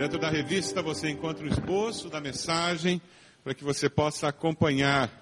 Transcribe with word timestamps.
Dentro 0.00 0.18
da 0.18 0.30
revista 0.30 0.80
você 0.80 1.10
encontra 1.10 1.44
o 1.44 1.46
esboço 1.46 2.08
da 2.08 2.22
mensagem 2.22 3.02
para 3.44 3.52
que 3.52 3.62
você 3.62 3.86
possa 3.86 4.28
acompanhar. 4.28 5.12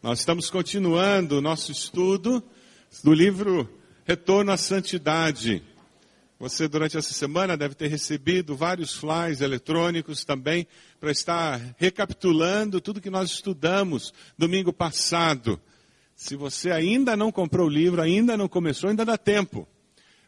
Nós 0.00 0.20
estamos 0.20 0.48
continuando 0.48 1.38
o 1.38 1.40
nosso 1.40 1.72
estudo 1.72 2.40
do 3.02 3.12
livro 3.12 3.68
Retorno 4.04 4.52
à 4.52 4.56
Santidade. 4.56 5.64
Você, 6.38 6.68
durante 6.68 6.96
essa 6.96 7.12
semana, 7.12 7.56
deve 7.56 7.74
ter 7.74 7.88
recebido 7.88 8.54
vários 8.54 8.94
flyers 8.94 9.40
eletrônicos 9.40 10.24
também 10.24 10.64
para 11.00 11.10
estar 11.10 11.74
recapitulando 11.76 12.80
tudo 12.80 13.00
que 13.00 13.10
nós 13.10 13.32
estudamos 13.32 14.14
domingo 14.38 14.72
passado. 14.72 15.60
Se 16.14 16.36
você 16.36 16.70
ainda 16.70 17.16
não 17.16 17.32
comprou 17.32 17.66
o 17.66 17.68
livro, 17.68 18.00
ainda 18.00 18.36
não 18.36 18.46
começou, 18.46 18.90
ainda 18.90 19.04
dá 19.04 19.18
tempo. 19.18 19.66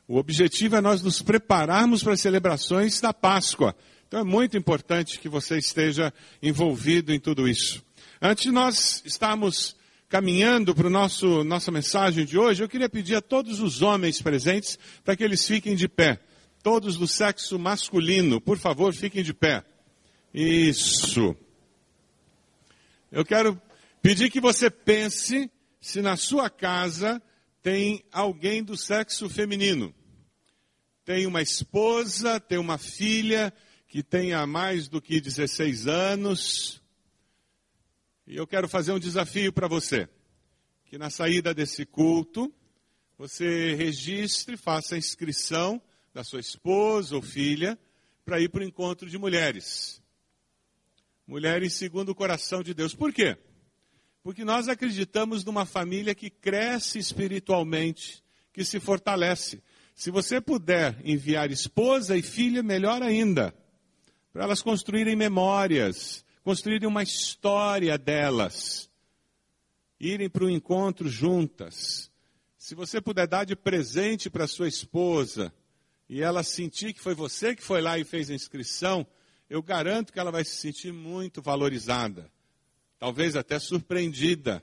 O 0.08 0.18
objetivo 0.18 0.76
é 0.76 0.80
nós 0.80 1.02
nos 1.02 1.20
prepararmos 1.20 2.02
para 2.02 2.12
as 2.12 2.20
celebrações 2.20 3.00
da 3.00 3.12
Páscoa. 3.12 3.74
Então 4.06 4.20
é 4.20 4.24
muito 4.24 4.56
importante 4.56 5.18
que 5.18 5.28
você 5.28 5.58
esteja 5.58 6.14
envolvido 6.40 7.12
em 7.12 7.18
tudo 7.18 7.48
isso. 7.48 7.84
Antes 8.22 8.44
de 8.44 8.52
nós 8.52 9.02
estarmos 9.04 9.74
caminhando 10.08 10.72
para 10.72 10.86
a 10.86 11.44
nossa 11.44 11.72
mensagem 11.72 12.24
de 12.24 12.38
hoje, 12.38 12.62
eu 12.62 12.68
queria 12.68 12.88
pedir 12.88 13.16
a 13.16 13.20
todos 13.20 13.60
os 13.60 13.82
homens 13.82 14.22
presentes 14.22 14.78
para 15.04 15.16
que 15.16 15.24
eles 15.24 15.44
fiquem 15.44 15.74
de 15.74 15.88
pé. 15.88 16.20
Todos 16.62 16.96
do 16.96 17.08
sexo 17.08 17.58
masculino, 17.58 18.40
por 18.40 18.58
favor, 18.58 18.94
fiquem 18.94 19.24
de 19.24 19.34
pé. 19.34 19.64
Isso. 20.32 21.36
Eu 23.10 23.24
quero 23.24 23.60
pedir 24.00 24.30
que 24.30 24.40
você 24.40 24.70
pense 24.70 25.50
se 25.80 26.00
na 26.00 26.16
sua 26.16 26.48
casa 26.48 27.20
tem 27.66 28.04
alguém 28.12 28.62
do 28.62 28.76
sexo 28.76 29.28
feminino. 29.28 29.92
Tem 31.04 31.26
uma 31.26 31.42
esposa, 31.42 32.38
tem 32.38 32.58
uma 32.58 32.78
filha 32.78 33.52
que 33.88 34.04
tenha 34.04 34.46
mais 34.46 34.86
do 34.86 35.02
que 35.02 35.20
16 35.20 35.88
anos. 35.88 36.80
E 38.24 38.36
eu 38.36 38.46
quero 38.46 38.68
fazer 38.68 38.92
um 38.92 39.00
desafio 39.00 39.52
para 39.52 39.66
você. 39.66 40.08
Que 40.84 40.96
na 40.96 41.10
saída 41.10 41.52
desse 41.52 41.84
culto, 41.84 42.54
você 43.18 43.74
registre, 43.74 44.56
faça 44.56 44.94
a 44.94 44.98
inscrição 44.98 45.82
da 46.14 46.22
sua 46.22 46.38
esposa 46.38 47.16
ou 47.16 47.20
filha 47.20 47.76
para 48.24 48.40
ir 48.40 48.48
para 48.48 48.60
o 48.60 48.64
encontro 48.64 49.10
de 49.10 49.18
mulheres. 49.18 50.00
Mulheres 51.26 51.72
segundo 51.72 52.10
o 52.10 52.14
coração 52.14 52.62
de 52.62 52.72
Deus. 52.72 52.94
Por 52.94 53.12
quê? 53.12 53.36
Porque 54.26 54.44
nós 54.44 54.66
acreditamos 54.66 55.44
numa 55.44 55.64
família 55.64 56.12
que 56.12 56.28
cresce 56.28 56.98
espiritualmente, 56.98 58.24
que 58.52 58.64
se 58.64 58.80
fortalece. 58.80 59.62
Se 59.94 60.10
você 60.10 60.40
puder 60.40 61.00
enviar 61.04 61.52
esposa 61.52 62.16
e 62.16 62.22
filha, 62.22 62.60
melhor 62.60 63.04
ainda. 63.04 63.54
Para 64.32 64.42
elas 64.42 64.60
construírem 64.60 65.14
memórias, 65.14 66.24
construírem 66.42 66.88
uma 66.88 67.04
história 67.04 67.96
delas. 67.96 68.90
Irem 70.00 70.28
para 70.28 70.42
o 70.42 70.50
encontro 70.50 71.08
juntas. 71.08 72.10
Se 72.58 72.74
você 72.74 73.00
puder 73.00 73.28
dar 73.28 73.44
de 73.44 73.54
presente 73.54 74.28
para 74.28 74.48
sua 74.48 74.66
esposa 74.66 75.54
e 76.08 76.20
ela 76.20 76.42
sentir 76.42 76.92
que 76.92 77.00
foi 77.00 77.14
você 77.14 77.54
que 77.54 77.62
foi 77.62 77.80
lá 77.80 77.96
e 77.96 78.02
fez 78.02 78.28
a 78.28 78.34
inscrição, 78.34 79.06
eu 79.48 79.62
garanto 79.62 80.12
que 80.12 80.18
ela 80.18 80.32
vai 80.32 80.44
se 80.44 80.56
sentir 80.56 80.92
muito 80.92 81.40
valorizada 81.40 82.28
talvez 82.98 83.36
até 83.36 83.58
surpreendida. 83.58 84.62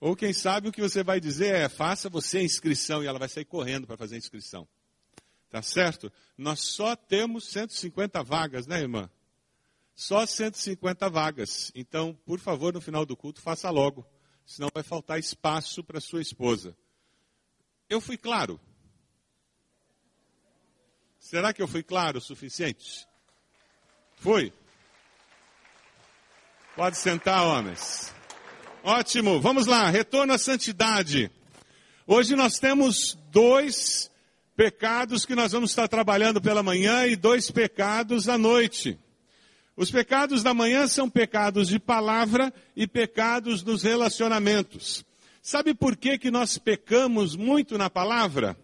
Ou 0.00 0.16
quem 0.16 0.32
sabe 0.32 0.68
o 0.68 0.72
que 0.72 0.80
você 0.80 1.02
vai 1.04 1.20
dizer 1.20 1.54
é: 1.54 1.68
faça 1.68 2.08
você 2.08 2.38
a 2.38 2.42
inscrição 2.42 3.02
e 3.02 3.06
ela 3.06 3.18
vai 3.18 3.28
sair 3.28 3.44
correndo 3.44 3.86
para 3.86 3.96
fazer 3.96 4.16
a 4.16 4.18
inscrição. 4.18 4.66
Tá 5.48 5.62
certo? 5.62 6.10
Nós 6.36 6.60
só 6.60 6.96
temos 6.96 7.46
150 7.48 8.22
vagas, 8.22 8.66
né, 8.66 8.80
irmã? 8.80 9.10
Só 9.94 10.24
150 10.24 11.10
vagas. 11.10 11.70
Então, 11.74 12.18
por 12.24 12.40
favor, 12.40 12.72
no 12.72 12.80
final 12.80 13.04
do 13.04 13.16
culto, 13.16 13.40
faça 13.40 13.68
logo. 13.70 14.04
Senão 14.46 14.70
vai 14.72 14.82
faltar 14.82 15.18
espaço 15.18 15.84
para 15.84 16.00
sua 16.00 16.22
esposa. 16.22 16.76
Eu 17.88 18.00
fui 18.00 18.16
claro. 18.16 18.58
Será 21.18 21.52
que 21.52 21.62
eu 21.62 21.68
fui 21.68 21.82
claro 21.82 22.18
o 22.18 22.20
suficiente? 22.20 23.06
Fui. 24.14 24.52
Pode 26.74 26.96
sentar, 26.96 27.44
homens. 27.44 28.14
Ótimo, 28.82 29.38
vamos 29.42 29.66
lá, 29.66 29.90
retorno 29.90 30.32
à 30.32 30.38
santidade. 30.38 31.30
Hoje 32.06 32.34
nós 32.34 32.58
temos 32.58 33.18
dois 33.30 34.10
pecados 34.56 35.26
que 35.26 35.34
nós 35.34 35.52
vamos 35.52 35.70
estar 35.70 35.86
trabalhando 35.86 36.40
pela 36.40 36.62
manhã 36.62 37.06
e 37.06 37.14
dois 37.14 37.50
pecados 37.50 38.26
à 38.26 38.38
noite. 38.38 38.98
Os 39.76 39.90
pecados 39.90 40.42
da 40.42 40.54
manhã 40.54 40.86
são 40.86 41.10
pecados 41.10 41.68
de 41.68 41.78
palavra 41.78 42.50
e 42.74 42.86
pecados 42.86 43.62
dos 43.62 43.82
relacionamentos. 43.82 45.04
Sabe 45.42 45.74
por 45.74 45.94
que, 45.94 46.16
que 46.16 46.30
nós 46.30 46.56
pecamos 46.56 47.36
muito 47.36 47.76
na 47.76 47.90
palavra? 47.90 48.56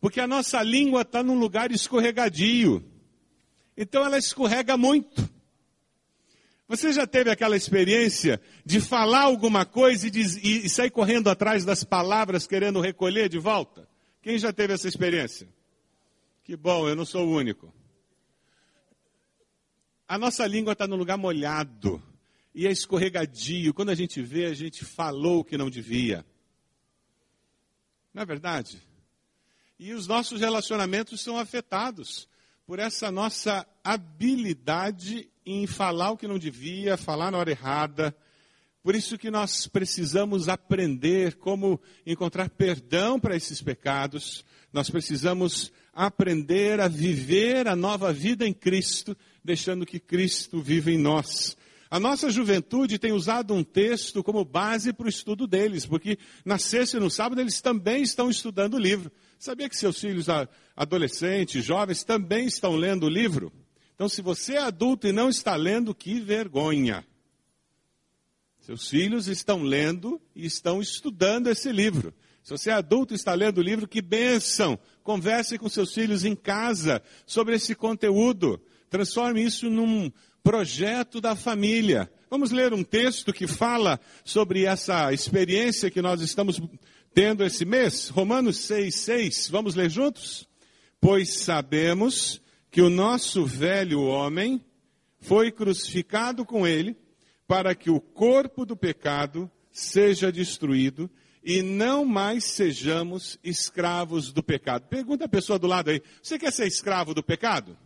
Porque 0.00 0.20
a 0.20 0.26
nossa 0.26 0.62
língua 0.62 1.02
está 1.02 1.22
num 1.22 1.38
lugar 1.38 1.70
escorregadio. 1.70 2.82
Então 3.76 4.02
ela 4.06 4.16
escorrega 4.16 4.78
muito. 4.78 5.28
Você 6.70 6.92
já 6.92 7.04
teve 7.04 7.28
aquela 7.28 7.56
experiência 7.56 8.40
de 8.64 8.80
falar 8.80 9.22
alguma 9.22 9.66
coisa 9.66 10.06
e, 10.06 10.10
diz, 10.10 10.36
e, 10.36 10.66
e, 10.66 10.68
sair 10.68 10.88
correndo 10.88 11.28
atrás 11.28 11.64
das 11.64 11.82
palavras 11.82 12.46
querendo 12.46 12.80
recolher 12.80 13.28
de 13.28 13.40
volta? 13.40 13.88
Quem 14.22 14.38
já 14.38 14.52
teve 14.52 14.74
essa 14.74 14.86
experiência? 14.86 15.48
Que 16.44 16.56
bom, 16.56 16.88
eu 16.88 16.94
não 16.94 17.04
sou 17.04 17.26
o 17.26 17.32
único. 17.32 17.74
A 20.06 20.16
nossa 20.16 20.46
língua 20.46 20.74
está 20.74 20.86
no 20.86 20.94
lugar 20.94 21.18
molhado 21.18 22.00
e 22.54 22.68
é 22.68 22.70
escorregadio. 22.70 23.74
Quando 23.74 23.90
a 23.90 23.96
gente 23.96 24.22
vê, 24.22 24.44
a 24.44 24.54
gente 24.54 24.84
falou 24.84 25.40
o 25.40 25.44
que 25.44 25.58
não 25.58 25.68
devia. 25.68 26.24
Não 28.14 28.22
é 28.22 28.24
verdade? 28.24 28.80
E 29.76 29.92
os 29.92 30.06
nossos 30.06 30.40
relacionamentos 30.40 31.20
são 31.20 31.36
afetados 31.36 32.28
por 32.64 32.78
essa 32.78 33.10
nossa 33.10 33.66
habilidade 33.82 35.28
em 35.44 35.66
falar 35.66 36.10
o 36.10 36.16
que 36.16 36.28
não 36.28 36.38
devia, 36.38 36.96
falar 36.96 37.30
na 37.30 37.38
hora 37.38 37.50
errada. 37.50 38.14
Por 38.82 38.94
isso 38.94 39.18
que 39.18 39.30
nós 39.30 39.66
precisamos 39.66 40.48
aprender 40.48 41.36
como 41.36 41.80
encontrar 42.06 42.48
perdão 42.48 43.20
para 43.20 43.36
esses 43.36 43.60
pecados. 43.60 44.44
Nós 44.72 44.88
precisamos 44.88 45.72
aprender 45.92 46.80
a 46.80 46.88
viver 46.88 47.68
a 47.68 47.76
nova 47.76 48.12
vida 48.12 48.46
em 48.46 48.54
Cristo, 48.54 49.16
deixando 49.44 49.84
que 49.84 49.98
Cristo 49.98 50.62
viva 50.62 50.90
em 50.90 50.98
nós. 50.98 51.56
A 51.90 51.98
nossa 51.98 52.30
juventude 52.30 52.98
tem 52.98 53.10
usado 53.10 53.52
um 53.52 53.64
texto 53.64 54.22
como 54.22 54.44
base 54.44 54.92
para 54.92 55.06
o 55.06 55.10
estudo 55.10 55.46
deles, 55.46 55.84
porque 55.84 56.16
na 56.44 56.56
sexta 56.56 56.96
e 56.96 57.00
no 57.00 57.10
sábado 57.10 57.40
eles 57.40 57.60
também 57.60 58.02
estão 58.02 58.30
estudando 58.30 58.74
o 58.74 58.78
livro. 58.78 59.10
Sabia 59.38 59.68
que 59.68 59.76
seus 59.76 59.98
filhos 59.98 60.26
adolescentes, 60.76 61.64
jovens, 61.64 62.04
também 62.04 62.46
estão 62.46 62.76
lendo 62.76 63.06
o 63.06 63.10
livro? 63.10 63.52
Então, 64.00 64.08
se 64.08 64.22
você 64.22 64.54
é 64.54 64.62
adulto 64.62 65.06
e 65.06 65.12
não 65.12 65.28
está 65.28 65.54
lendo, 65.54 65.94
que 65.94 66.20
vergonha. 66.20 67.06
Seus 68.60 68.88
filhos 68.88 69.28
estão 69.28 69.62
lendo 69.62 70.18
e 70.34 70.46
estão 70.46 70.80
estudando 70.80 71.48
esse 71.48 71.70
livro. 71.70 72.14
Se 72.42 72.50
você 72.50 72.70
é 72.70 72.72
adulto 72.72 73.12
e 73.12 73.16
está 73.16 73.34
lendo 73.34 73.58
o 73.58 73.62
livro, 73.62 73.86
que 73.86 74.00
bênção! 74.00 74.78
Converse 75.02 75.58
com 75.58 75.68
seus 75.68 75.92
filhos 75.92 76.24
em 76.24 76.34
casa 76.34 77.02
sobre 77.26 77.56
esse 77.56 77.74
conteúdo. 77.74 78.58
Transforme 78.88 79.44
isso 79.44 79.68
num 79.68 80.10
projeto 80.42 81.20
da 81.20 81.36
família. 81.36 82.10
Vamos 82.30 82.52
ler 82.52 82.72
um 82.72 82.82
texto 82.82 83.34
que 83.34 83.46
fala 83.46 84.00
sobre 84.24 84.64
essa 84.64 85.12
experiência 85.12 85.90
que 85.90 86.00
nós 86.00 86.22
estamos 86.22 86.58
tendo 87.12 87.44
esse 87.44 87.66
mês? 87.66 88.08
Romanos 88.08 88.60
6, 88.60 88.94
6. 88.94 89.48
Vamos 89.50 89.74
ler 89.74 89.90
juntos? 89.90 90.48
Pois 91.02 91.34
sabemos 91.40 92.40
que 92.70 92.80
o 92.80 92.88
nosso 92.90 93.44
velho 93.44 94.02
homem 94.02 94.64
foi 95.18 95.50
crucificado 95.50 96.44
com 96.44 96.66
ele 96.66 96.96
para 97.46 97.74
que 97.74 97.90
o 97.90 98.00
corpo 98.00 98.64
do 98.64 98.76
pecado 98.76 99.50
seja 99.72 100.30
destruído 100.30 101.10
e 101.42 101.62
não 101.62 102.04
mais 102.04 102.44
sejamos 102.44 103.38
escravos 103.42 104.32
do 104.32 104.42
pecado. 104.42 104.86
Pergunta 104.88 105.24
a 105.24 105.28
pessoa 105.28 105.58
do 105.58 105.66
lado 105.66 105.90
aí: 105.90 106.02
você 106.22 106.38
quer 106.38 106.52
ser 106.52 106.66
escravo 106.66 107.14
do 107.14 107.22
pecado? 107.22 107.76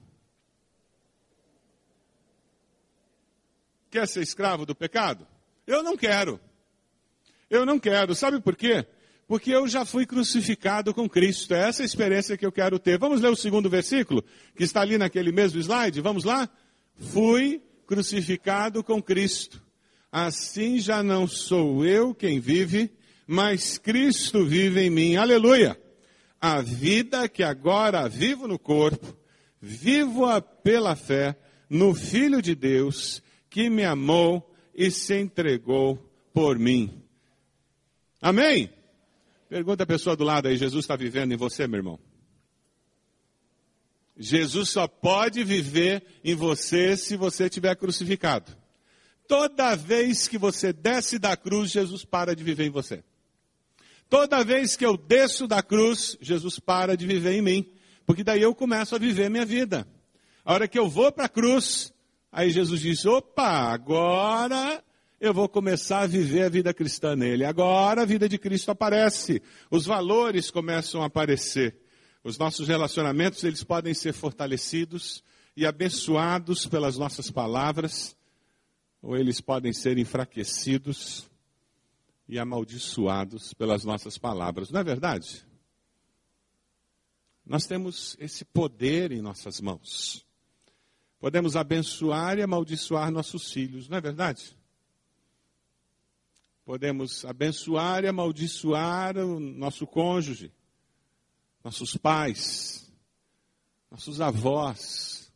Quer 3.91 4.09
ser 4.09 4.23
escravo 4.23 4.67
do 4.67 4.75
pecado? 4.75 5.27
Eu 5.67 5.83
não 5.83 5.97
quero. 5.97 6.41
Eu 7.49 7.65
não 7.65 7.79
quero. 7.79 8.15
Sabe 8.15 8.41
por 8.41 8.57
quê? 8.57 8.87
Porque 9.27 9.51
eu 9.51 9.67
já 9.67 9.85
fui 9.85 10.07
crucificado 10.07 10.93
com 10.93 11.09
Cristo. 11.09 11.55
É 11.55 11.69
essa 11.69 11.83
a 11.83 11.87
experiência 11.87 12.37
que 12.37 12.45
eu 12.45 12.53
quero 12.53 12.79
ter. 12.79 12.99
Vamos 12.99 13.21
ler 13.21 13.31
o 13.31 13.37
segundo 13.37 13.71
versículo, 13.71 14.25
que 14.57 14.65
está 14.65 14.81
ali 14.81 14.99
naquele 14.99 15.33
mesmo 15.33 15.61
slide? 15.61 16.01
Vamos 16.01 16.25
lá? 16.25 16.49
Fui 16.97 17.63
crucificado 17.87 18.83
com 18.83 19.03
Cristo. 19.03 19.63
Assim 20.11 20.79
já 20.79 21.03
não 21.03 21.27
sou 21.27 21.85
eu 21.85 22.15
quem 22.15 22.39
vive, 22.39 22.91
mas 23.27 23.79
Cristo 23.79 24.45
vive 24.45 24.81
em 24.81 24.91
mim. 24.91 25.17
Aleluia! 25.17 25.79
A 26.41 26.61
vida 26.61 27.29
que 27.29 27.43
agora 27.43 28.09
vivo 28.09 28.47
no 28.47 28.59
corpo, 28.59 29.17
Vivo-a 29.67 30.43
pela 30.43 30.95
fé 30.95 31.35
no 31.71 31.95
Filho 31.95 32.43
de 32.43 32.55
Deus 32.55 33.23
que 33.49 33.71
me 33.71 33.83
amou 33.83 34.55
e 34.75 34.91
se 34.91 35.19
entregou 35.19 35.97
por 36.35 36.59
mim. 36.59 37.03
Amém? 38.21 38.69
Pergunta 39.49 39.83
a 39.83 39.87
pessoa 39.87 40.17
do 40.17 40.25
lado 40.25 40.49
aí, 40.49 40.57
Jesus 40.57 40.85
está 40.85 40.97
vivendo 40.97 41.33
em 41.33 41.37
você, 41.37 41.67
meu 41.67 41.79
irmão? 41.79 41.99
Jesus 44.17 44.71
só 44.71 44.87
pode 44.87 45.43
viver 45.43 46.05
em 46.23 46.35
você 46.35 46.97
se 46.97 47.17
você 47.17 47.45
estiver 47.45 47.75
crucificado. 47.77 48.57
Toda 49.27 49.75
vez 49.75 50.29
que 50.29 50.39
você 50.39 50.73
desce 50.73 51.19
da 51.19 51.37
cruz, 51.37 51.71
Jesus 51.71 52.05
para 52.05 52.35
de 52.35 52.45
viver 52.45 52.67
em 52.67 52.71
você. 52.71 53.03
Toda 54.09 54.45
vez 54.45 54.77
que 54.77 54.85
eu 54.85 54.97
desço 54.97 55.47
da 55.49 55.63
cruz, 55.63 56.17
Jesus 56.21 56.59
para 56.59 56.97
de 56.97 57.07
viver 57.07 57.33
em 57.33 57.43
mim. 57.43 57.73
Porque 58.07 58.23
daí 58.23 58.43
eu 58.43 58.55
começo 58.55 58.95
a 58.95 58.99
viver 58.99 59.31
minha 59.31 59.47
vida. 59.47 59.89
A 60.45 60.53
hora 60.53 60.69
que 60.69 60.79
eu 60.79 60.89
vou 60.89 61.11
para 61.11 61.25
a 61.25 61.29
cruz, 61.29 61.93
aí 62.31 62.51
Jesus 62.51 62.83
diz: 62.83 63.07
opa, 63.07 63.73
agora 63.73 64.84
eu 65.25 65.33
vou 65.33 65.49
começar 65.49 66.01
a 66.01 66.07
viver 66.07 66.43
a 66.43 66.49
vida 66.51 66.75
cristã 66.75 67.17
nele. 67.17 67.47
Agora 67.47 68.03
a 68.03 68.05
vida 68.05 68.29
de 68.29 68.37
Cristo 68.37 68.71
aparece. 68.71 69.43
Os 69.71 69.87
valores 69.87 70.51
começam 70.51 71.03
a 71.03 71.07
aparecer. 71.07 71.81
Os 72.23 72.37
nossos 72.37 72.69
relacionamentos, 72.69 73.43
eles 73.43 73.65
podem 73.65 73.95
ser 73.95 74.13
fortalecidos 74.13 75.25
e 75.57 75.65
abençoados 75.65 76.67
pelas 76.67 76.99
nossas 76.99 77.31
palavras 77.31 78.15
ou 79.01 79.17
eles 79.17 79.41
podem 79.41 79.73
ser 79.73 79.97
enfraquecidos 79.97 81.27
e 82.29 82.39
amaldiçoados 82.39 83.55
pelas 83.55 83.83
nossas 83.83 84.19
palavras. 84.19 84.71
Não 84.71 84.81
é 84.81 84.85
verdade? 84.85 85.47
Nós 87.47 87.65
temos 87.65 88.15
esse 88.21 88.45
poder 88.45 89.11
em 89.11 89.23
nossas 89.23 89.59
mãos. 89.59 90.27
Podemos 91.19 91.57
abençoar 91.57 92.39
e 92.39 92.43
amaldiçoar 92.43 93.11
nossos 93.11 93.51
filhos, 93.51 93.89
não 93.89 93.97
é 93.97 94.01
verdade? 94.03 94.55
Podemos 96.65 97.25
abençoar 97.25 98.05
e 98.05 98.09
amaldiçoar 98.09 99.19
o 99.19 99.39
nosso 99.39 99.87
cônjuge, 99.87 100.53
nossos 101.63 101.97
pais, 101.97 102.91
nossos 103.91 104.21
avós, 104.21 105.33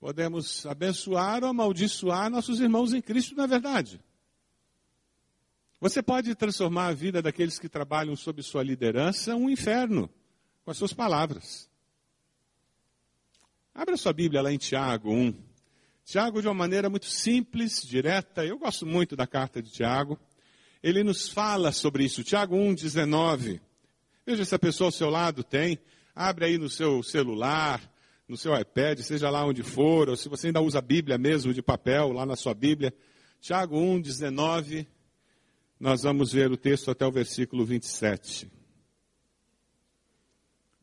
podemos 0.00 0.66
abençoar 0.66 1.44
ou 1.44 1.50
amaldiçoar 1.50 2.28
nossos 2.28 2.58
irmãos 2.58 2.92
em 2.92 3.00
Cristo, 3.00 3.36
não 3.36 3.44
é 3.44 3.46
verdade? 3.46 4.00
Você 5.80 6.02
pode 6.02 6.34
transformar 6.34 6.88
a 6.88 6.92
vida 6.92 7.22
daqueles 7.22 7.58
que 7.58 7.68
trabalham 7.68 8.16
sob 8.16 8.42
sua 8.42 8.62
liderança 8.62 9.36
um 9.36 9.48
inferno 9.48 10.10
com 10.64 10.70
as 10.70 10.76
suas 10.76 10.92
palavras. 10.92 11.70
Abra 13.74 13.96
sua 13.96 14.12
Bíblia 14.12 14.42
lá 14.42 14.52
em 14.52 14.58
Tiago 14.58 15.12
1. 15.12 15.51
Tiago, 16.04 16.40
de 16.40 16.48
uma 16.48 16.54
maneira 16.54 16.90
muito 16.90 17.06
simples, 17.06 17.82
direta, 17.82 18.44
eu 18.44 18.58
gosto 18.58 18.84
muito 18.84 19.14
da 19.14 19.26
carta 19.26 19.62
de 19.62 19.70
Tiago. 19.70 20.18
Ele 20.82 21.04
nos 21.04 21.28
fala 21.28 21.70
sobre 21.70 22.04
isso. 22.04 22.24
Tiago 22.24 22.56
1, 22.56 22.74
19. 22.74 23.60
Veja 24.26 24.44
se 24.44 24.54
a 24.54 24.58
pessoa 24.58 24.88
ao 24.88 24.92
seu 24.92 25.08
lado 25.08 25.44
tem. 25.44 25.78
Abre 26.14 26.46
aí 26.46 26.58
no 26.58 26.68
seu 26.68 27.02
celular, 27.02 27.80
no 28.28 28.36
seu 28.36 28.58
iPad, 28.58 28.98
seja 29.00 29.30
lá 29.30 29.44
onde 29.44 29.62
for, 29.62 30.08
ou 30.08 30.16
se 30.16 30.28
você 30.28 30.48
ainda 30.48 30.60
usa 30.60 30.78
a 30.78 30.82
Bíblia 30.82 31.16
mesmo 31.16 31.54
de 31.54 31.62
papel, 31.62 32.12
lá 32.12 32.26
na 32.26 32.36
sua 32.36 32.54
Bíblia. 32.54 32.92
Tiago 33.40 33.78
1, 33.78 34.00
19, 34.00 34.86
nós 35.78 36.02
vamos 36.02 36.32
ver 36.32 36.50
o 36.50 36.56
texto 36.56 36.90
até 36.90 37.06
o 37.06 37.12
versículo 37.12 37.64
27. 37.64 38.50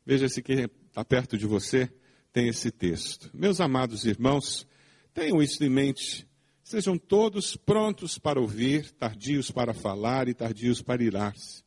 Veja 0.06 0.28
se 0.28 0.42
quem 0.42 0.68
está 0.88 1.06
perto 1.06 1.38
de 1.38 1.46
você 1.46 1.92
tem 2.34 2.48
esse 2.48 2.72
texto. 2.72 3.30
Meus 3.34 3.62
amados 3.62 4.06
irmãos, 4.06 4.68
tenham 5.20 5.44
isso 5.44 5.62
em 5.62 5.70
mente. 5.70 6.26
Sejam 6.64 6.98
todos 6.98 7.58
prontos 7.58 8.18
para 8.18 8.40
ouvir, 8.40 8.90
tardios 8.92 9.52
para 9.52 9.74
falar 9.74 10.30
e 10.30 10.34
tardios 10.34 10.82
para 10.82 11.04
irar-se. 11.04 11.62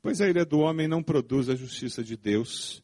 Pois 0.00 0.22
a 0.22 0.28
ira 0.28 0.42
do 0.44 0.60
homem 0.60 0.88
não 0.88 1.02
produz 1.02 1.50
a 1.50 1.54
justiça 1.54 2.02
de 2.02 2.16
Deus. 2.16 2.82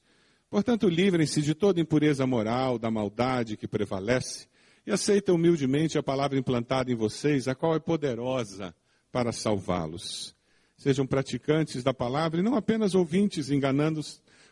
Portanto, 0.51 0.91
livrem-se 0.91 1.41
de 1.41 1.55
toda 1.55 1.81
impureza 1.81 2.27
moral, 2.27 2.79
da 2.79 2.91
maldade 2.91 3.57
que 3.57 3.67
prevalece, 3.67 4.47
e 4.87 4.91
aceitem 4.91 5.35
humildemente 5.35 5.97
a 5.97 6.03
palavra 6.03 6.39
implantada 6.39 6.93
em 6.93 6.95
vocês, 6.95 7.49
a 7.49 7.55
qual 7.55 7.75
é 7.75 7.79
poderosa 7.79 8.75
para 9.11 9.33
salvá-los. 9.33 10.37
Sejam 10.77 11.07
praticantes 11.07 11.83
da 11.83 11.95
palavra 11.95 12.41
e 12.41 12.43
não 12.43 12.57
apenas 12.57 12.95
ouvintes, 12.95 13.49
enganando 13.51 14.03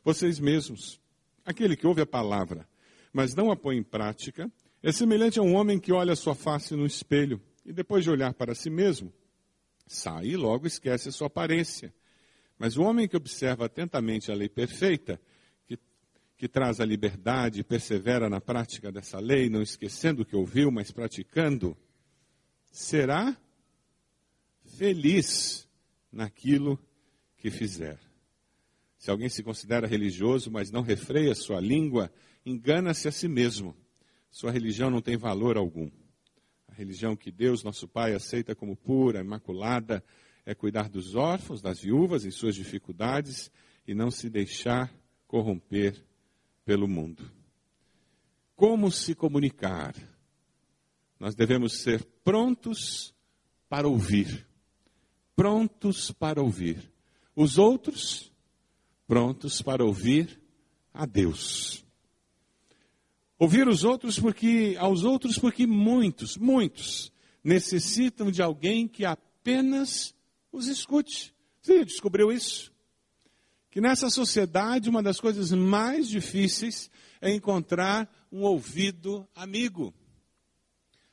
vocês 0.03 0.39
mesmos. 0.39 0.99
Aquele 1.45 1.77
que 1.77 1.87
ouve 1.87 2.01
a 2.01 2.07
palavra, 2.07 2.67
mas 3.13 3.35
não 3.35 3.51
a 3.51 3.57
põe 3.57 3.77
em 3.77 3.83
prática, 3.83 4.51
é 4.83 4.93
semelhante 4.93 5.39
a 5.39 5.43
um 5.43 5.55
homem 5.55 5.79
que 5.79 5.93
olha 5.93 6.15
sua 6.15 6.35
face 6.35 6.75
no 6.75 6.87
espelho 6.87 7.41
e 7.65 7.73
depois 7.73 8.05
de 8.05 8.11
olhar 8.11 8.33
para 8.35 8.55
si 8.55 8.71
mesmo, 8.71 9.13
sai 9.87 10.27
e 10.27 10.37
logo 10.37 10.67
esquece 10.67 11.09
a 11.09 11.13
sua 11.13 11.27
aparência. 11.27 11.93
Mas 12.59 12.77
o 12.77 12.83
homem 12.83 13.07
que 13.07 13.17
observa 13.17 13.67
atentamente 13.67 14.33
a 14.33 14.35
lei 14.35 14.49
perfeita, 14.49 15.21
que 16.39 16.49
traz 16.49 16.81
a 16.81 16.85
liberdade, 16.85 17.65
persevera 17.65 18.31
na 18.31 18.41
prática 18.41 18.93
dessa 18.93 19.19
lei, 19.19 19.51
não 19.51 19.61
esquecendo 19.61 20.23
o 20.23 20.25
que 20.25 20.37
ouviu, 20.37 20.71
mas 20.71 20.93
praticando, 20.93 21.77
será 22.71 23.37
feliz 24.65 25.69
naquilo 26.13 26.79
que 27.37 27.51
fizer. 27.51 27.99
Se 28.97 29.11
alguém 29.11 29.29
se 29.29 29.43
considera 29.43 29.87
religioso, 29.89 30.49
mas 30.49 30.71
não 30.71 30.81
refreia 30.81 31.35
sua 31.35 31.61
língua, 31.61 32.13
engana-se 32.47 33.09
a 33.09 33.13
si 33.13 33.27
mesmo. 33.27 33.77
Sua 34.31 34.51
religião 34.51 34.91
não 34.91 35.01
tem 35.01 35.17
valor 35.17 35.57
algum. 35.57 35.91
A 36.69 36.75
religião 36.75 37.17
que 37.17 37.31
Deus, 37.31 37.63
nosso 37.63 37.89
Pai, 37.89 38.15
aceita 38.15 38.55
como 38.55 38.77
pura, 38.77 39.21
imaculada, 39.21 40.05
é 40.45 40.55
cuidar 40.55 40.89
dos 40.89 41.15
órfãos, 41.15 41.61
das 41.61 41.81
viúvas 41.81 42.25
em 42.25 42.31
suas 42.31 42.55
dificuldades 42.55 43.51
e 43.87 43.95
não 43.95 44.11
se 44.11 44.31
deixar 44.31 44.95
corromper 45.27 46.05
pelo 46.65 46.89
mundo. 46.89 47.31
Como 48.55 48.91
se 48.91 49.15
comunicar? 49.15 49.95
Nós 51.19 51.35
devemos 51.35 51.81
ser 51.81 52.05
prontos 52.25 53.15
para 53.69 53.89
ouvir. 53.89 54.47
Prontos 55.35 56.11
para 56.11 56.43
ouvir. 56.43 56.93
Os 57.35 57.59
outros, 57.59 58.33
prontos 59.07 59.63
para 59.63 59.85
ouvir 59.85 60.41
a 60.93 61.07
Deus. 61.07 61.85
Ouvir 63.39 63.69
os 63.69 63.85
outros 63.85 64.19
porque, 64.19 64.77
aos 64.79 65.05
outros 65.05 65.39
porque 65.39 65.67
muitos, 65.67 66.37
muitos 66.37 67.13
necessitam 67.43 68.31
de 68.31 68.43
alguém 68.43 68.89
que 68.89 69.05
apenas 69.05 70.15
os 70.51 70.67
escute. 70.67 71.35
Você 71.63 71.85
descobriu 71.85 72.33
isso? 72.33 72.73
que 73.71 73.81
nessa 73.81 74.11
sociedade 74.11 74.89
uma 74.89 75.03
das 75.03 75.21
coisas 75.21 75.53
mais 75.53 76.09
difíceis 76.09 76.91
é 77.21 77.31
encontrar 77.31 78.11
um 78.33 78.43
ouvido 78.43 79.25
amigo. 79.35 79.95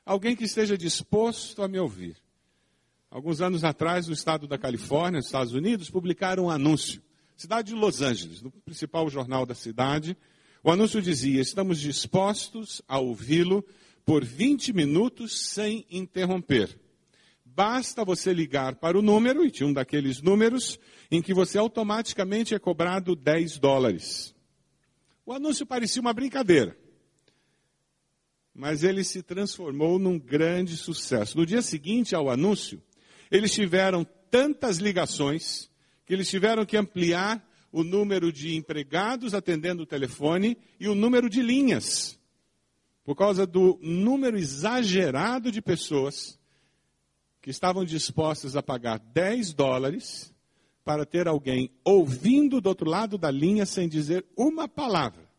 Alguém 0.06 0.36
que 0.36 0.46
esteja 0.46 0.78
disposto 0.78 1.62
a 1.62 1.68
me 1.68 1.80
ouvir. 1.80 2.18
Alguns 3.10 3.42
anos 3.42 3.64
atrás, 3.64 4.08
no 4.08 4.14
estado 4.14 4.48
da 4.48 4.58
Califórnia, 4.58 5.18
nos 5.18 5.28
Estados 5.28 5.54
Unidos, 5.54 5.90
publicaram 5.90 6.46
um 6.46 6.50
anúncio. 6.50 7.02
Cidade 7.36 7.74
de 7.74 7.80
Los 7.80 8.02
Angeles, 8.02 8.42
no 8.42 8.50
principal 8.50 9.10
jornal 9.10 9.46
da 9.46 9.54
cidade. 9.54 10.18
O 10.66 10.72
anúncio 10.72 11.00
dizia: 11.00 11.40
Estamos 11.40 11.80
dispostos 11.80 12.82
a 12.88 12.98
ouvi-lo 12.98 13.64
por 14.04 14.26
20 14.26 14.74
minutos 14.74 15.40
sem 15.40 15.86
interromper. 15.92 16.76
Basta 17.46 18.04
você 18.04 18.34
ligar 18.34 18.74
para 18.78 18.98
o 18.98 19.02
número, 19.04 19.46
e 19.46 19.52
tinha 19.52 19.70
um 19.70 19.74
daqueles 19.74 20.24
números, 20.24 20.80
em 21.12 21.22
que 21.22 21.36
você 21.36 21.60
automaticamente 21.60 22.56
é 22.56 22.58
cobrado 22.58 23.16
10 23.16 23.60
dólares. 23.60 24.34
O 25.24 25.34
anúncio 25.34 25.68
parecia 25.68 26.02
uma 26.02 26.14
brincadeira, 26.14 26.76
mas 28.52 28.84
ele 28.84 29.04
se 29.04 29.22
transformou 29.22 30.00
num 30.00 30.18
grande 30.18 30.76
sucesso. 30.78 31.38
No 31.38 31.46
dia 31.46 31.62
seguinte 31.62 32.16
ao 32.16 32.28
anúncio, 32.28 32.82
eles 33.30 33.52
tiveram 33.52 34.04
tantas 34.32 34.80
ligações 34.80 35.70
que 36.08 36.14
eles 36.16 36.28
tiveram 36.28 36.66
que 36.66 36.76
ampliar 36.76 37.48
o 37.76 37.84
número 37.84 38.32
de 38.32 38.56
empregados 38.56 39.34
atendendo 39.34 39.84
o 39.84 39.86
telefone 39.86 40.58
e 40.80 40.88
o 40.88 40.96
número 40.96 41.30
de 41.30 41.42
linhas, 41.42 42.18
por 43.04 43.18
causa 43.18 43.46
do 43.46 43.78
número 43.82 44.38
exagerado 44.38 45.52
de 45.52 45.62
pessoas 45.62 46.40
que 47.42 47.50
estavam 47.50 47.84
dispostos 47.84 48.56
a 48.56 48.64
pagar 48.64 48.98
10 48.98 49.54
dólares 49.54 50.34
para 50.86 51.06
ter 51.06 51.28
alguém 51.28 51.70
ouvindo 51.84 52.62
do 52.62 52.70
outro 52.70 52.90
lado 52.90 53.18
da 53.18 53.30
linha 53.30 53.66
sem 53.66 53.90
dizer 53.90 54.26
uma 54.38 54.70
palavra. 54.70 55.30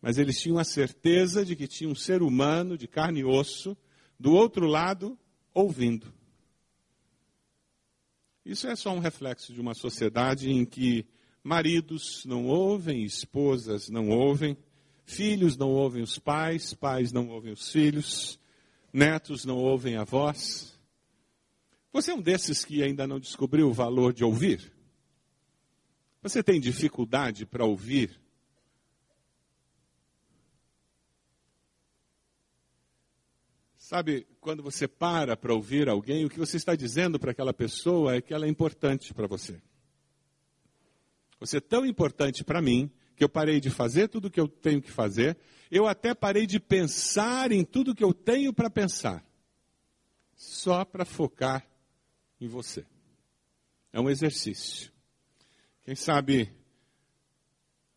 Mas 0.00 0.16
eles 0.16 0.40
tinham 0.40 0.58
a 0.58 0.64
certeza 0.64 1.44
de 1.44 1.56
que 1.56 1.66
tinha 1.66 1.90
um 1.90 1.94
ser 1.94 2.22
humano 2.22 2.78
de 2.78 2.86
carne 2.86 3.18
e 3.18 3.24
osso 3.24 3.76
do 4.16 4.32
outro 4.32 4.64
lado 4.64 5.18
ouvindo. 5.52 6.14
Isso 8.44 8.68
é 8.68 8.76
só 8.76 8.92
um 8.92 9.00
reflexo 9.00 9.52
de 9.52 9.60
uma 9.60 9.74
sociedade 9.74 10.52
em 10.52 10.64
que 10.64 11.04
maridos 11.48 12.24
não 12.24 12.46
ouvem, 12.46 13.02
esposas 13.02 13.88
não 13.88 14.08
ouvem, 14.08 14.56
Filhos 15.08 15.56
não 15.56 15.70
ouvem 15.70 16.02
os 16.02 16.18
pais, 16.18 16.74
pais 16.74 17.12
não 17.12 17.30
ouvem 17.30 17.50
os 17.50 17.72
filhos, 17.72 18.38
netos 18.92 19.42
não 19.42 19.56
ouvem 19.56 19.96
avós. 19.96 20.78
Você 21.90 22.10
é 22.10 22.14
um 22.14 22.20
desses 22.20 22.62
que 22.62 22.82
ainda 22.82 23.06
não 23.06 23.18
descobriu 23.18 23.70
o 23.70 23.72
valor 23.72 24.12
de 24.12 24.22
ouvir? 24.22 24.70
Você 26.20 26.42
tem 26.42 26.60
dificuldade 26.60 27.46
para 27.46 27.64
ouvir? 27.64 28.20
Sabe, 33.78 34.26
quando 34.42 34.62
você 34.62 34.86
para 34.86 35.38
para 35.38 35.54
ouvir 35.54 35.88
alguém, 35.88 36.26
o 36.26 36.28
que 36.28 36.38
você 36.38 36.58
está 36.58 36.76
dizendo 36.76 37.18
para 37.18 37.30
aquela 37.30 37.54
pessoa 37.54 38.14
é 38.14 38.20
que 38.20 38.34
ela 38.34 38.44
é 38.44 38.48
importante 38.50 39.14
para 39.14 39.26
você. 39.26 39.58
Você 41.40 41.58
é 41.58 41.60
tão 41.60 41.86
importante 41.86 42.42
para 42.42 42.60
mim 42.60 42.90
que 43.16 43.24
eu 43.24 43.28
parei 43.28 43.60
de 43.60 43.70
fazer 43.70 44.08
tudo 44.08 44.28
o 44.28 44.30
que 44.30 44.40
eu 44.40 44.46
tenho 44.46 44.80
que 44.80 44.90
fazer, 44.90 45.36
eu 45.70 45.86
até 45.86 46.14
parei 46.14 46.46
de 46.46 46.60
pensar 46.60 47.50
em 47.50 47.64
tudo 47.64 47.94
que 47.94 48.04
eu 48.04 48.14
tenho 48.14 48.52
para 48.52 48.70
pensar, 48.70 49.24
só 50.36 50.84
para 50.84 51.04
focar 51.04 51.66
em 52.40 52.46
você. 52.46 52.86
É 53.92 54.00
um 54.00 54.08
exercício. 54.08 54.92
Quem 55.82 55.94
sabe, 55.94 56.52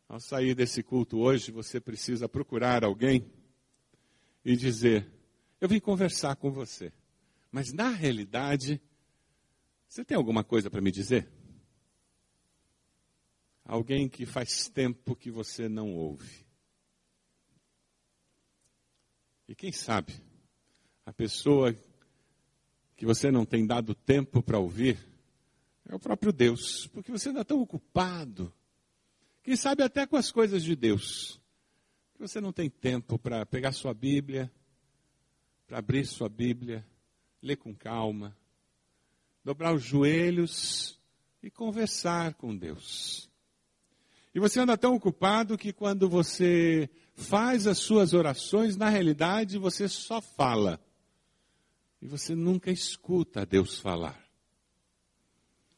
ao 0.10 0.20
sair 0.20 0.56
desse 0.56 0.82
culto 0.82 1.20
hoje, 1.20 1.52
você 1.52 1.80
precisa 1.80 2.28
procurar 2.28 2.84
alguém 2.84 3.32
e 4.44 4.56
dizer: 4.56 5.08
eu 5.60 5.70
vim 5.70 5.80
conversar 5.80 6.36
com 6.36 6.52
você. 6.52 6.92
Mas 7.52 7.72
na 7.72 7.90
realidade, 7.90 8.82
você 9.88 10.04
tem 10.04 10.18
alguma 10.18 10.44
coisa 10.44 10.70
para 10.70 10.82
me 10.82 10.92
dizer? 10.92 11.30
Alguém 13.72 14.10
que 14.10 14.26
faz 14.26 14.68
tempo 14.68 15.16
que 15.16 15.32
você 15.32 15.70
não 15.70 15.96
ouve. 15.96 16.46
E 19.48 19.56
quem 19.56 19.72
sabe, 19.72 20.12
a 21.06 21.14
pessoa 21.14 21.74
que 22.98 23.06
você 23.06 23.32
não 23.32 23.46
tem 23.46 23.66
dado 23.66 23.96
tempo 23.96 24.44
para 24.44 24.60
ouvir 24.60 25.00
é 25.88 25.96
o 25.96 26.00
próprio 26.00 26.34
Deus, 26.34 26.86
porque 26.88 27.14
você 27.14 27.30
está 27.30 27.56
ocupado. 27.56 28.54
Quem 29.42 29.56
sabe 29.56 29.84
até 29.84 30.06
com 30.06 30.18
as 30.18 30.34
coisas 30.34 30.62
de 30.64 30.76
Deus. 30.76 31.40
Você 32.20 32.42
não 32.42 32.52
tem 32.52 32.70
tempo 32.70 33.18
para 33.18 33.46
pegar 33.46 33.72
sua 33.72 33.94
Bíblia, 33.94 34.52
para 35.66 35.78
abrir 35.78 36.06
sua 36.06 36.28
Bíblia, 36.28 36.86
ler 37.42 37.56
com 37.56 37.74
calma, 37.74 38.38
dobrar 39.46 39.74
os 39.74 39.82
joelhos 39.82 41.00
e 41.42 41.50
conversar 41.50 42.34
com 42.34 42.54
Deus. 42.54 43.31
E 44.34 44.40
você 44.40 44.60
anda 44.60 44.78
tão 44.78 44.96
ocupado 44.96 45.58
que 45.58 45.74
quando 45.74 46.10
você 46.10 46.90
faz 47.14 47.68
as 47.68 47.78
suas 47.78 48.14
orações, 48.14 48.78
na 48.78 48.90
realidade 48.90 49.58
você 49.58 49.88
só 49.88 50.22
fala. 50.22 50.80
E 52.02 52.08
você 52.08 52.34
nunca 52.34 52.72
escuta 52.72 53.46
Deus 53.46 53.80
falar. 53.80 54.20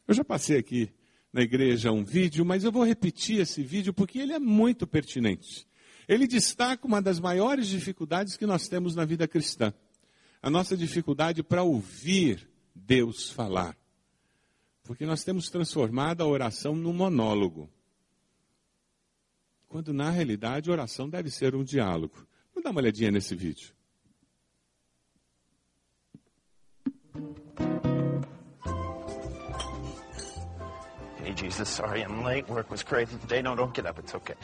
Eu 0.08 0.14
já 0.14 0.24
passei 0.24 0.58
aqui 0.58 0.92
na 1.32 1.42
igreja 1.42 1.92
um 1.92 2.04
vídeo, 2.04 2.46
mas 2.46 2.64
eu 2.64 2.72
vou 2.72 2.86
repetir 2.86 3.40
esse 3.40 3.64
vídeo 3.64 3.92
porque 3.92 4.20
ele 4.20 4.34
é 4.34 4.40
muito 4.40 4.86
pertinente. 4.86 5.68
Ele 6.08 6.28
destaca 6.28 6.86
uma 6.86 7.02
das 7.02 7.20
maiores 7.20 7.68
dificuldades 7.68 8.38
que 8.38 8.46
nós 8.46 8.68
temos 8.68 8.96
na 8.96 9.04
vida 9.04 9.28
cristã. 9.28 9.74
A 10.42 10.50
nossa 10.50 10.78
dificuldade 10.78 11.42
para 11.42 11.64
ouvir 11.64 12.48
Deus 12.76 13.32
falar. 13.32 13.76
Porque 14.84 15.06
nós 15.06 15.24
temos 15.24 15.50
transformado 15.50 16.22
a 16.22 16.28
oração 16.28 16.76
num 16.76 16.94
monólogo. 16.94 17.70
Quando 19.74 19.92
na 19.92 20.12
realidade 20.12 20.70
oração 20.70 21.10
deve 21.10 21.32
ser 21.32 21.56
um 21.56 21.64
diálogo. 21.64 22.28
Vamos 22.54 22.64
dar 22.64 22.70
uma 22.70 22.80
olhadinha 22.80 23.10
nesse 23.10 23.36
vídeo. 23.36 23.74
Hey, 31.24 31.34
Jesus, 31.36 31.68
sorry 31.68 32.04
I'm 32.04 32.24
late. 32.24 32.48
Work 32.52 32.70
was 32.70 32.84
crazy 32.84 33.18
today. 33.18 33.42
No, 33.42 33.56
don't 33.56 33.76
get 33.76 33.90
up. 33.90 34.00
It's 34.00 34.14
okay. 34.14 34.36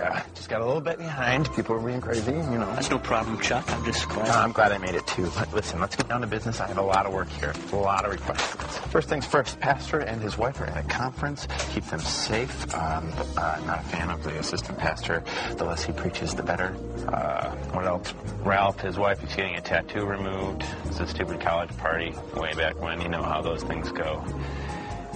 Uh, 0.00 0.20
just 0.34 0.48
got 0.48 0.60
a 0.60 0.64
little 0.64 0.80
bit 0.80 0.98
behind. 0.98 1.52
People 1.54 1.76
are 1.76 1.80
being 1.80 2.00
crazy, 2.00 2.32
you 2.32 2.40
know. 2.40 2.72
That's 2.74 2.90
no 2.90 2.98
problem, 2.98 3.40
Chuck. 3.40 3.64
I'm 3.70 3.84
just 3.84 4.08
glad. 4.08 4.28
No, 4.28 4.34
I'm 4.34 4.52
glad 4.52 4.72
I 4.72 4.78
made 4.78 4.94
it 4.94 5.06
too. 5.06 5.30
But 5.34 5.52
listen, 5.54 5.80
let's 5.80 5.96
get 5.96 6.08
down 6.08 6.20
to 6.20 6.26
business. 6.26 6.60
I 6.60 6.66
have 6.68 6.78
a 6.78 6.82
lot 6.82 7.06
of 7.06 7.12
work 7.12 7.28
here, 7.28 7.52
a 7.72 7.76
lot 7.76 8.04
of 8.04 8.12
requests. 8.12 8.78
First 8.88 9.08
things 9.08 9.26
first, 9.26 9.60
Pastor 9.60 10.00
and 10.00 10.20
his 10.20 10.38
wife 10.38 10.60
are 10.60 10.66
at 10.66 10.84
a 10.84 10.88
conference. 10.88 11.46
Keep 11.70 11.84
them 11.86 12.00
safe. 12.00 12.74
Um, 12.74 13.12
uh, 13.36 13.56
I'm 13.58 13.66
not 13.66 13.80
a 13.80 13.88
fan 13.88 14.10
of 14.10 14.22
the 14.22 14.38
assistant 14.38 14.78
pastor. 14.78 15.22
The 15.56 15.64
less 15.64 15.84
he 15.84 15.92
preaches, 15.92 16.34
the 16.34 16.42
better. 16.42 16.74
Uh, 17.08 17.50
what 17.72 17.86
else? 17.86 18.14
Ralph, 18.42 18.80
his 18.80 18.98
wife, 18.98 19.22
is 19.22 19.34
getting 19.34 19.56
a 19.56 19.60
tattoo 19.60 20.04
removed. 20.06 20.64
It's 20.86 21.00
a 21.00 21.06
stupid 21.06 21.40
college 21.40 21.76
party 21.76 22.14
way 22.34 22.52
back 22.54 22.80
when. 22.80 23.00
You 23.00 23.08
know 23.08 23.22
how 23.22 23.42
those 23.42 23.62
things 23.62 23.90
go. 23.92 24.24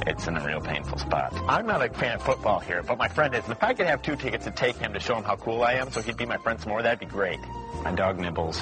It's 0.04 0.26
in 0.26 0.36
a 0.36 0.44
real 0.44 0.60
painful 0.60 0.98
spot. 0.98 1.32
I'm 1.48 1.66
not 1.66 1.84
a 1.84 1.88
fan 1.88 2.16
of 2.16 2.22
football 2.22 2.58
here, 2.58 2.82
but 2.82 2.98
my 2.98 3.08
friend 3.08 3.34
is. 3.34 3.44
And 3.44 3.52
if 3.52 3.62
I 3.62 3.72
could 3.72 3.86
have 3.86 4.02
two 4.02 4.16
tickets 4.16 4.44
to 4.44 4.50
take 4.50 4.76
him 4.76 4.92
to 4.94 5.00
show 5.00 5.14
him 5.16 5.22
how 5.22 5.36
cool 5.36 5.62
I 5.62 5.74
am 5.74 5.92
so 5.92 6.02
he'd 6.02 6.16
be 6.16 6.26
my 6.26 6.38
friend 6.38 6.60
some 6.60 6.70
more, 6.70 6.82
that'd 6.82 6.98
be 6.98 7.06
great. 7.06 7.38
My 7.84 7.92
dog 7.92 8.18
Nibbles 8.18 8.58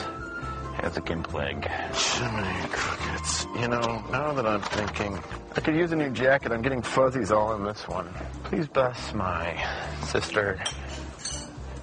has 0.83 0.97
a 0.99 1.01
gimp 1.01 1.33
leg. 1.33 1.67
Jiminy 1.67 2.69
crickets. 2.71 3.47
You 3.59 3.69
know, 3.69 4.05
now 4.11 4.33
that 4.35 4.47
I'm 4.47 4.61
thinking, 4.61 5.19
I 5.57 5.61
could 5.61 5.77
use 5.77 5.93
a 5.93 5.97
new 5.97 6.11
jacket. 6.11 6.53
I'm 6.53 6.63
getting 6.63 6.83
fuzzies 6.83 7.31
all 7.31 7.55
in 7.55 7.65
this 7.65 7.89
one. 7.89 8.13
Please 8.45 8.69
bless 8.69 9.15
my 9.15 9.67
sister, 10.03 10.63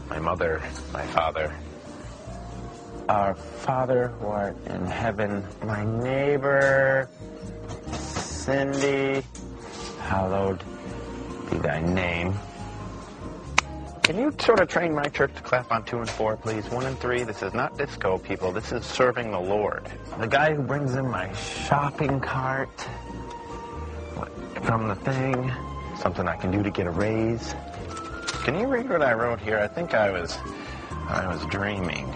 my 0.10 0.20
mother, 0.20 0.62
my 0.94 1.06
father. 1.08 1.54
Our 3.10 3.36
Father 3.36 4.10
who 4.20 4.28
art 4.28 4.58
in 4.68 4.86
heaven, 4.86 5.44
my 5.64 5.84
neighbor, 5.84 7.10
Cindy, 7.94 9.24
hallowed 10.08 10.64
be 11.52 11.58
thy 11.58 11.82
name. 11.82 12.34
Can 14.04 14.18
you 14.18 14.34
sort 14.40 14.62
of 14.62 14.70
train 14.70 14.96
my 14.96 15.10
church 15.10 15.36
to 15.36 15.42
clap 15.42 15.70
on 15.70 15.84
two 15.84 15.98
and 15.98 16.10
four, 16.10 16.38
please? 16.38 16.66
One 16.70 16.86
and 16.86 16.98
three, 16.98 17.24
this 17.24 17.44
is 17.44 17.54
not 17.54 17.78
disco, 17.78 18.18
people. 18.18 18.54
This 18.54 18.72
is 18.72 18.86
serving 18.86 19.32
the 19.32 19.40
Lord. 19.40 19.86
The 20.18 20.28
guy 20.28 20.54
who 20.54 20.64
brings 20.64 20.96
in 20.96 21.10
my 21.10 21.34
shopping 21.34 22.22
cart 22.22 22.70
from 24.64 24.88
the 24.88 24.96
thing, 24.96 25.52
something 26.00 26.26
I 26.26 26.38
can 26.38 26.52
do 26.52 26.64
to 26.64 26.70
get 26.70 26.88
a 26.88 26.92
raise. 26.92 27.54
Can 28.46 28.58
you 28.58 28.68
read 28.68 28.90
what 28.90 29.02
I 29.02 29.12
wrote 29.12 29.42
here? 29.42 29.60
I 29.60 29.68
think 29.68 29.94
I 29.94 30.10
was, 30.10 30.38
I 31.10 31.28
was 31.28 31.46
dreaming. 31.48 32.10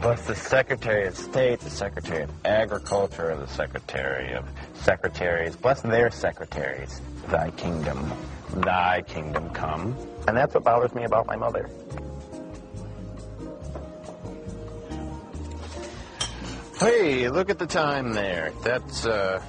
Bless 0.00 0.26
the 0.26 0.34
Secretary 0.34 1.06
of 1.06 1.16
State, 1.16 1.60
the 1.60 1.70
Secretary 1.70 2.22
of 2.22 2.30
Agriculture, 2.46 3.36
the 3.36 3.48
Secretary 3.48 4.32
of 4.32 4.46
Secretaries. 4.74 5.54
Bless 5.56 5.82
their 5.82 6.10
secretaries. 6.10 7.02
Thy 7.28 7.50
kingdom, 7.56 8.12
thy 8.54 9.02
kingdom 9.02 9.50
come. 9.50 9.96
And 10.28 10.36
that's 10.36 10.54
what 10.54 10.64
bothers 10.64 10.94
me 10.94 11.04
about 11.04 11.26
my 11.26 11.36
mother. 11.36 11.68
Hey, 16.78 17.28
look 17.30 17.48
at 17.50 17.58
the 17.58 17.66
time 17.66 18.12
there. 18.12 18.52
That's, 18.62 19.06
uh, 19.06 19.42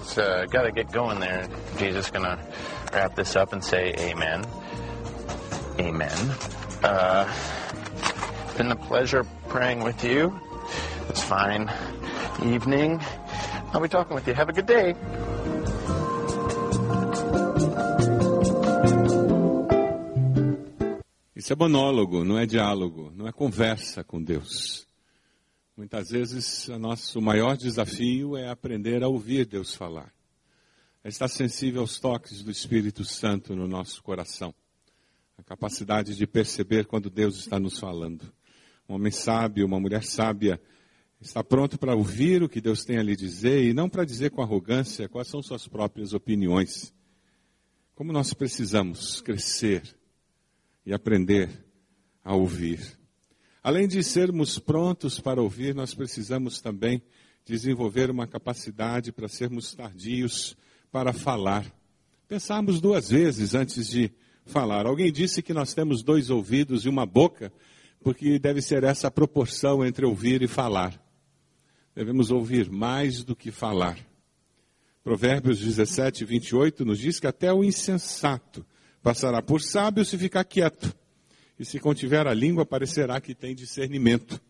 it's, 0.00 0.18
uh, 0.18 0.46
gotta 0.50 0.72
get 0.72 0.90
going 0.90 1.20
there. 1.20 1.48
Jesus 1.78 2.10
gonna 2.10 2.38
wrap 2.92 3.14
this 3.14 3.36
up 3.36 3.52
and 3.52 3.64
say 3.64 3.94
amen. 3.98 4.44
Amen. 5.78 6.34
Uh, 6.82 7.32
it's 8.44 8.54
been 8.58 8.70
a 8.70 8.76
pleasure 8.76 9.24
praying 9.48 9.82
with 9.82 10.04
you. 10.04 10.38
It's 11.08 11.22
fine. 11.22 11.70
Evening. 12.44 13.00
I'll 13.72 13.80
be 13.80 13.88
talking 13.88 14.14
with 14.14 14.26
you. 14.28 14.34
Have 14.34 14.48
a 14.48 14.52
good 14.52 14.66
day. 14.66 14.94
Isso 21.44 21.52
é 21.52 21.56
monólogo, 21.56 22.24
não 22.24 22.38
é 22.38 22.46
diálogo, 22.46 23.12
não 23.14 23.28
é 23.28 23.30
conversa 23.30 24.02
com 24.02 24.24
Deus. 24.24 24.88
Muitas 25.76 26.08
vezes, 26.08 26.68
o 26.68 26.78
nosso 26.78 27.20
maior 27.20 27.54
desafio 27.54 28.34
é 28.34 28.48
aprender 28.48 29.02
a 29.02 29.08
ouvir 29.08 29.44
Deus 29.44 29.74
falar. 29.74 30.10
É 31.04 31.10
estar 31.10 31.28
sensível 31.28 31.82
aos 31.82 32.00
toques 32.00 32.42
do 32.42 32.50
Espírito 32.50 33.04
Santo 33.04 33.54
no 33.54 33.68
nosso 33.68 34.02
coração. 34.02 34.54
A 35.36 35.42
capacidade 35.42 36.16
de 36.16 36.26
perceber 36.26 36.86
quando 36.86 37.10
Deus 37.10 37.36
está 37.36 37.60
nos 37.60 37.78
falando. 37.78 38.32
Um 38.88 38.94
homem 38.94 39.12
sábio, 39.12 39.66
uma 39.66 39.78
mulher 39.78 40.02
sábia, 40.02 40.58
está 41.20 41.44
pronto 41.44 41.76
para 41.76 41.94
ouvir 41.94 42.42
o 42.42 42.48
que 42.48 42.58
Deus 42.58 42.86
tem 42.86 42.96
a 42.96 43.02
lhe 43.02 43.14
dizer 43.14 43.64
e 43.64 43.74
não 43.74 43.90
para 43.90 44.06
dizer 44.06 44.30
com 44.30 44.40
arrogância 44.40 45.10
quais 45.10 45.28
são 45.28 45.42
suas 45.42 45.68
próprias 45.68 46.14
opiniões. 46.14 46.94
Como 47.94 48.14
nós 48.14 48.32
precisamos 48.32 49.20
crescer 49.20 49.94
e 50.84 50.92
aprender 50.92 51.50
a 52.24 52.34
ouvir. 52.34 52.80
Além 53.62 53.88
de 53.88 54.02
sermos 54.02 54.58
prontos 54.58 55.18
para 55.18 55.40
ouvir, 55.40 55.74
nós 55.74 55.94
precisamos 55.94 56.60
também 56.60 57.02
desenvolver 57.44 58.10
uma 58.10 58.26
capacidade 58.26 59.12
para 59.12 59.28
sermos 59.28 59.74
tardios 59.74 60.56
para 60.90 61.12
falar. 61.12 61.64
Pensarmos 62.28 62.80
duas 62.80 63.10
vezes 63.10 63.54
antes 63.54 63.88
de 63.88 64.10
falar. 64.46 64.86
Alguém 64.86 65.10
disse 65.10 65.42
que 65.42 65.52
nós 65.52 65.74
temos 65.74 66.02
dois 66.02 66.30
ouvidos 66.30 66.84
e 66.84 66.88
uma 66.88 67.06
boca, 67.06 67.52
porque 68.02 68.38
deve 68.38 68.60
ser 68.60 68.84
essa 68.84 69.08
a 69.08 69.10
proporção 69.10 69.84
entre 69.84 70.04
ouvir 70.04 70.42
e 70.42 70.48
falar. 70.48 71.00
Devemos 71.94 72.30
ouvir 72.30 72.70
mais 72.70 73.22
do 73.22 73.36
que 73.36 73.50
falar. 73.50 73.98
Provérbios 75.02 75.58
17, 75.60 76.24
28 76.24 76.84
nos 76.84 76.98
diz 76.98 77.20
que 77.20 77.26
até 77.26 77.52
o 77.52 77.62
insensato 77.62 78.64
passará 79.04 79.42
por 79.42 79.60
sábio 79.60 80.02
se 80.02 80.16
ficar 80.16 80.44
quieto, 80.44 80.96
e 81.58 81.64
se 81.64 81.78
contiver 81.78 82.26
a 82.26 82.32
língua 82.32 82.64
parecerá 82.64 83.20
que 83.20 83.34
tem 83.34 83.54
discernimento. 83.54 84.40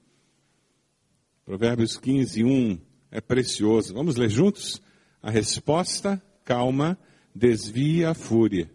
Provérbios 1.44 1.98
15, 1.98 2.44
1 2.44 2.78
é 3.10 3.20
precioso. 3.20 3.92
Vamos 3.92 4.14
ler 4.14 4.30
juntos? 4.30 4.80
A 5.20 5.28
resposta 5.28 6.22
calma 6.44 6.96
desvia 7.34 8.10
a 8.10 8.14
fúria, 8.14 8.70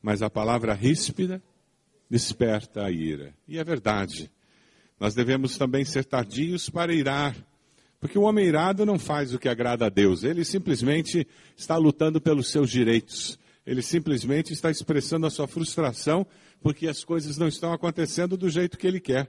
mas 0.00 0.22
a 0.22 0.30
palavra 0.30 0.72
ríspida 0.72 1.42
desperta 2.08 2.84
a 2.84 2.90
ira. 2.90 3.34
E 3.48 3.58
é 3.58 3.64
verdade. 3.64 4.30
Nós 5.00 5.16
devemos 5.16 5.58
também 5.58 5.84
ser 5.84 6.04
tardios 6.04 6.70
para 6.70 6.94
irar, 6.94 7.36
porque 7.98 8.16
o 8.16 8.22
homem 8.22 8.46
irado 8.46 8.86
não 8.86 9.00
faz 9.00 9.34
o 9.34 9.38
que 9.38 9.48
agrada 9.48 9.86
a 9.86 9.90
Deus, 9.90 10.22
ele 10.22 10.44
simplesmente 10.44 11.26
está 11.56 11.76
lutando 11.76 12.20
pelos 12.20 12.48
seus 12.48 12.70
direitos. 12.70 13.36
Ele 13.66 13.82
simplesmente 13.82 14.52
está 14.52 14.70
expressando 14.70 15.26
a 15.26 15.30
sua 15.30 15.46
frustração 15.46 16.26
porque 16.62 16.86
as 16.86 17.04
coisas 17.04 17.38
não 17.38 17.48
estão 17.48 17.72
acontecendo 17.72 18.36
do 18.36 18.48
jeito 18.48 18.78
que 18.78 18.86
ele 18.86 19.00
quer. 19.00 19.28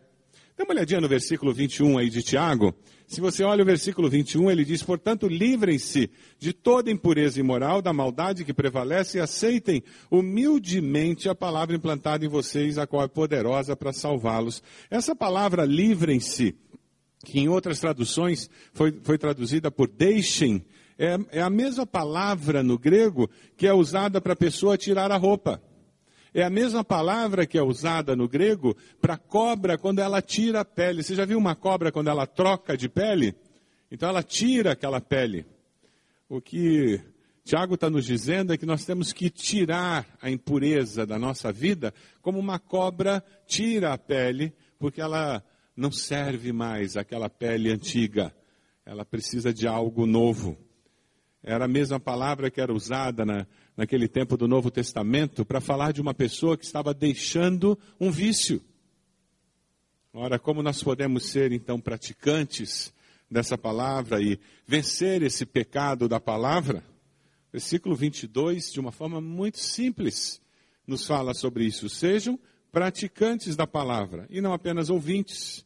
Dê 0.58 0.64
uma 0.64 0.74
olhadinha 0.74 1.02
no 1.02 1.10
versículo 1.10 1.54
21 1.54 1.98
aí 1.98 2.10
de 2.10 2.24
Tiago. 2.24 2.74
Se 3.06 3.20
você 3.20 3.44
olha 3.44 3.62
o 3.62 3.66
versículo 3.66 4.10
21, 4.10 4.50
ele 4.50 4.64
diz: 4.64 4.82
Portanto, 4.82 5.28
livrem-se 5.28 6.10
de 6.40 6.54
toda 6.54 6.90
impureza 6.90 7.40
imoral, 7.40 7.82
da 7.82 7.92
maldade 7.92 8.46
que 8.46 8.54
prevalece 8.54 9.18
e 9.18 9.22
aceitem 9.22 9.84
humildemente 10.10 11.28
a 11.28 11.36
palavra 11.36 11.76
implantada 11.76 12.26
em 12.26 12.30
vocês, 12.30 12.78
a 12.78 12.88
qual 12.88 13.04
é 13.04 13.08
poderosa 13.08 13.76
para 13.76 13.92
salvá-los. 13.92 14.64
Essa 14.90 15.14
palavra 15.14 15.66
livrem-se, 15.66 16.56
que 17.26 17.38
em 17.38 17.50
outras 17.50 17.82
traduções 17.82 18.50
foi, 18.72 18.98
foi 19.04 19.18
traduzida 19.18 19.70
por 19.70 19.90
deixem, 19.90 20.66
é, 20.98 21.18
é 21.32 21.42
a 21.42 21.50
mesma 21.50 21.86
palavra 21.86 22.64
no 22.64 22.78
grego 22.78 23.30
que 23.58 23.68
é 23.68 23.74
usada 23.74 24.22
para 24.22 24.34
a 24.34 24.38
pessoa 24.38 24.78
tirar 24.78 25.12
a 25.12 25.18
roupa. 25.18 25.62
É 26.34 26.44
a 26.44 26.50
mesma 26.50 26.84
palavra 26.84 27.46
que 27.46 27.58
é 27.58 27.64
usada 27.64 28.16
no 28.16 28.28
grego 28.28 28.76
para 29.00 29.18
cobra 29.18 29.78
quando 29.78 30.00
ela 30.00 30.22
tira 30.22 30.62
a 30.62 30.66
pele. 30.66 31.02
Você 31.02 31.16
já 31.16 31.24
viu 31.24 31.38
uma 31.38 31.56
cobra 31.56 31.92
quando 31.92 32.10
ela 32.10 32.28
troca 32.28 32.76
de 32.76 32.90
pele? 32.90 33.34
Então 33.90 34.10
ela 34.10 34.22
tira 34.22 34.74
aquela 34.74 35.00
pele. 35.00 35.46
O 36.28 36.42
que 36.42 37.00
Tiago 37.46 37.76
está 37.76 37.90
nos 37.90 38.06
dizendo 38.06 38.52
é 38.52 38.58
que 38.58 38.66
nós 38.66 38.84
temos 38.84 39.14
que 39.14 39.30
tirar 39.30 40.06
a 40.22 40.30
impureza 40.30 41.06
da 41.06 41.20
nossa 41.20 41.52
vida, 41.52 41.94
como 42.22 42.40
uma 42.40 42.60
cobra 42.60 43.24
tira 43.46 43.94
a 43.94 43.98
pele, 43.98 44.52
porque 44.80 45.00
ela 45.00 45.44
não 45.78 45.92
serve 45.92 46.52
mais 46.52 46.98
aquela 46.98 47.30
pele 47.30 47.72
antiga. 47.72 48.36
Ela 48.86 49.06
precisa 49.06 49.54
de 49.54 49.68
algo 49.68 50.06
novo. 50.06 50.65
Era 51.48 51.66
a 51.66 51.68
mesma 51.68 52.00
palavra 52.00 52.50
que 52.50 52.60
era 52.60 52.74
usada 52.74 53.24
na, 53.24 53.46
naquele 53.78 54.08
tempo 54.08 54.36
do 54.36 54.48
Novo 54.48 54.72
Testamento, 54.72 55.46
para 55.46 55.62
falar 55.62 55.94
de 55.94 56.02
uma 56.02 56.12
pessoa 56.12 56.58
que 56.58 56.66
estava 56.66 56.92
deixando 56.92 57.78
um 58.00 58.10
vício. 58.10 58.60
Ora, 60.12 60.40
como 60.40 60.64
nós 60.64 60.82
podemos 60.82 61.28
ser 61.28 61.52
então 61.52 61.80
praticantes 61.80 62.92
dessa 63.30 63.56
palavra 63.56 64.20
e 64.20 64.40
vencer 64.66 65.22
esse 65.22 65.46
pecado 65.46 66.10
da 66.10 66.20
palavra? 66.20 66.84
Versículo 67.52 67.96
22, 67.96 68.74
de 68.74 68.80
uma 68.80 68.92
forma 68.92 69.22
muito 69.22 69.60
simples, 69.60 70.42
nos 70.88 71.06
fala 71.06 71.36
sobre 71.36 71.64
isso. 71.64 71.88
Sejam 71.90 72.40
praticantes 72.72 73.56
da 73.56 73.68
palavra 73.68 74.26
e 74.32 74.42
não 74.42 74.52
apenas 74.52 74.90
ouvintes. 74.90 75.64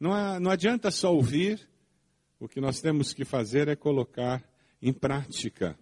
Não, 0.00 0.12
há, 0.12 0.40
não 0.40 0.50
adianta 0.50 0.90
só 0.90 1.14
ouvir, 1.14 1.60
o 2.40 2.48
que 2.48 2.60
nós 2.60 2.80
temos 2.80 3.12
que 3.12 3.24
fazer 3.24 3.68
é 3.68 3.76
colocar 3.76 4.42
em 4.82 4.92
prática. 4.92 5.78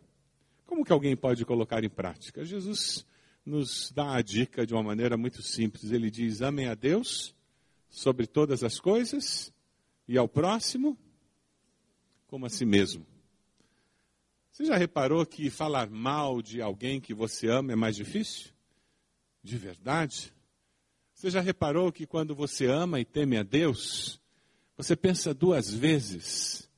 Como 0.66 0.84
que 0.84 0.92
alguém 0.92 1.16
pode 1.16 1.44
colocar 1.46 1.82
em 1.82 1.88
prática? 1.88 2.44
Jesus 2.44 3.06
nos 3.44 3.90
dá 3.90 4.14
a 4.14 4.22
dica 4.22 4.66
de 4.66 4.74
uma 4.74 4.82
maneira 4.82 5.16
muito 5.16 5.42
simples. 5.42 5.90
Ele 5.90 6.10
diz: 6.10 6.42
amem 6.42 6.68
a 6.68 6.74
Deus 6.74 7.34
sobre 7.88 8.26
todas 8.26 8.62
as 8.62 8.78
coisas 8.78 9.52
e 10.06 10.18
ao 10.18 10.28
próximo 10.28 10.96
como 12.28 12.46
a 12.46 12.48
si 12.50 12.64
mesmo. 12.64 13.04
Você 14.52 14.66
já 14.66 14.76
reparou 14.76 15.24
que 15.24 15.48
falar 15.48 15.88
mal 15.88 16.42
de 16.42 16.60
alguém 16.60 17.00
que 17.00 17.14
você 17.14 17.48
ama 17.48 17.72
é 17.72 17.76
mais 17.76 17.96
difícil? 17.96 18.50
De 19.42 19.56
verdade? 19.56 20.32
Você 21.14 21.30
já 21.30 21.40
reparou 21.40 21.90
que 21.90 22.06
quando 22.06 22.34
você 22.34 22.66
ama 22.66 23.00
e 23.00 23.04
teme 23.04 23.36
a 23.36 23.42
Deus, 23.42 24.20
você 24.76 24.94
pensa 24.94 25.34
duas 25.34 25.72
vezes 25.72 26.69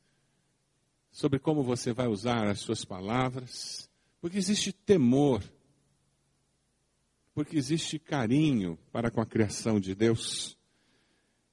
sobre 1.13 1.39
como 1.39 1.63
você 1.63 1.93
vai 1.93 2.09
usar 2.09 2.49
as 2.49 2.59
suas 2.59 2.85
palavras, 2.85 3.89
porque 4.21 4.39
existe 4.39 4.73
temor, 4.73 5.45
porque 7.33 7.57
existe 7.57 7.99
carinho 7.99 8.77
para 8.91 9.11
com 9.11 9.21
a 9.21 9.27
criação 9.27 9.79
de 9.79 9.95
Deus. 9.95 10.59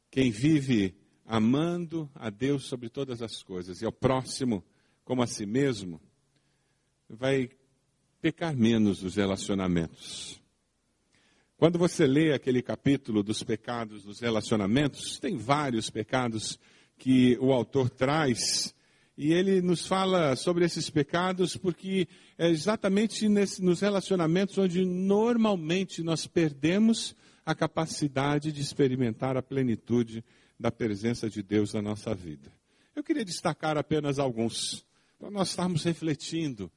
Quem 0.09 0.31
vive 0.31 0.95
amando 1.25 2.09
a 2.15 2.31
Deus 2.31 2.65
sobre 2.65 2.89
todas 2.89 3.21
as 3.21 3.43
coisas 3.43 3.81
e 3.81 3.85
ao 3.85 3.91
próximo 3.91 4.63
como 5.09 5.23
a 5.23 5.27
si 5.27 5.43
mesmo, 5.43 5.99
vai 7.09 7.49
pecar 8.21 8.55
menos 8.55 9.01
nos 9.01 9.15
relacionamentos. 9.15 10.39
Quando 11.57 11.79
você 11.79 12.05
lê 12.05 12.31
aquele 12.31 12.61
capítulo 12.61 13.23
dos 13.23 13.41
pecados 13.41 14.03
dos 14.03 14.19
relacionamentos, 14.19 15.17
tem 15.17 15.35
vários 15.35 15.89
pecados 15.89 16.59
que 16.95 17.35
o 17.41 17.51
autor 17.51 17.89
traz 17.89 18.75
e 19.21 19.33
ele 19.33 19.61
nos 19.61 19.85
fala 19.85 20.33
sobre 20.37 20.63
esses 20.63 20.89
pecados 20.89 21.57
porque 21.57 22.07
é 22.37 22.47
exatamente 22.47 23.27
nesse, 23.27 23.61
nos 23.61 23.81
relacionamentos 23.81 24.57
onde 24.57 24.85
normalmente 24.85 26.01
nós 26.01 26.25
perdemos 26.25 27.13
a 27.45 27.53
capacidade 27.53 28.49
de 28.53 28.61
experimentar 28.61 29.35
a 29.35 29.41
plenitude 29.41 30.23
da 30.57 30.71
presença 30.71 31.29
de 31.29 31.43
Deus 31.43 31.73
na 31.73 31.81
nossa 31.81 32.15
vida. 32.15 32.49
Eu 32.95 33.03
queria 33.03 33.25
destacar 33.25 33.77
apenas 33.77 34.19
alguns, 34.19 34.85
para 35.19 35.29
nós 35.29 35.49
estarmos 35.49 35.83
refletindo 35.83 36.71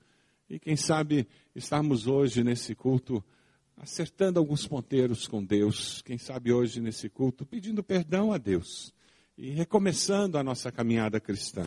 e, 0.50 0.58
quem 0.58 0.74
sabe, 0.74 1.28
estarmos 1.54 2.08
hoje 2.08 2.42
nesse 2.42 2.74
culto 2.74 3.24
acertando 3.76 4.40
alguns 4.40 4.66
ponteiros 4.66 5.28
com 5.28 5.44
Deus, 5.44 6.02
quem 6.02 6.18
sabe 6.18 6.52
hoje 6.52 6.80
nesse 6.80 7.08
culto 7.08 7.46
pedindo 7.46 7.84
perdão 7.84 8.32
a 8.32 8.36
Deus 8.36 8.92
e 9.38 9.50
recomeçando 9.50 10.36
a 10.38 10.42
nossa 10.42 10.72
caminhada 10.72 11.20
cristã 11.20 11.64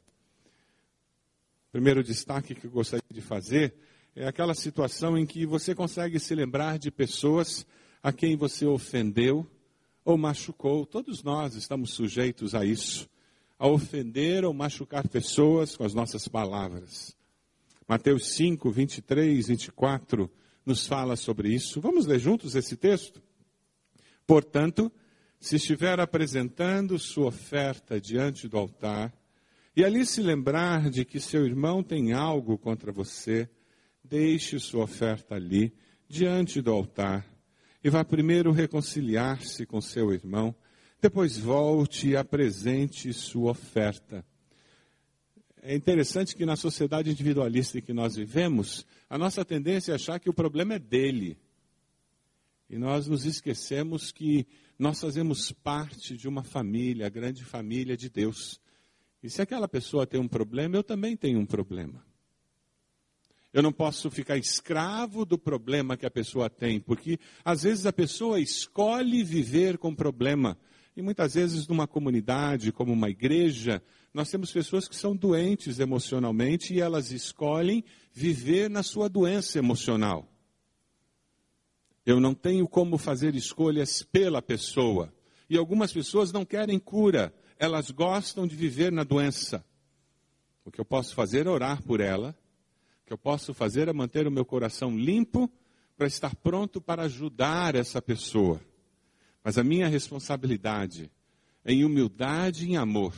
primeiro 1.76 2.02
destaque 2.02 2.56
que 2.56 2.68
eu 2.68 2.72
gostaria 2.72 3.04
de 3.12 3.20
fazer 3.20 3.74
é 4.16 4.26
aquela 4.26 4.56
situação 4.56 5.18
em 5.18 5.26
que 5.26 5.46
você 5.46 5.76
consegue 5.76 6.22
se 6.22 6.34
lembrar 6.34 6.80
de 6.80 6.90
pessoas 6.90 7.68
a 8.02 8.14
quem 8.14 8.38
você 8.38 8.66
ofendeu 8.66 9.46
ou 10.06 10.18
machucou. 10.18 10.86
Todos 10.86 11.22
nós 11.22 11.54
estamos 11.54 11.92
sujeitos 11.92 12.56
a 12.56 12.64
isso, 12.64 13.10
a 13.60 13.68
ofender 13.68 14.46
ou 14.46 14.54
machucar 14.54 15.06
pessoas 15.06 15.76
com 15.76 15.84
as 15.84 15.94
nossas 15.94 16.30
palavras. 16.30 17.14
Mateus 17.86 18.28
5, 18.28 18.72
23, 18.72 19.48
24 19.48 20.32
nos 20.66 20.88
fala 20.88 21.18
sobre 21.18 21.54
isso. 21.54 21.82
Vamos 21.82 22.06
ler 22.06 22.20
juntos 22.20 22.56
esse 22.56 22.78
texto? 22.78 23.22
Portanto, 24.26 24.90
se 25.42 25.58
estiver 25.58 26.00
apresentando 26.00 26.98
sua 26.98 27.28
oferta 27.28 28.00
diante 28.00 28.48
do 28.48 28.58
altar, 28.58 29.14
e 29.76 29.84
ali 29.84 30.06
se 30.06 30.22
lembrar 30.22 30.90
de 30.90 31.04
que 31.04 31.20
seu 31.20 31.46
irmão 31.46 31.84
tem 31.84 32.14
algo 32.14 32.58
contra 32.58 32.92
você, 32.92 33.50
deixe 34.04 34.60
sua 34.60 34.84
oferta 34.84 35.36
ali, 35.36 35.74
diante 36.08 36.62
do 36.62 36.72
altar, 36.72 37.28
e 37.84 37.90
vá 37.90 38.04
primeiro 38.04 38.52
reconciliar-se 38.52 39.66
com 39.66 39.82
seu 39.82 40.14
irmão, 40.14 40.56
depois 41.02 41.38
volte 41.38 42.10
e 42.10 42.18
apresente 42.18 43.12
sua 43.14 43.52
oferta. 43.52 44.26
É 45.62 45.76
interessante 45.76 46.36
que 46.36 46.46
na 46.46 46.56
sociedade 46.56 47.10
individualista 47.10 47.80
em 47.80 47.82
que 47.82 47.92
nós 47.92 48.16
vivemos, 48.16 48.86
a 49.10 49.18
nossa 49.18 49.44
tendência 49.44 49.92
é 49.92 49.96
achar 49.96 50.20
que 50.20 50.30
o 50.30 50.34
problema 50.34 50.76
é 50.76 50.80
dele. 50.80 51.38
E 52.70 52.78
nós 52.78 53.08
nos 53.08 53.26
esquecemos 53.26 54.12
que 54.12 54.48
nós 54.78 55.00
fazemos 55.00 55.52
parte 55.52 56.16
de 56.16 56.28
uma 56.28 56.44
família, 56.44 57.08
a 57.08 57.10
grande 57.10 57.44
família 57.44 57.98
de 57.98 58.10
Deus. 58.10 58.60
E 59.26 59.30
se 59.32 59.42
aquela 59.42 59.68
pessoa 59.68 60.06
tem 60.06 60.20
um 60.20 60.28
problema, 60.28 60.76
eu 60.76 60.84
também 60.84 61.18
tenho 61.18 61.40
um 61.40 61.48
problema. 61.48 62.06
Eu 63.52 63.64
não 63.64 63.74
posso 63.74 64.12
ficar 64.12 64.38
escravo 64.38 65.26
do 65.26 65.36
problema 65.36 65.98
que 65.98 66.06
a 66.06 66.12
pessoa 66.12 66.48
tem, 66.48 66.80
porque 66.80 67.20
às 67.44 67.64
vezes 67.64 67.88
a 67.88 67.92
pessoa 67.92 68.40
escolhe 68.40 69.24
viver 69.24 69.80
com 69.80 69.96
problema. 69.96 70.56
E 70.96 71.02
muitas 71.02 71.34
vezes 71.34 71.68
numa 71.68 71.88
comunidade, 71.88 72.72
como 72.72 72.94
uma 72.94 73.10
igreja, 73.10 73.82
nós 74.14 74.30
temos 74.30 74.52
pessoas 74.52 74.88
que 74.88 74.96
são 74.96 75.16
doentes 75.16 75.80
emocionalmente 75.80 76.76
e 76.76 76.80
elas 76.80 77.12
escolhem 77.12 77.84
viver 78.14 78.70
na 78.70 78.84
sua 78.84 79.10
doença 79.10 79.58
emocional. 79.58 80.32
Eu 82.06 82.20
não 82.20 82.36
tenho 82.36 82.68
como 82.68 82.96
fazer 82.96 83.34
escolhas 83.34 84.04
pela 84.04 84.40
pessoa. 84.40 85.12
E 85.50 85.58
algumas 85.58 85.92
pessoas 85.92 86.32
não 86.32 86.46
querem 86.46 86.78
cura, 86.78 87.34
elas 87.58 87.92
gostam 87.92 88.46
de 88.48 88.56
viver 88.56 88.92
na 88.92 89.04
doença. 89.04 89.66
O 90.64 90.72
que 90.72 90.80
eu 90.80 90.86
posso 90.86 91.14
fazer 91.14 91.46
é 91.46 91.50
orar 91.50 91.82
por 91.84 92.02
ela, 92.02 92.36
o 93.04 93.06
que 93.06 93.14
eu 93.14 93.18
posso 93.18 93.54
fazer 93.54 93.88
é 93.88 93.94
manter 93.94 94.28
o 94.28 94.32
meu 94.32 94.44
coração 94.44 94.98
limpo 94.98 95.52
para 95.96 96.08
estar 96.08 96.36
pronto 96.36 96.82
para 96.82 97.04
ajudar 97.04 97.76
essa 97.76 98.02
pessoa. 98.02 98.60
Mas 99.44 99.58
a 99.58 99.64
minha 99.64 99.88
responsabilidade 99.88 101.12
é 101.64 101.72
em 101.72 101.86
humildade 101.86 102.66
e 102.66 102.72
em 102.72 102.78
amor. 102.78 103.14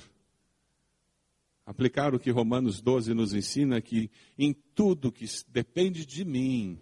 Aplicar 1.66 2.14
o 2.14 2.20
que 2.20 2.32
Romanos 2.32 2.82
12 2.82 3.14
nos 3.14 3.34
ensina 3.34 3.82
que 3.82 4.12
em 4.38 4.54
tudo 4.54 5.12
que 5.12 5.26
depende 5.48 6.06
de 6.06 6.24
mim, 6.24 6.80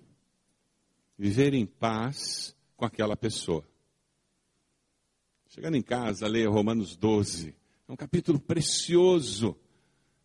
viver 1.17 1.53
em 1.53 1.65
paz 1.65 2.55
com 2.75 2.85
aquela 2.85 3.15
pessoa. 3.15 3.63
Chegando 5.55 5.77
em 5.77 5.81
casa, 5.81 6.27
leia 6.27 6.49
Romanos 6.49 6.97
12. 6.97 7.55
É 7.87 7.91
um 7.93 7.95
capítulo 7.95 8.37
precioso 8.37 9.57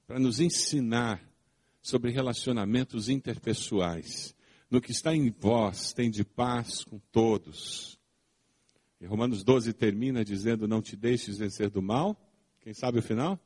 para 0.05 0.19
nos 0.19 0.41
ensinar 0.41 1.25
sobre 1.81 2.11
relacionamentos 2.11 3.09
interpessoais. 3.09 4.35
No 4.69 4.81
que 4.81 4.91
está 4.91 5.15
em 5.15 5.31
vós, 5.31 5.93
tem 5.93 6.11
de 6.11 6.25
paz 6.25 6.83
com 6.83 6.99
todos. 7.13 7.97
E 9.01 9.07
Romanos 9.07 9.45
12 9.45 9.73
termina 9.73 10.25
dizendo: 10.25 10.67
Não 10.67 10.83
te 10.83 10.97
deixes 10.97 11.39
vencer 11.39 11.71
do 11.71 11.81
mal. 11.81 12.21
Quem 12.59 12.75
sabe 12.75 12.99
o 12.99 13.03
final? 13.03 13.39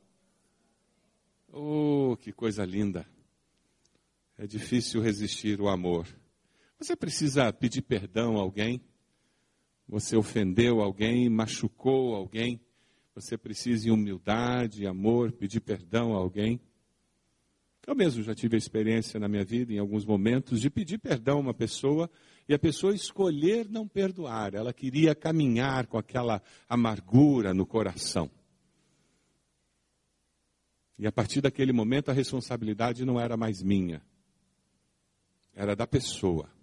Oh, 1.53 2.17
que 2.19 2.31
coisa 2.31 2.65
linda! 2.65 3.05
É 4.39 4.47
difícil 4.47 5.03
resistir 5.03 5.61
o 5.61 5.69
amor. 5.69 6.07
Você 6.79 6.95
precisa 6.95 7.53
pedir 7.53 7.83
perdão 7.83 8.37
a 8.37 8.41
alguém? 8.41 8.81
Você 9.87 10.17
ofendeu 10.17 10.81
alguém, 10.81 11.29
machucou 11.29 12.15
alguém? 12.15 12.59
Você 13.13 13.37
precisa, 13.37 13.87
em 13.87 13.91
humildade, 13.91 14.85
amor, 14.85 15.31
pedir 15.31 15.61
perdão 15.61 16.13
a 16.13 16.17
alguém? 16.17 16.59
Eu 17.87 17.95
mesmo 17.95 18.23
já 18.23 18.33
tive 18.33 18.55
a 18.55 18.57
experiência 18.57 19.19
na 19.19 19.27
minha 19.27 19.45
vida, 19.45 19.71
em 19.71 19.77
alguns 19.77 20.05
momentos, 20.05 20.59
de 20.59 20.71
pedir 20.71 20.97
perdão 20.97 21.37
a 21.37 21.41
uma 21.41 21.53
pessoa 21.53 22.09
e 22.49 22.53
a 22.53 22.59
pessoa 22.59 22.95
escolher 22.95 23.69
não 23.69 23.87
perdoar. 23.87 24.55
Ela 24.55 24.73
queria 24.73 25.13
caminhar 25.13 25.85
com 25.85 25.97
aquela 25.97 26.41
amargura 26.67 27.53
no 27.53 27.65
coração. 27.65 28.29
E 30.97 31.05
a 31.05 31.11
partir 31.11 31.41
daquele 31.41 31.71
momento 31.71 32.09
a 32.09 32.13
responsabilidade 32.13 33.05
não 33.05 33.19
era 33.19 33.37
mais 33.37 33.61
minha, 33.61 34.01
era 35.53 35.75
da 35.75 35.85
pessoa. 35.85 36.54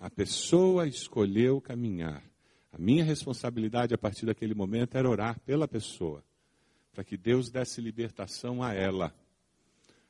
A 0.00 0.08
pessoa 0.08 0.88
escolheu 0.88 1.60
caminhar. 1.60 2.24
A 2.72 2.78
minha 2.78 3.04
responsabilidade 3.04 3.92
a 3.92 3.98
partir 3.98 4.24
daquele 4.24 4.54
momento 4.54 4.96
era 4.96 5.06
orar 5.06 5.38
pela 5.40 5.68
pessoa, 5.68 6.24
para 6.90 7.04
que 7.04 7.18
Deus 7.18 7.50
desse 7.50 7.82
libertação 7.82 8.62
a 8.62 8.72
ela. 8.72 9.14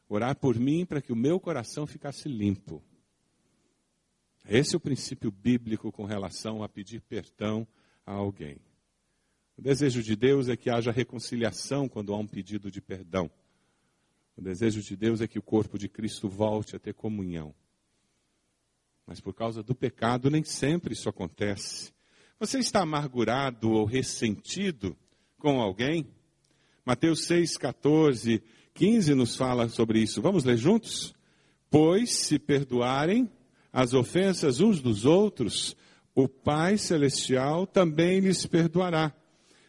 Orar 0.08 0.36
por 0.36 0.56
mim 0.60 0.86
para 0.86 1.02
que 1.02 1.12
o 1.12 1.16
meu 1.16 1.40
coração 1.40 1.88
ficasse 1.88 2.28
limpo. 2.28 2.80
Esse 4.48 4.76
é 4.76 4.78
o 4.78 4.80
princípio 4.80 5.32
bíblico 5.32 5.90
com 5.90 6.04
relação 6.04 6.62
a 6.62 6.68
pedir 6.68 7.00
perdão 7.00 7.66
a 8.06 8.12
alguém. 8.12 8.58
O 9.56 9.62
desejo 9.62 10.04
de 10.04 10.14
Deus 10.14 10.48
é 10.48 10.56
que 10.56 10.70
haja 10.70 10.92
reconciliação 10.92 11.88
quando 11.88 12.14
há 12.14 12.16
um 12.16 12.28
pedido 12.28 12.70
de 12.70 12.80
perdão. 12.80 13.28
O 14.36 14.40
desejo 14.40 14.82
de 14.82 14.96
Deus 14.96 15.20
é 15.20 15.26
que 15.26 15.38
o 15.38 15.42
corpo 15.42 15.76
de 15.76 15.88
Cristo 15.88 16.28
volte 16.28 16.76
a 16.76 16.78
ter 16.78 16.94
comunhão. 16.94 17.52
Mas 19.06 19.20
por 19.20 19.34
causa 19.34 19.62
do 19.62 19.74
pecado, 19.74 20.30
nem 20.30 20.44
sempre 20.44 20.94
isso 20.94 21.08
acontece. 21.08 21.92
Você 22.38 22.58
está 22.58 22.82
amargurado 22.82 23.70
ou 23.70 23.84
ressentido 23.84 24.96
com 25.38 25.60
alguém? 25.60 26.06
Mateus 26.84 27.24
6, 27.24 27.56
14, 27.56 28.42
15 28.74 29.14
nos 29.14 29.36
fala 29.36 29.68
sobre 29.68 30.00
isso. 30.00 30.22
Vamos 30.22 30.44
ler 30.44 30.56
juntos? 30.56 31.14
Pois 31.70 32.10
se 32.10 32.38
perdoarem 32.38 33.30
as 33.72 33.94
ofensas 33.94 34.60
uns 34.60 34.80
dos 34.80 35.04
outros, 35.04 35.76
o 36.14 36.28
Pai 36.28 36.76
Celestial 36.76 37.66
também 37.66 38.20
lhes 38.20 38.46
perdoará. 38.46 39.14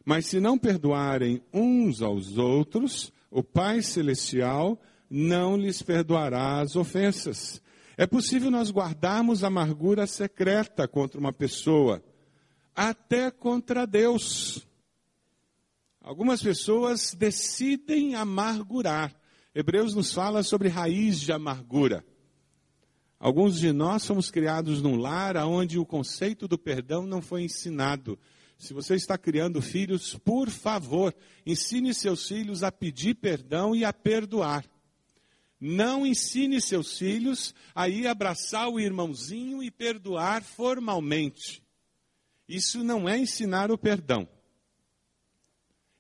Mas 0.03 0.25
se 0.25 0.39
não 0.39 0.57
perdoarem 0.57 1.41
uns 1.53 2.01
aos 2.01 2.37
outros, 2.37 3.13
o 3.29 3.43
Pai 3.43 3.81
Celestial 3.81 4.81
não 5.09 5.55
lhes 5.55 5.81
perdoará 5.81 6.59
as 6.59 6.75
ofensas. 6.75 7.61
É 8.01 8.07
possível 8.07 8.49
nós 8.49 8.71
guardarmos 8.71 9.43
amargura 9.43 10.07
secreta 10.07 10.87
contra 10.87 11.19
uma 11.19 11.31
pessoa, 11.31 12.03
até 12.75 13.29
contra 13.29 13.85
Deus. 13.85 14.67
Algumas 16.01 16.41
pessoas 16.41 17.13
decidem 17.13 18.15
amargurar. 18.15 19.15
Hebreus 19.53 19.93
nos 19.93 20.11
fala 20.11 20.41
sobre 20.41 20.67
raiz 20.67 21.19
de 21.19 21.31
amargura. 21.31 22.03
Alguns 23.19 23.59
de 23.59 23.71
nós 23.71 24.03
fomos 24.03 24.31
criados 24.31 24.81
num 24.81 24.95
lar 24.95 25.37
onde 25.37 25.77
o 25.77 25.85
conceito 25.85 26.47
do 26.47 26.57
perdão 26.57 27.05
não 27.05 27.21
foi 27.21 27.43
ensinado. 27.43 28.17
Se 28.57 28.73
você 28.73 28.95
está 28.95 29.15
criando 29.15 29.61
filhos, 29.61 30.15
por 30.25 30.49
favor, 30.49 31.13
ensine 31.45 31.93
seus 31.93 32.27
filhos 32.27 32.63
a 32.63 32.71
pedir 32.71 33.13
perdão 33.13 33.75
e 33.75 33.85
a 33.85 33.93
perdoar. 33.93 34.65
Não 35.63 36.07
ensine 36.07 36.59
seus 36.59 36.97
filhos 36.97 37.53
a 37.75 37.87
ir 37.87 38.07
abraçar 38.07 38.67
o 38.67 38.79
irmãozinho 38.79 39.61
e 39.61 39.69
perdoar 39.69 40.43
formalmente. 40.43 41.63
Isso 42.49 42.83
não 42.83 43.07
é 43.07 43.19
ensinar 43.19 43.69
o 43.69 43.77
perdão. 43.77 44.27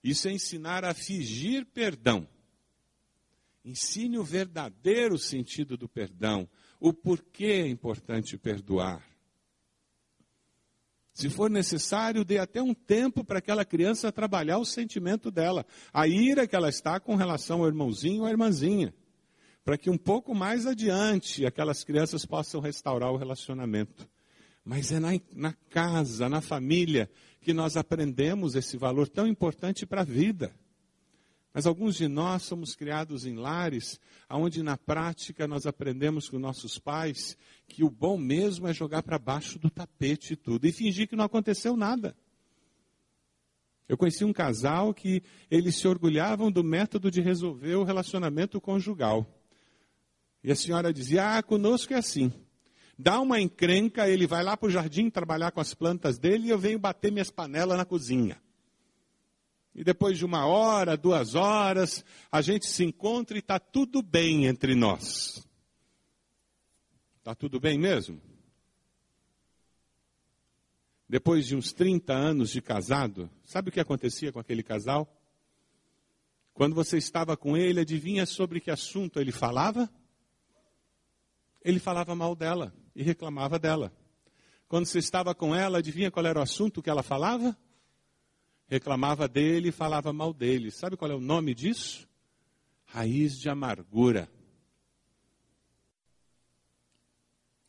Isso 0.03 0.27
é 0.27 0.31
ensinar 0.31 0.83
a 0.83 0.95
fingir 0.95 1.63
perdão. 1.67 2.27
Ensine 3.63 4.17
o 4.17 4.23
verdadeiro 4.23 5.15
sentido 5.19 5.77
do 5.77 5.87
perdão, 5.87 6.49
o 6.79 6.91
porquê 6.91 7.61
é 7.63 7.67
importante 7.67 8.39
perdoar. 8.39 9.07
Se 11.13 11.29
for 11.29 11.51
necessário, 11.51 12.25
dê 12.25 12.39
até 12.39 12.63
um 12.63 12.73
tempo 12.73 13.23
para 13.23 13.37
aquela 13.37 13.63
criança 13.63 14.11
trabalhar 14.11 14.57
o 14.57 14.65
sentimento 14.65 15.29
dela, 15.29 15.63
a 15.93 16.07
ira 16.07 16.47
que 16.47 16.55
ela 16.55 16.69
está 16.69 16.99
com 16.99 17.15
relação 17.15 17.59
ao 17.59 17.67
irmãozinho 17.67 18.21
ou 18.21 18.27
à 18.27 18.31
irmãzinha 18.31 18.91
para 19.63 19.77
que 19.77 19.89
um 19.89 19.97
pouco 19.97 20.33
mais 20.33 20.65
adiante 20.65 21.45
aquelas 21.45 21.83
crianças 21.83 22.25
possam 22.25 22.59
restaurar 22.59 23.11
o 23.11 23.17
relacionamento. 23.17 24.09
Mas 24.63 24.91
é 24.91 24.99
na, 24.99 25.09
na 25.33 25.53
casa, 25.69 26.29
na 26.29 26.41
família, 26.41 27.09
que 27.41 27.53
nós 27.53 27.75
aprendemos 27.75 28.55
esse 28.55 28.77
valor 28.77 29.07
tão 29.07 29.27
importante 29.27 29.85
para 29.85 30.01
a 30.01 30.05
vida. 30.05 30.53
Mas 31.53 31.65
alguns 31.65 31.95
de 31.95 32.07
nós 32.07 32.43
somos 32.43 32.75
criados 32.75 33.25
em 33.25 33.35
lares 33.35 33.99
onde 34.29 34.63
na 34.63 34.77
prática 34.77 35.47
nós 35.47 35.65
aprendemos 35.65 36.29
com 36.29 36.39
nossos 36.39 36.79
pais 36.79 37.37
que 37.67 37.83
o 37.83 37.89
bom 37.89 38.17
mesmo 38.17 38.67
é 38.67 38.73
jogar 38.73 39.03
para 39.03 39.19
baixo 39.19 39.59
do 39.59 39.69
tapete 39.69 40.35
tudo 40.35 40.65
e 40.65 40.71
fingir 40.71 41.07
que 41.07 41.15
não 41.15 41.25
aconteceu 41.25 41.75
nada. 41.75 42.15
Eu 43.89 43.97
conheci 43.97 44.23
um 44.23 44.31
casal 44.31 44.93
que 44.93 45.21
eles 45.49 45.75
se 45.75 45.85
orgulhavam 45.85 46.49
do 46.49 46.63
método 46.63 47.11
de 47.11 47.19
resolver 47.19 47.75
o 47.75 47.83
relacionamento 47.83 48.61
conjugal. 48.61 49.27
E 50.43 50.51
a 50.51 50.55
senhora 50.55 50.93
dizia: 50.93 51.37
Ah, 51.37 51.43
conosco 51.43 51.93
é 51.93 51.97
assim. 51.97 52.31
Dá 52.97 53.19
uma 53.19 53.41
encrenca, 53.41 54.07
ele 54.07 54.27
vai 54.27 54.43
lá 54.43 54.55
para 54.55 54.67
o 54.67 54.71
jardim 54.71 55.09
trabalhar 55.09 55.51
com 55.51 55.59
as 55.59 55.73
plantas 55.73 56.19
dele 56.19 56.47
e 56.47 56.49
eu 56.51 56.59
venho 56.59 56.77
bater 56.77 57.11
minhas 57.11 57.31
panelas 57.31 57.77
na 57.77 57.85
cozinha. 57.85 58.39
E 59.73 59.83
depois 59.83 60.17
de 60.17 60.25
uma 60.25 60.45
hora, 60.45 60.97
duas 60.97 61.33
horas, 61.33 62.03
a 62.31 62.41
gente 62.41 62.67
se 62.67 62.83
encontra 62.83 63.37
e 63.37 63.39
está 63.39 63.57
tudo 63.57 64.01
bem 64.01 64.45
entre 64.45 64.75
nós. 64.75 65.47
Está 67.17 67.33
tudo 67.33 67.59
bem 67.59 67.79
mesmo? 67.79 68.21
Depois 71.07 71.45
de 71.45 71.55
uns 71.55 71.73
30 71.73 72.13
anos 72.13 72.51
de 72.51 72.61
casado, 72.61 73.29
sabe 73.43 73.69
o 73.69 73.71
que 73.71 73.79
acontecia 73.79 74.31
com 74.31 74.39
aquele 74.39 74.63
casal? 74.63 75.07
Quando 76.53 76.75
você 76.75 76.97
estava 76.97 77.35
com 77.35 77.55
ele, 77.57 77.79
adivinha 77.79 78.25
sobre 78.25 78.59
que 78.59 78.69
assunto 78.69 79.19
ele 79.19 79.31
falava? 79.31 79.89
Ele 81.63 81.79
falava 81.79 82.15
mal 82.15 82.35
dela 82.35 82.73
e 82.95 83.03
reclamava 83.03 83.59
dela. 83.59 83.93
Quando 84.67 84.85
você 84.85 84.99
estava 84.99 85.35
com 85.35 85.55
ela, 85.55 85.79
adivinha 85.79 86.09
qual 86.09 86.25
era 86.25 86.39
o 86.39 86.41
assunto 86.41 86.81
que 86.81 86.89
ela 86.89 87.03
falava? 87.03 87.57
Reclamava 88.67 89.27
dele 89.27 89.69
e 89.69 89.71
falava 89.71 90.13
mal 90.13 90.33
dele. 90.33 90.71
Sabe 90.71 90.95
qual 90.95 91.11
é 91.11 91.15
o 91.15 91.19
nome 91.19 91.53
disso? 91.53 92.07
Raiz 92.85 93.37
de 93.37 93.49
amargura. 93.49 94.31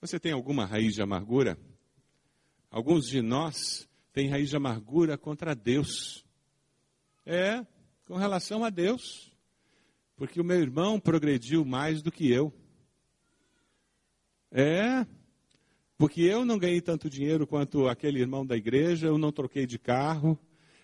Você 0.00 0.18
tem 0.18 0.32
alguma 0.32 0.64
raiz 0.64 0.94
de 0.94 1.02
amargura? 1.02 1.58
Alguns 2.70 3.06
de 3.06 3.20
nós 3.20 3.88
têm 4.12 4.28
raiz 4.28 4.50
de 4.50 4.56
amargura 4.56 5.18
contra 5.18 5.54
Deus. 5.54 6.24
É, 7.26 7.66
com 8.06 8.16
relação 8.16 8.64
a 8.64 8.70
Deus. 8.70 9.32
Porque 10.16 10.40
o 10.40 10.44
meu 10.44 10.60
irmão 10.60 11.00
progrediu 11.00 11.64
mais 11.64 12.00
do 12.00 12.12
que 12.12 12.30
eu. 12.30 12.52
É, 14.54 15.06
Porque 15.96 16.20
eu 16.20 16.44
não 16.44 16.58
ganhei 16.58 16.80
tanto 16.82 17.08
dinheiro 17.08 17.46
quanto 17.46 17.88
aquele 17.88 18.20
irmão 18.20 18.44
da 18.44 18.54
igreja, 18.54 19.06
eu 19.06 19.16
não 19.16 19.32
troquei 19.32 19.66
de 19.66 19.78
carro, 19.78 20.38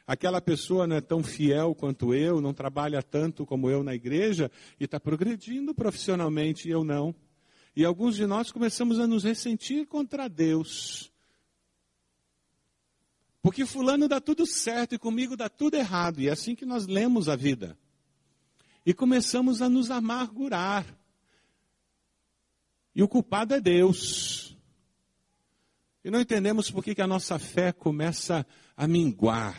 aquela 0.07 0.41
pessoa 0.41 0.87
não 0.87 0.97
é 0.97 1.01
tão 1.03 1.23
fiel 1.23 1.75
quanto 1.75 2.15
eu, 2.15 2.41
não 2.41 2.55
trabalha 2.55 3.03
tanto 3.03 3.45
como 3.45 3.69
eu 3.69 3.83
na 3.83 3.95
igreja 3.95 4.51
e 4.81 4.85
está 4.85 4.99
progredindo 4.99 5.75
profissionalmente 5.75 6.67
e 6.67 6.71
eu 6.71 6.83
não. 6.83 7.15
E 7.77 7.85
alguns 7.85 8.17
de 8.17 8.27
nós 8.27 8.51
começamos 8.51 8.99
a 8.99 9.07
nos 9.07 9.25
ressentir 9.25 9.87
contra 9.87 10.29
Deus. 10.29 11.13
Porque 13.43 13.67
fulano 13.67 14.09
dá 14.09 14.21
tudo 14.21 14.47
certo 14.47 14.95
e 14.95 14.99
comigo 14.99 15.37
dá 15.37 15.49
tudo 15.49 15.75
errado. 15.75 16.21
E 16.21 16.29
é 16.29 16.31
assim 16.31 16.55
que 16.55 16.65
nós 16.65 16.87
lemos 16.87 17.29
a 17.29 17.37
vida. 17.37 17.79
E 18.87 18.95
começamos 18.95 19.61
a 19.61 19.69
nos 19.69 19.91
amargurar. 19.91 20.87
E 22.99 23.03
o 23.03 23.07
culpado 23.07 23.55
é 23.55 23.61
Deus. 23.61 24.59
E 26.05 26.11
não 26.11 26.21
entendemos 26.21 26.69
por 26.69 26.83
que, 26.83 26.97
que 26.97 27.01
a 27.01 27.07
nossa 27.07 27.39
fé 27.39 27.73
começa 27.73 28.45
a 28.77 28.89
minguar. 28.89 29.57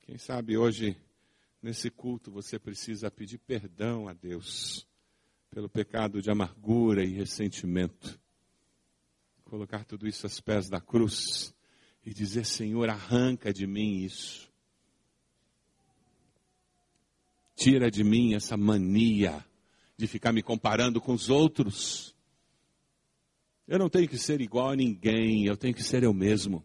Quem 0.00 0.18
sabe 0.18 0.58
hoje, 0.58 0.96
nesse 1.62 1.88
culto, 1.88 2.28
você 2.28 2.58
precisa 2.58 3.08
pedir 3.08 3.38
perdão 3.38 4.08
a 4.08 4.12
Deus 4.12 4.84
pelo 5.48 5.68
pecado 5.68 6.20
de 6.20 6.28
amargura 6.28 7.04
e 7.04 7.14
ressentimento. 7.14 8.18
Colocar 9.44 9.84
tudo 9.84 10.08
isso 10.08 10.26
aos 10.26 10.40
pés 10.40 10.68
da 10.68 10.80
cruz 10.80 11.54
e 12.04 12.12
dizer: 12.12 12.46
Senhor, 12.46 12.88
arranca 12.90 13.52
de 13.52 13.68
mim 13.68 13.98
isso. 13.98 14.50
Tira 17.54 17.88
de 17.88 18.02
mim 18.02 18.34
essa 18.34 18.56
mania 18.56 19.48
de 20.00 20.06
ficar 20.06 20.32
me 20.32 20.42
comparando 20.42 21.00
com 21.00 21.12
os 21.12 21.28
outros. 21.28 22.16
Eu 23.68 23.78
não 23.78 23.88
tenho 23.88 24.08
que 24.08 24.18
ser 24.18 24.40
igual 24.40 24.70
a 24.70 24.76
ninguém, 24.76 25.46
eu 25.46 25.56
tenho 25.56 25.74
que 25.74 25.82
ser 25.82 26.02
eu 26.02 26.12
mesmo. 26.12 26.64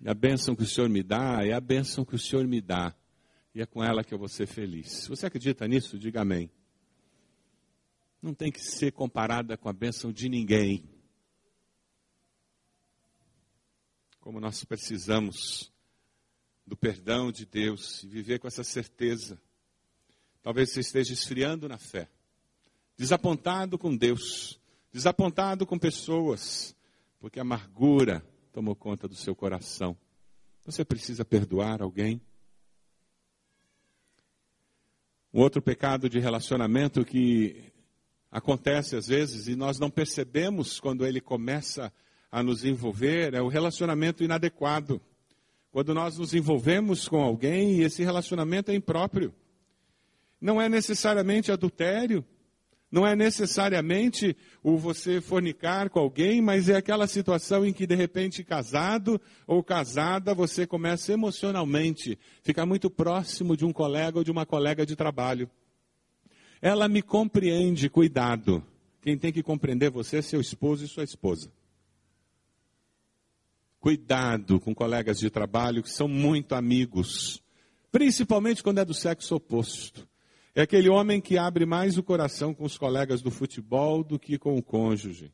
E 0.00 0.08
a 0.08 0.14
bênção 0.14 0.56
que 0.56 0.62
o 0.62 0.66
Senhor 0.66 0.90
me 0.90 1.02
dá 1.02 1.44
é 1.44 1.52
a 1.52 1.60
bênção 1.60 2.04
que 2.04 2.14
o 2.14 2.18
Senhor 2.18 2.46
me 2.46 2.60
dá. 2.60 2.94
E 3.54 3.62
é 3.62 3.66
com 3.66 3.82
ela 3.82 4.02
que 4.02 4.12
eu 4.12 4.18
vou 4.18 4.28
ser 4.28 4.46
feliz. 4.46 5.06
Você 5.06 5.26
acredita 5.26 5.66
nisso, 5.68 5.98
diga 5.98 6.22
amém. 6.22 6.50
Não 8.20 8.34
tem 8.34 8.50
que 8.50 8.60
ser 8.60 8.92
comparada 8.92 9.56
com 9.56 9.68
a 9.68 9.72
bênção 9.72 10.12
de 10.12 10.28
ninguém. 10.28 10.96
como 14.26 14.40
nós 14.40 14.64
precisamos 14.64 15.72
do 16.66 16.76
perdão 16.76 17.30
de 17.30 17.46
Deus 17.46 18.02
e 18.02 18.08
viver 18.08 18.40
com 18.40 18.48
essa 18.48 18.64
certeza. 18.64 19.40
Talvez 20.46 20.70
você 20.70 20.78
esteja 20.78 21.12
esfriando 21.12 21.68
na 21.68 21.76
fé, 21.76 22.08
desapontado 22.96 23.76
com 23.76 23.96
Deus, 23.96 24.60
desapontado 24.92 25.66
com 25.66 25.76
pessoas, 25.76 26.72
porque 27.18 27.40
a 27.40 27.42
amargura 27.42 28.24
tomou 28.52 28.76
conta 28.76 29.08
do 29.08 29.16
seu 29.16 29.34
coração. 29.34 29.96
Você 30.64 30.84
precisa 30.84 31.24
perdoar 31.24 31.82
alguém? 31.82 32.20
Um 35.34 35.40
outro 35.40 35.60
pecado 35.60 36.08
de 36.08 36.20
relacionamento 36.20 37.04
que 37.04 37.72
acontece 38.30 38.94
às 38.94 39.08
vezes 39.08 39.48
e 39.48 39.56
nós 39.56 39.80
não 39.80 39.90
percebemos 39.90 40.78
quando 40.78 41.04
ele 41.04 41.20
começa 41.20 41.92
a 42.30 42.40
nos 42.40 42.64
envolver 42.64 43.34
é 43.34 43.42
o 43.42 43.48
relacionamento 43.48 44.22
inadequado. 44.22 45.02
Quando 45.72 45.92
nós 45.92 46.16
nos 46.16 46.34
envolvemos 46.34 47.08
com 47.08 47.20
alguém 47.20 47.78
e 47.78 47.82
esse 47.82 48.04
relacionamento 48.04 48.70
é 48.70 48.76
impróprio. 48.76 49.34
Não 50.40 50.60
é 50.60 50.68
necessariamente 50.68 51.50
adultério, 51.50 52.24
não 52.90 53.06
é 53.06 53.16
necessariamente 53.16 54.36
o 54.62 54.78
você 54.78 55.20
fornicar 55.20 55.90
com 55.90 55.98
alguém, 55.98 56.40
mas 56.40 56.68
é 56.68 56.76
aquela 56.76 57.06
situação 57.06 57.66
em 57.66 57.72
que 57.72 57.86
de 57.86 57.94
repente 57.94 58.44
casado 58.44 59.20
ou 59.46 59.62
casada 59.62 60.34
você 60.34 60.66
começa 60.66 61.12
emocionalmente 61.12 62.18
ficar 62.42 62.64
muito 62.64 62.88
próximo 62.88 63.56
de 63.56 63.64
um 63.64 63.72
colega 63.72 64.18
ou 64.18 64.24
de 64.24 64.30
uma 64.30 64.46
colega 64.46 64.86
de 64.86 64.94
trabalho. 64.94 65.50
Ela 66.62 66.88
me 66.88 67.02
compreende, 67.02 67.90
cuidado. 67.90 68.64
Quem 69.02 69.18
tem 69.18 69.32
que 69.32 69.42
compreender 69.42 69.90
você 69.90 70.18
é 70.18 70.22
seu 70.22 70.40
esposo 70.40 70.84
e 70.84 70.88
sua 70.88 71.04
esposa. 71.04 71.52
Cuidado 73.80 74.58
com 74.58 74.74
colegas 74.74 75.18
de 75.18 75.28
trabalho 75.28 75.82
que 75.82 75.90
são 75.90 76.08
muito 76.08 76.54
amigos, 76.54 77.42
principalmente 77.92 78.62
quando 78.62 78.78
é 78.78 78.84
do 78.84 78.94
sexo 78.94 79.36
oposto. 79.36 80.08
É 80.56 80.62
aquele 80.62 80.88
homem 80.88 81.20
que 81.20 81.36
abre 81.36 81.66
mais 81.66 81.98
o 81.98 82.02
coração 82.02 82.54
com 82.54 82.64
os 82.64 82.78
colegas 82.78 83.20
do 83.20 83.30
futebol 83.30 84.02
do 84.02 84.18
que 84.18 84.38
com 84.38 84.56
o 84.56 84.62
cônjuge. 84.62 85.30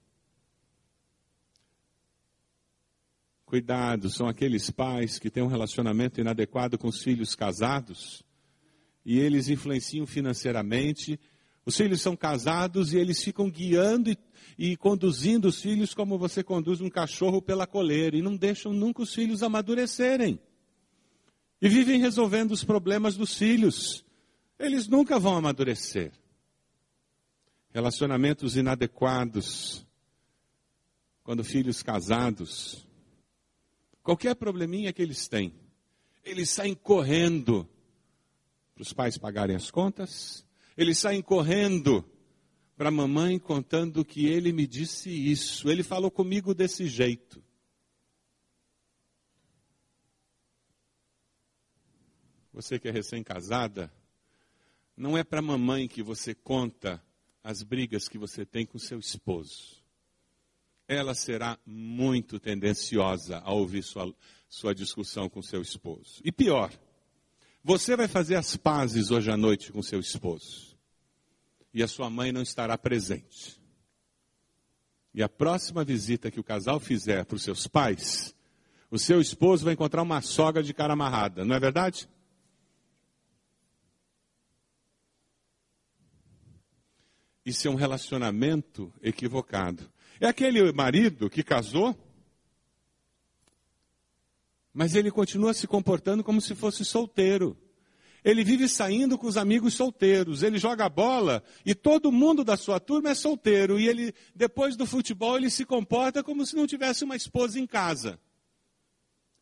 Cuidado, 3.47 4.11
são 4.11 4.27
aqueles 4.27 4.69
pais 4.69 5.19
que 5.19 5.31
têm 5.31 5.43
um 5.43 5.47
relacionamento 5.47 6.21
inadequado 6.21 6.77
com 6.77 6.89
os 6.89 7.01
filhos 7.01 7.35
casados 7.35 8.23
e 9.07 9.19
eles 9.19 9.49
influenciam 9.49 10.07
financeiramente. 10.07 11.21
Os 11.65 11.77
filhos 11.77 12.03
são 12.03 12.17
casados 12.17 12.93
e 12.93 12.99
eles 12.99 13.23
ficam 13.23 13.49
guiando 13.49 14.11
e 14.11 14.19
e 14.59 14.77
conduzindo 14.77 15.49
os 15.49 15.61
filhos 15.61 15.95
como 15.95 16.19
você 16.19 16.43
conduz 16.43 16.81
um 16.81 16.91
cachorro 16.91 17.41
pela 17.41 17.67
coleira 17.67 18.17
e 18.17 18.23
não 18.23 18.37
deixam 18.37 18.73
nunca 18.73 19.03
os 19.03 19.15
filhos 19.15 19.43
amadurecerem. 19.43 20.39
E 21.61 21.69
vivem 21.69 22.01
resolvendo 22.01 22.53
os 22.53 22.65
problemas 22.65 23.17
dos 23.17 23.37
filhos. 23.37 24.05
Eles 24.63 24.87
nunca 24.87 25.19
vão 25.19 25.37
amadurecer. 25.37 26.13
Relacionamentos 27.75 28.55
inadequados. 28.57 29.85
Quando 31.25 31.43
filhos 31.43 31.83
casados. 31.83 32.87
Qualquer 34.05 34.37
probleminha 34.37 34.93
que 34.93 35.03
eles 35.03 35.27
têm, 35.27 35.53
eles 36.25 36.49
saem 36.49 36.75
correndo 36.75 37.69
para 38.73 38.83
os 38.83 38.93
pais 38.93 39.19
pagarem 39.19 39.55
as 39.55 39.71
contas, 39.71 40.45
eles 40.77 40.99
saem 40.99 41.23
correndo 41.23 42.05
para 42.77 42.89
a 42.89 42.93
mamãe 42.93 43.39
contando 43.39 44.05
que 44.05 44.27
ele 44.27 44.53
me 44.53 44.67
disse 44.67 45.11
isso, 45.11 45.71
ele 45.71 45.85
falou 45.85 46.11
comigo 46.11 46.55
desse 46.55 46.87
jeito. 46.87 47.43
Você 52.53 52.79
que 52.79 52.89
é 52.89 52.91
recém-casada, 52.91 53.93
não 55.03 55.19
é 55.19 55.25
para 55.25 55.41
a 55.41 55.43
mamãe 55.43 55.89
que 55.89 56.01
você 56.01 56.33
conta 56.33 57.03
as 57.43 57.65
brigas 57.65 58.09
que 58.09 58.17
você 58.17 58.47
tem 58.47 58.65
com 58.65 58.79
seu 58.79 59.01
esposo. 59.01 59.83
Ela 60.87 61.13
será 61.13 61.59
muito 61.67 62.39
tendenciosa 62.39 63.39
a 63.39 63.53
ouvir 63.53 63.83
sua, 63.83 64.15
sua 64.49 64.73
discussão 64.73 65.29
com 65.29 65.43
seu 65.43 65.61
esposo. 65.61 66.21
E 66.25 66.31
pior, 66.31 66.73
você 67.65 67.97
vai 67.97 68.07
fazer 68.07 68.37
as 68.37 68.57
pazes 68.57 69.11
hoje 69.11 69.29
à 69.29 69.37
noite 69.37 69.73
com 69.73 69.83
seu 69.83 69.99
esposo 69.99 70.79
e 71.75 71.83
a 71.83 71.89
sua 71.89 72.09
mãe 72.09 72.31
não 72.31 72.43
estará 72.43 72.79
presente. 72.79 73.61
E 75.13 75.21
a 75.21 75.29
próxima 75.29 75.83
visita 75.83 76.31
que 76.31 76.39
o 76.39 76.45
casal 76.45 76.79
fizer 76.79 77.25
para 77.25 77.35
os 77.35 77.43
seus 77.43 77.67
pais, 77.67 78.37
o 78.89 79.01
seu 79.01 79.21
esposo 79.21 79.65
vai 79.65 79.75
encontrar 79.75 80.03
uma 80.03 80.21
sogra 80.21 80.63
de 80.63 80.73
cara 80.73 80.93
amarrada, 80.93 81.45
não 81.45 81.57
é 81.57 81.59
verdade? 81.59 82.09
Isso 87.45 87.67
é 87.67 87.71
um 87.71 87.75
relacionamento 87.75 88.93
equivocado. 89.03 89.91
É 90.21 90.27
aquele 90.27 90.73
marido 90.73 91.29
que 91.29 91.43
casou, 91.43 91.97
mas 94.73 94.95
ele 94.95 95.11
continua 95.11 95.53
se 95.53 95.67
comportando 95.67 96.23
como 96.23 96.41
se 96.41 96.55
fosse 96.55 96.85
solteiro. 96.85 97.57
Ele 98.25 98.45
vive 98.45 98.69
saindo 98.69 99.19
com 99.19 99.27
os 99.27 99.37
amigos 99.37 99.75
solteiros. 99.75 100.43
Ele 100.43 100.57
joga 100.57 100.89
bola 100.89 101.43
e 101.67 101.75
todo 101.75 102.13
mundo 102.13 102.45
da 102.45 102.57
sua 102.57 102.79
turma 102.79 103.11
é 103.11 103.15
solteiro. 103.15 103.81
E 103.81 103.89
ele, 103.89 104.15
depois 104.35 104.77
do 104.77 104.87
futebol, 104.87 105.37
ele 105.37 105.51
se 105.51 105.65
comporta 105.65 106.23
como 106.23 106.47
se 106.47 106.55
não 106.55 106.67
tivesse 106.67 107.03
uma 107.03 107.17
esposa 107.17 107.59
em 107.59 107.67
casa. 107.67 108.21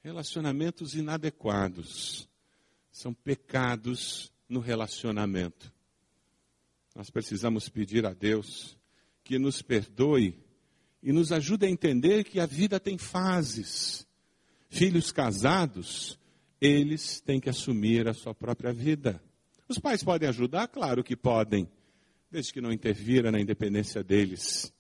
Relacionamentos 0.03 0.95
inadequados 0.95 2.27
são 2.91 3.13
pecados 3.13 4.33
no 4.49 4.61
relacionamento. 4.61 5.71
Nós 6.95 7.11
precisamos 7.11 7.69
pedir 7.69 8.05
a 8.05 8.13
Deus 8.13 8.77
que 9.23 9.39
nos 9.39 9.63
perdoe 9.63 10.39
e 11.03 11.13
nos 11.13 11.33
ajude 11.33 11.67
a 11.67 11.71
entender 11.71 12.25
que 12.25 12.41
a 12.41 12.47
vida 12.47 12.81
tem 12.81 12.99
fases. 12.99 14.07
Filhos 14.69 15.13
casados 15.13 16.19
eles 16.61 17.21
têm 17.21 17.41
que 17.41 17.49
assumir 17.49 18.07
a 18.07 18.13
sua 18.13 18.35
própria 18.35 18.73
vida. 18.73 19.23
Os 19.69 19.79
pais 19.79 20.03
podem 20.03 20.29
ajudar? 20.29 20.69
Claro 20.69 21.03
que 21.03 21.17
podem, 21.17 21.69
desde 22.31 22.53
que 22.53 22.61
não 22.61 22.73
intervira 22.73 23.31
na 23.31 23.41
independência 23.41 24.05
deles. 24.05 24.73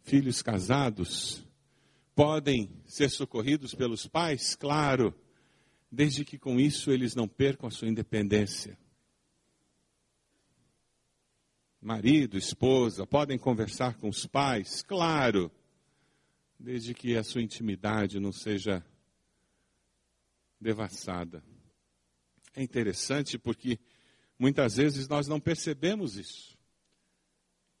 Filhos 0.00 0.42
casados 0.42 1.46
podem 2.14 2.70
ser 2.84 3.10
socorridos 3.10 3.74
pelos 3.74 4.06
pais? 4.06 4.56
Claro, 4.56 5.14
desde 5.90 6.24
que 6.24 6.38
com 6.38 6.58
isso 6.58 6.90
eles 6.90 7.14
não 7.14 7.28
percam 7.28 7.68
a 7.68 7.70
sua 7.70 7.88
independência. 7.88 8.76
Marido, 11.82 12.38
esposa, 12.38 13.04
podem 13.04 13.36
conversar 13.36 13.96
com 13.96 14.08
os 14.08 14.24
pais, 14.24 14.82
claro, 14.82 15.50
desde 16.58 16.94
que 16.94 17.16
a 17.16 17.24
sua 17.24 17.42
intimidade 17.42 18.20
não 18.20 18.30
seja 18.30 18.86
devassada. 20.60 21.42
É 22.54 22.62
interessante 22.62 23.36
porque 23.36 23.80
muitas 24.38 24.76
vezes 24.76 25.08
nós 25.08 25.26
não 25.26 25.40
percebemos 25.40 26.16
isso. 26.16 26.56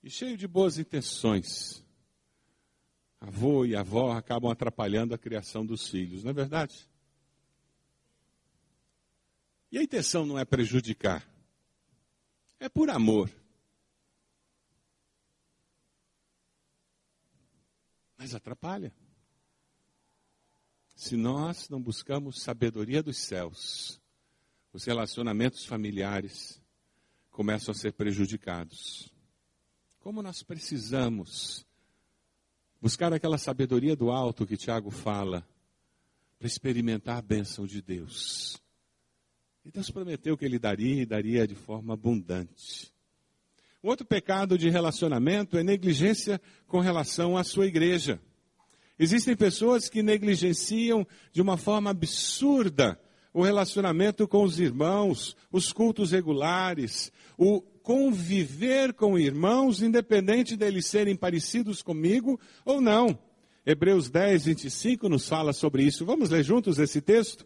E 0.02 0.10
cheio 0.10 0.36
de 0.36 0.48
boas 0.48 0.78
intenções, 0.78 1.84
avô 3.20 3.64
e 3.64 3.76
avó 3.76 4.10
acabam 4.10 4.50
atrapalhando 4.50 5.14
a 5.14 5.18
criação 5.18 5.64
dos 5.64 5.88
filhos, 5.88 6.24
não 6.24 6.32
é 6.32 6.34
verdade? 6.34 6.90
E 9.70 9.78
a 9.78 9.82
intenção 9.82 10.26
não 10.26 10.36
é 10.36 10.44
prejudicar, 10.44 11.24
é 12.58 12.68
por 12.68 12.90
amor. 12.90 13.30
Mas 18.22 18.36
atrapalha. 18.36 18.94
Se 20.94 21.16
nós 21.16 21.68
não 21.68 21.82
buscamos 21.82 22.40
sabedoria 22.40 23.02
dos 23.02 23.16
céus, 23.18 24.00
os 24.72 24.84
relacionamentos 24.84 25.64
familiares 25.64 26.62
começam 27.32 27.72
a 27.72 27.74
ser 27.74 27.94
prejudicados. 27.94 29.12
Como 29.98 30.22
nós 30.22 30.40
precisamos 30.40 31.66
buscar 32.80 33.12
aquela 33.12 33.38
sabedoria 33.38 33.96
do 33.96 34.12
alto 34.12 34.46
que 34.46 34.56
Tiago 34.56 34.92
fala, 34.92 35.44
para 36.38 36.46
experimentar 36.46 37.18
a 37.18 37.22
bênção 37.22 37.66
de 37.66 37.82
Deus. 37.82 38.56
E 39.64 39.70
Deus 39.72 39.90
prometeu 39.90 40.38
que 40.38 40.44
Ele 40.44 40.60
daria 40.60 41.02
e 41.02 41.06
daria 41.06 41.44
de 41.44 41.56
forma 41.56 41.94
abundante. 41.94 42.94
Outro 43.82 44.06
pecado 44.06 44.56
de 44.56 44.70
relacionamento 44.70 45.58
é 45.58 45.64
negligência 45.64 46.40
com 46.68 46.78
relação 46.78 47.36
à 47.36 47.42
sua 47.42 47.66
igreja. 47.66 48.20
Existem 48.96 49.34
pessoas 49.34 49.88
que 49.88 50.02
negligenciam 50.02 51.04
de 51.32 51.42
uma 51.42 51.56
forma 51.56 51.90
absurda 51.90 52.96
o 53.34 53.42
relacionamento 53.42 54.28
com 54.28 54.44
os 54.44 54.60
irmãos, 54.60 55.36
os 55.50 55.72
cultos 55.72 56.12
regulares, 56.12 57.10
o 57.36 57.60
conviver 57.60 58.92
com 58.92 59.18
irmãos, 59.18 59.82
independente 59.82 60.56
deles 60.56 60.86
serem 60.86 61.16
parecidos 61.16 61.82
comigo 61.82 62.38
ou 62.64 62.80
não. 62.80 63.18
Hebreus 63.66 64.08
10, 64.08 64.44
25 64.44 65.08
nos 65.08 65.28
fala 65.28 65.52
sobre 65.52 65.82
isso. 65.82 66.04
Vamos 66.04 66.30
ler 66.30 66.44
juntos 66.44 66.78
esse 66.78 67.00
texto? 67.00 67.44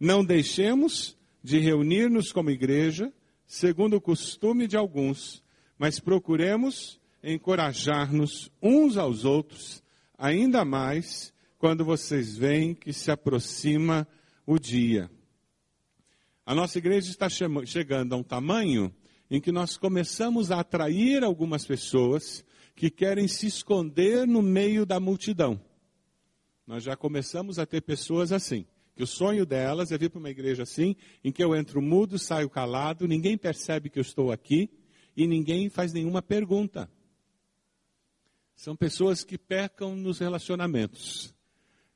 Não 0.00 0.24
deixemos 0.24 1.16
de 1.42 1.58
reunir-nos 1.58 2.32
como 2.32 2.50
igreja, 2.50 3.12
segundo 3.46 3.96
o 3.96 4.00
costume 4.00 4.66
de 4.66 4.76
alguns, 4.76 5.42
mas 5.78 6.00
procuremos 6.00 7.00
encorajar-nos 7.22 8.50
uns 8.62 8.96
aos 8.96 9.24
outros, 9.24 9.82
ainda 10.16 10.64
mais 10.64 11.32
quando 11.58 11.84
vocês 11.84 12.36
veem 12.36 12.74
que 12.74 12.92
se 12.92 13.10
aproxima 13.10 14.06
o 14.46 14.58
dia. 14.58 15.10
A 16.44 16.54
nossa 16.54 16.78
igreja 16.78 17.10
está 17.10 17.28
chegando 17.28 18.14
a 18.14 18.16
um 18.16 18.22
tamanho 18.22 18.94
em 19.30 19.40
que 19.40 19.52
nós 19.52 19.76
começamos 19.76 20.50
a 20.50 20.60
atrair 20.60 21.22
algumas 21.22 21.66
pessoas 21.66 22.44
que 22.74 22.90
querem 22.90 23.28
se 23.28 23.46
esconder 23.46 24.26
no 24.26 24.40
meio 24.40 24.86
da 24.86 24.98
multidão. 24.98 25.60
Nós 26.66 26.82
já 26.82 26.96
começamos 26.96 27.58
a 27.58 27.66
ter 27.66 27.82
pessoas 27.82 28.32
assim, 28.32 28.64
que 28.94 29.02
o 29.02 29.06
sonho 29.06 29.44
delas 29.44 29.92
é 29.92 29.98
vir 29.98 30.10
para 30.10 30.18
uma 30.18 30.30
igreja 30.30 30.62
assim, 30.62 30.96
em 31.22 31.32
que 31.32 31.42
eu 31.42 31.54
entro 31.54 31.82
mudo, 31.82 32.18
saio 32.18 32.48
calado, 32.48 33.06
ninguém 33.06 33.36
percebe 33.36 33.90
que 33.90 33.98
eu 33.98 34.02
estou 34.02 34.32
aqui, 34.32 34.70
e 35.18 35.26
ninguém 35.26 35.68
faz 35.68 35.92
nenhuma 35.92 36.22
pergunta. 36.22 36.88
São 38.54 38.76
pessoas 38.76 39.24
que 39.24 39.36
pecam 39.36 39.96
nos 39.96 40.20
relacionamentos. 40.20 41.34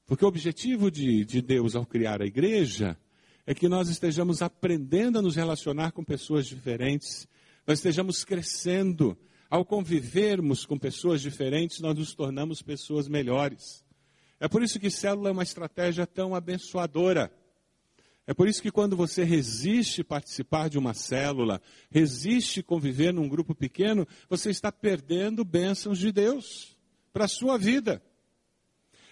Porque 0.04 0.24
o 0.24 0.28
objetivo 0.28 0.90
de, 0.90 1.24
de 1.24 1.40
Deus 1.40 1.76
ao 1.76 1.86
criar 1.86 2.20
a 2.20 2.26
igreja 2.26 2.98
é 3.46 3.54
que 3.54 3.68
nós 3.68 3.88
estejamos 3.88 4.42
aprendendo 4.42 5.20
a 5.20 5.22
nos 5.22 5.36
relacionar 5.36 5.92
com 5.92 6.02
pessoas 6.02 6.46
diferentes, 6.46 7.28
nós 7.64 7.78
estejamos 7.78 8.24
crescendo. 8.24 9.16
Ao 9.48 9.64
convivermos 9.64 10.66
com 10.66 10.76
pessoas 10.76 11.20
diferentes, 11.20 11.78
nós 11.78 11.96
nos 11.96 12.14
tornamos 12.14 12.60
pessoas 12.60 13.06
melhores. 13.06 13.84
É 14.40 14.48
por 14.48 14.64
isso 14.64 14.80
que 14.80 14.90
célula 14.90 15.28
é 15.28 15.32
uma 15.32 15.44
estratégia 15.44 16.08
tão 16.08 16.34
abençoadora. 16.34 17.32
É 18.26 18.32
por 18.32 18.46
isso 18.46 18.62
que 18.62 18.70
quando 18.70 18.96
você 18.96 19.24
resiste 19.24 20.04
participar 20.04 20.68
de 20.68 20.78
uma 20.78 20.94
célula, 20.94 21.60
resiste 21.90 22.62
conviver 22.62 23.12
num 23.12 23.28
grupo 23.28 23.54
pequeno, 23.54 24.06
você 24.28 24.50
está 24.50 24.70
perdendo 24.70 25.44
bênçãos 25.44 25.98
de 25.98 26.12
Deus 26.12 26.76
para 27.12 27.24
a 27.24 27.28
sua 27.28 27.58
vida. 27.58 28.02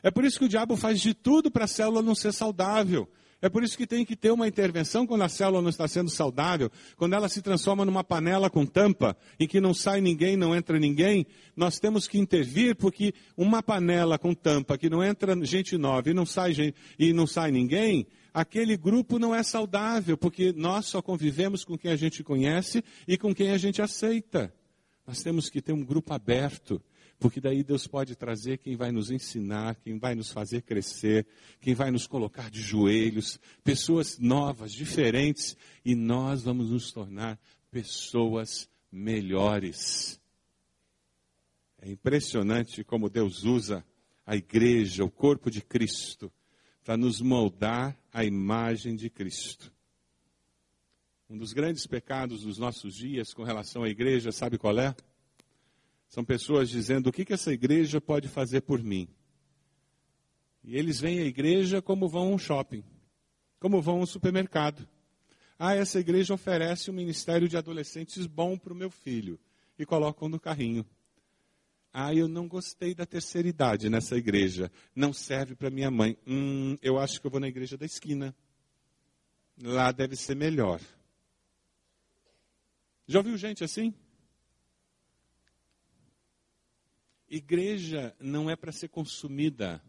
É 0.03 0.11
por 0.11 0.25
isso 0.25 0.39
que 0.39 0.45
o 0.45 0.49
diabo 0.49 0.77
faz 0.77 1.01
de 1.01 1.13
tudo 1.13 1.51
para 1.51 1.65
a 1.65 1.69
célula 1.69 2.03
não 2.03 2.15
ser 2.15 2.33
saudável. 2.33 3.09
É 3.43 3.49
por 3.49 3.63
isso 3.63 3.77
que 3.77 3.87
tem 3.87 4.05
que 4.05 4.15
ter 4.15 4.31
uma 4.31 4.47
intervenção 4.47 5.07
quando 5.07 5.23
a 5.23 5.29
célula 5.29 5.63
não 5.63 5.71
está 5.71 5.89
sendo 5.89 6.11
saudável, 6.11 6.71
quando 6.97 7.15
ela 7.15 7.29
se 7.29 7.41
transforma 7.41 7.87
numa 7.87 8.05
panela 8.05 8.51
com 8.51 8.67
tampa, 8.67 9.17
em 9.39 9.47
que 9.47 9.61
não 9.61 9.73
sai 9.73 10.01
ninguém, 10.03 10.37
não 10.37 10.55
entra 10.55 10.79
ninguém, 10.79 11.27
nós 11.57 11.79
temos 11.79 12.07
que 12.07 12.19
intervir, 12.19 12.77
porque 12.77 13.15
uma 13.37 13.63
panela 13.63 14.19
com 14.19 14.35
tampa, 14.35 14.77
que 14.77 14.91
não 14.91 15.03
entra 15.03 15.35
gente 15.45 15.79
nova 15.79 16.11
e 16.11 16.15
não 16.15 16.27
sai, 16.27 16.53
gente, 16.53 16.77
e 16.99 17.15
não 17.15 17.27
sai 17.27 17.51
ninguém, 17.51 18.07
aquele 18.35 18.77
grupo 18.77 19.19
não 19.19 19.35
é 19.35 19.43
saudável, 19.43 20.19
porque 20.19 20.53
nós 20.53 20.87
só 20.87 21.01
convivemos 21.01 21.65
com 21.65 21.79
quem 21.79 21.91
a 21.91 21.97
gente 21.97 22.23
conhece 22.23 22.85
e 23.09 23.17
com 23.17 23.35
quem 23.35 23.53
a 23.53 23.59
gente 23.59 23.81
aceita. 23.81 24.53
Nós 25.07 25.23
temos 25.23 25.49
que 25.49 25.63
ter 25.63 25.73
um 25.73 25.85
grupo 25.85 26.13
aberto, 26.13 26.81
porque 27.21 27.39
daí 27.39 27.63
Deus 27.63 27.87
pode 27.87 28.17
trazer 28.17 28.57
quem 28.57 28.75
vai 28.75 28.91
nos 28.91 29.11
ensinar, 29.11 29.77
quem 29.77 29.99
vai 29.99 30.15
nos 30.15 30.33
fazer 30.33 30.63
crescer, 30.63 31.27
quem 31.61 31.75
vai 31.75 31.91
nos 31.91 32.07
colocar 32.07 32.51
de 32.51 32.63
joelhos, 32.63 33.39
pessoas 33.63 34.19
novas, 34.19 34.73
diferentes, 34.73 35.55
e 35.85 35.95
nós 35.95 36.43
vamos 36.43 36.71
nos 36.71 36.91
tornar 36.91 37.39
pessoas 37.71 38.71
melhores. 38.91 40.19
É 41.79 41.91
impressionante 41.91 42.83
como 42.83 43.11
Deus 43.11 43.45
usa 43.45 43.85
a 44.25 44.35
igreja, 44.35 45.05
o 45.05 45.11
corpo 45.11 45.51
de 45.51 45.61
Cristo, 45.61 46.33
para 46.83 46.97
nos 46.97 47.21
moldar 47.21 47.95
a 48.11 48.25
imagem 48.25 48.97
de 48.97 49.11
Cristo. 49.11 49.71
Um 51.29 51.37
dos 51.37 51.53
grandes 51.53 51.87
pecados 51.87 52.45
dos 52.45 52.57
nossos 52.57 52.95
dias 52.95 53.35
com 53.35 53.45
relação 53.45 53.85
à 53.85 53.91
igreja, 53.91 54.33
sabe 54.33 54.57
qual 54.57 54.79
é? 54.81 54.95
São 56.11 56.25
pessoas 56.25 56.69
dizendo 56.69 57.07
o 57.07 57.13
que, 57.13 57.25
que 57.25 57.33
essa 57.33 57.53
igreja 57.53 58.01
pode 58.01 58.27
fazer 58.27 58.63
por 58.63 58.83
mim. 58.83 59.09
E 60.65 60.77
eles 60.77 61.01
vêm 61.01 61.21
à 61.21 61.25
igreja 61.25 61.81
como 61.81 62.09
vão 62.09 62.33
a 62.33 62.35
um 62.35 62.39
shopping, 62.39 62.83
como 63.61 63.81
vão 63.81 64.01
a 64.01 64.03
um 64.03 64.07
supermercado. 64.07 64.87
Ah, 65.57 65.75
essa 65.75 66.01
igreja 66.01 66.35
oferece 66.35 66.91
um 66.91 66.95
ministério 66.95 67.49
de 67.49 67.57
adolescentes 67.57 68.27
bom 68.27 68.59
para 68.59 68.73
o 68.73 68.77
meu 68.77 68.91
filho. 68.91 69.39
E 69.79 69.87
colocam 69.87 70.29
no 70.29 70.41
carrinho. 70.41 70.85
Ah, 71.93 72.13
eu 72.13 72.27
não 72.27 72.49
gostei 72.49 72.93
da 72.93 73.07
terceira 73.07 73.49
idade 73.49 73.89
nessa 73.89 74.17
igreja. 74.17 74.71
Não 74.95 75.13
serve 75.13 75.55
para 75.55 75.71
minha 75.71 75.91
mãe. 75.91 76.19
Hum, 76.27 76.77
eu 76.83 76.99
acho 76.99 77.21
que 77.21 77.27
eu 77.27 77.31
vou 77.31 77.41
na 77.41 77.49
igreja 77.49 77.79
da 77.79 77.87
esquina. 77.87 78.35
Lá 79.63 79.93
deve 79.93 80.17
ser 80.17 80.35
melhor. 80.35 80.81
Já 83.07 83.21
ouviu 83.21 83.37
gente 83.37 83.63
assim? 83.63 83.95
Igreja 87.31 88.15
não 88.19 88.51
é 88.51 88.57
para 88.57 88.73
ser 88.73 88.89
consumida. 88.89 89.81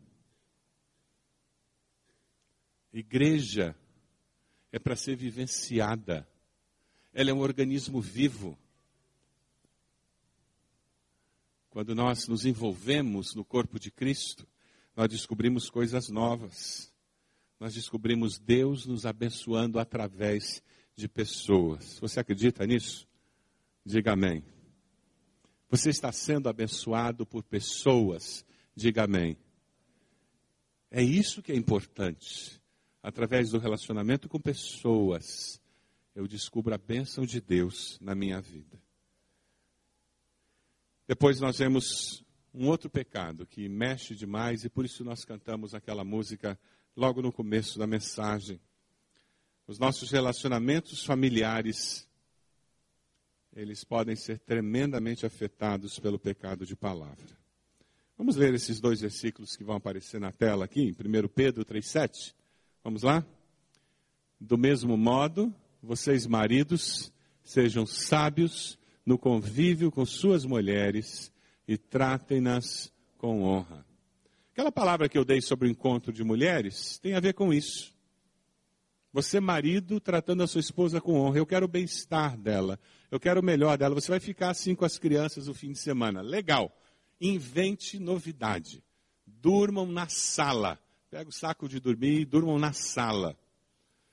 Igreja 2.93 3.75
é 4.71 4.77
para 4.77 4.95
ser 4.95 5.15
vivenciada. 5.15 6.27
Ela 7.11 7.31
é 7.31 7.33
um 7.33 7.39
organismo 7.39 7.99
vivo. 7.99 8.55
Quando 11.71 11.95
nós 11.95 12.27
nos 12.27 12.45
envolvemos 12.45 13.33
no 13.33 13.43
corpo 13.43 13.79
de 13.79 13.89
Cristo, 13.89 14.47
nós 14.95 15.09
descobrimos 15.09 15.67
coisas 15.67 16.09
novas. 16.09 16.93
Nós 17.59 17.73
descobrimos 17.73 18.37
Deus 18.37 18.85
nos 18.85 19.05
abençoando 19.05 19.79
através 19.79 20.61
de 20.95 21.07
pessoas. 21.07 21.97
Você 21.99 22.19
acredita 22.19 22.67
nisso? 22.67 23.07
Diga 23.83 24.13
amém. 24.13 24.43
Você 25.71 25.89
está 25.89 26.11
sendo 26.11 26.49
abençoado 26.49 27.25
por 27.25 27.43
pessoas. 27.43 28.45
Diga 28.75 29.05
amém. 29.05 29.37
É 30.91 31.01
isso 31.01 31.41
que 31.41 31.53
é 31.53 31.55
importante. 31.55 32.61
Através 33.01 33.51
do 33.51 33.57
relacionamento 33.57 34.27
com 34.27 34.37
pessoas, 34.37 35.61
eu 36.13 36.27
descubro 36.27 36.75
a 36.75 36.77
bênção 36.77 37.25
de 37.25 37.39
Deus 37.39 37.97
na 38.01 38.13
minha 38.13 38.41
vida. 38.41 38.77
Depois 41.07 41.39
nós 41.39 41.59
vemos 41.59 42.21
um 42.53 42.67
outro 42.67 42.89
pecado 42.89 43.47
que 43.47 43.69
mexe 43.69 44.13
demais 44.13 44.65
e 44.65 44.69
por 44.69 44.83
isso 44.83 45.05
nós 45.05 45.23
cantamos 45.23 45.73
aquela 45.73 46.03
música 46.03 46.59
logo 46.97 47.21
no 47.21 47.31
começo 47.31 47.79
da 47.79 47.87
mensagem. 47.87 48.59
Os 49.65 49.79
nossos 49.79 50.11
relacionamentos 50.11 51.05
familiares 51.05 52.09
eles 53.55 53.83
podem 53.83 54.15
ser 54.15 54.39
tremendamente 54.39 55.25
afetados 55.25 55.99
pelo 55.99 56.17
pecado 56.17 56.65
de 56.65 56.75
palavra. 56.75 57.39
Vamos 58.17 58.35
ler 58.35 58.53
esses 58.53 58.79
dois 58.79 59.01
versículos 59.01 59.55
que 59.55 59.63
vão 59.63 59.75
aparecer 59.75 60.19
na 60.19 60.31
tela 60.31 60.65
aqui, 60.65 60.81
em 60.81 60.91
1 60.91 61.27
Pedro 61.27 61.65
3,7. 61.65 62.33
Vamos 62.83 63.03
lá? 63.03 63.25
Do 64.39 64.57
mesmo 64.57 64.95
modo, 64.95 65.53
vocês 65.81 66.25
maridos, 66.27 67.11
sejam 67.43 67.85
sábios 67.85 68.77
no 69.05 69.17
convívio 69.17 69.91
com 69.91 70.05
suas 70.05 70.45
mulheres 70.45 71.31
e 71.67 71.77
tratem-nas 71.77 72.93
com 73.17 73.43
honra. 73.43 73.85
Aquela 74.51 74.71
palavra 74.71 75.09
que 75.09 75.17
eu 75.17 75.25
dei 75.25 75.41
sobre 75.41 75.67
o 75.67 75.71
encontro 75.71 76.11
de 76.13 76.23
mulheres 76.23 76.99
tem 76.99 77.13
a 77.13 77.19
ver 77.19 77.33
com 77.33 77.53
isso. 77.53 77.95
Você, 79.13 79.41
marido, 79.41 79.99
tratando 79.99 80.41
a 80.41 80.47
sua 80.47 80.61
esposa 80.61 81.01
com 81.01 81.19
honra. 81.19 81.37
Eu 81.37 81.45
quero 81.45 81.65
o 81.65 81.69
bem-estar 81.69 82.37
dela. 82.37 82.79
Eu 83.09 83.19
quero 83.19 83.41
o 83.41 83.43
melhor 83.43 83.77
dela. 83.77 83.93
Você 83.93 84.09
vai 84.09 84.19
ficar 84.19 84.51
assim 84.51 84.73
com 84.73 84.85
as 84.85 84.97
crianças 84.97 85.49
o 85.49 85.53
fim 85.53 85.73
de 85.73 85.79
semana. 85.79 86.21
Legal. 86.21 86.71
Invente 87.19 87.99
novidade. 87.99 88.81
Durmam 89.25 89.91
na 89.91 90.07
sala. 90.07 90.79
Pega 91.09 91.29
o 91.29 91.33
saco 91.33 91.67
de 91.67 91.79
dormir 91.79 92.21
e 92.21 92.25
durmam 92.25 92.57
na 92.57 92.71
sala. 92.71 93.37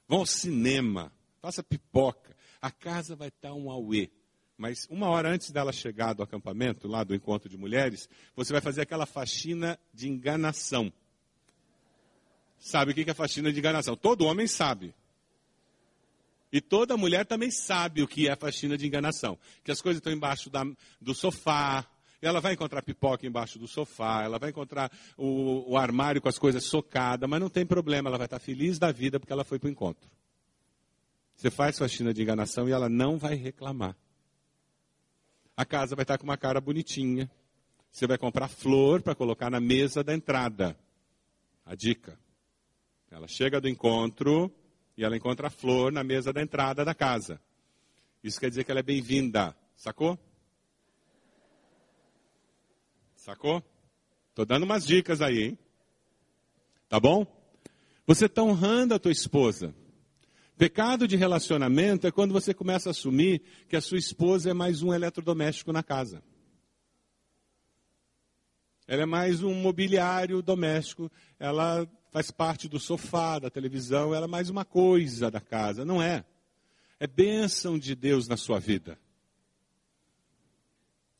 Vão 0.09 0.20
ao 0.20 0.26
cinema. 0.26 1.12
Faça 1.40 1.62
pipoca. 1.62 2.36
A 2.61 2.72
casa 2.72 3.14
vai 3.14 3.28
estar 3.28 3.55
um 3.55 3.70
auê. 3.70 4.11
Mas 4.57 4.88
uma 4.90 5.09
hora 5.09 5.30
antes 5.32 5.53
dela 5.53 5.70
chegar 5.72 6.12
do 6.12 6.24
acampamento, 6.24 6.88
lá 6.88 7.05
do 7.05 7.14
encontro 7.14 7.49
de 7.49 7.57
mulheres, 7.57 8.09
você 8.34 8.53
vai 8.53 8.61
fazer 8.61 8.80
aquela 8.80 9.07
faxina 9.07 9.78
de 9.94 10.09
enganação. 10.09 10.92
Sabe 12.59 12.92
o 12.92 12.94
que 12.94 13.09
é 13.09 13.14
faxina 13.14 13.52
de 13.52 13.59
enganação? 13.59 13.96
Todo 13.96 14.24
homem 14.24 14.46
sabe. 14.46 14.94
E 16.52 16.61
toda 16.61 16.96
mulher 16.96 17.26
também 17.26 17.50
sabe 17.50 18.02
o 18.02 18.09
que 18.09 18.28
é 18.28 18.34
faxina 18.34 18.76
de 18.76 18.86
enganação. 18.86 19.38
Que 19.62 19.70
as 19.70 19.80
coisas 19.80 19.98
estão 19.98 20.12
embaixo 20.12 20.48
da, 20.50 20.64
do 21.00 21.14
sofá, 21.14 21.86
ela 22.20 22.40
vai 22.40 22.54
encontrar 22.54 22.82
pipoca 22.82 23.26
embaixo 23.26 23.59
do 23.59 23.68
sofá, 23.68 24.24
ela 24.24 24.38
vai 24.38 24.50
encontrar 24.50 24.90
o, 25.16 25.72
o 25.72 25.76
armário 25.76 26.20
com 26.20 26.28
as 26.28 26.38
coisas 26.38 26.64
socadas, 26.64 27.28
mas 27.28 27.40
não 27.40 27.48
tem 27.48 27.64
problema, 27.64 28.09
ela 28.09 28.18
vai 28.18 28.26
estar 28.26 28.38
feliz 28.38 28.78
da 28.78 28.90
vida 28.90 29.20
porque 29.20 29.32
ela 29.32 29.44
foi 29.44 29.59
para 29.59 29.68
o 29.68 29.70
encontro. 29.70 30.11
Você 31.36 31.50
faz 31.50 31.78
faxina 31.78 32.12
de 32.12 32.22
enganação 32.22 32.68
e 32.68 32.72
ela 32.72 32.88
não 32.88 33.16
vai 33.16 33.34
reclamar. 33.34 33.94
A 35.56 35.64
casa 35.64 35.94
vai 35.94 36.02
estar 36.02 36.18
com 36.18 36.24
uma 36.24 36.36
cara 36.36 36.61
bonitinha. 36.61 37.30
Você 37.92 38.06
vai 38.06 38.18
comprar 38.18 38.48
flor 38.48 39.02
para 39.02 39.14
colocar 39.14 39.48
na 39.50 39.61
mesa 39.61 40.02
da 40.02 40.14
entrada. 40.14 40.76
A 41.64 41.74
dica. 41.76 42.18
Ela 43.11 43.26
chega 43.26 43.61
do 43.61 43.68
encontro 43.68 44.52
e 44.96 45.04
ela 45.04 45.16
encontra 45.16 45.46
a 45.46 45.50
flor 45.50 45.90
na 45.90 46.04
mesa 46.04 46.32
da 46.32 46.42
entrada 46.42 46.84
da 46.84 46.94
casa. 46.94 47.40
Isso 48.22 48.38
quer 48.38 48.50
dizer 48.50 48.64
que 48.64 48.70
ela 48.70 48.80
é 48.80 48.82
bem-vinda. 48.82 49.56
Sacou? 49.76 50.18
Sacou? 53.14 53.62
Estou 54.30 54.44
dando 54.44 54.64
umas 54.64 54.86
dicas 54.86 55.22
aí, 55.22 55.44
hein? 55.44 55.59
Tá 56.88 57.00
bom? 57.00 57.26
Você 58.06 58.26
está 58.26 58.42
honrando 58.42 58.94
a 58.94 58.98
tua 58.98 59.12
esposa. 59.12 59.74
Pecado 60.56 61.06
de 61.06 61.16
relacionamento 61.16 62.06
é 62.06 62.11
quando 62.11 62.32
você 62.32 62.52
começa 62.52 62.88
a 62.88 62.92
assumir 62.92 63.42
que 63.68 63.76
a 63.76 63.80
sua 63.80 63.98
esposa 63.98 64.50
é 64.50 64.52
mais 64.52 64.82
um 64.82 64.92
eletrodoméstico 64.92 65.72
na 65.72 65.82
casa. 65.82 66.22
Ela 68.86 69.02
é 69.02 69.06
mais 69.06 69.42
um 69.42 69.54
mobiliário 69.54 70.42
doméstico, 70.42 71.12
ela 71.38 71.88
faz 72.18 72.32
parte 72.32 72.68
do 72.68 72.80
sofá, 72.80 73.38
da 73.38 73.48
televisão, 73.48 74.12
ela 74.12 74.24
é 74.24 74.28
mais 74.28 74.50
uma 74.50 74.64
coisa 74.64 75.30
da 75.30 75.40
casa. 75.40 75.84
Não 75.84 76.02
é. 76.02 76.24
É 76.98 77.06
bênção 77.06 77.78
de 77.78 77.94
Deus 77.94 78.26
na 78.26 78.36
sua 78.36 78.58
vida. 78.58 78.98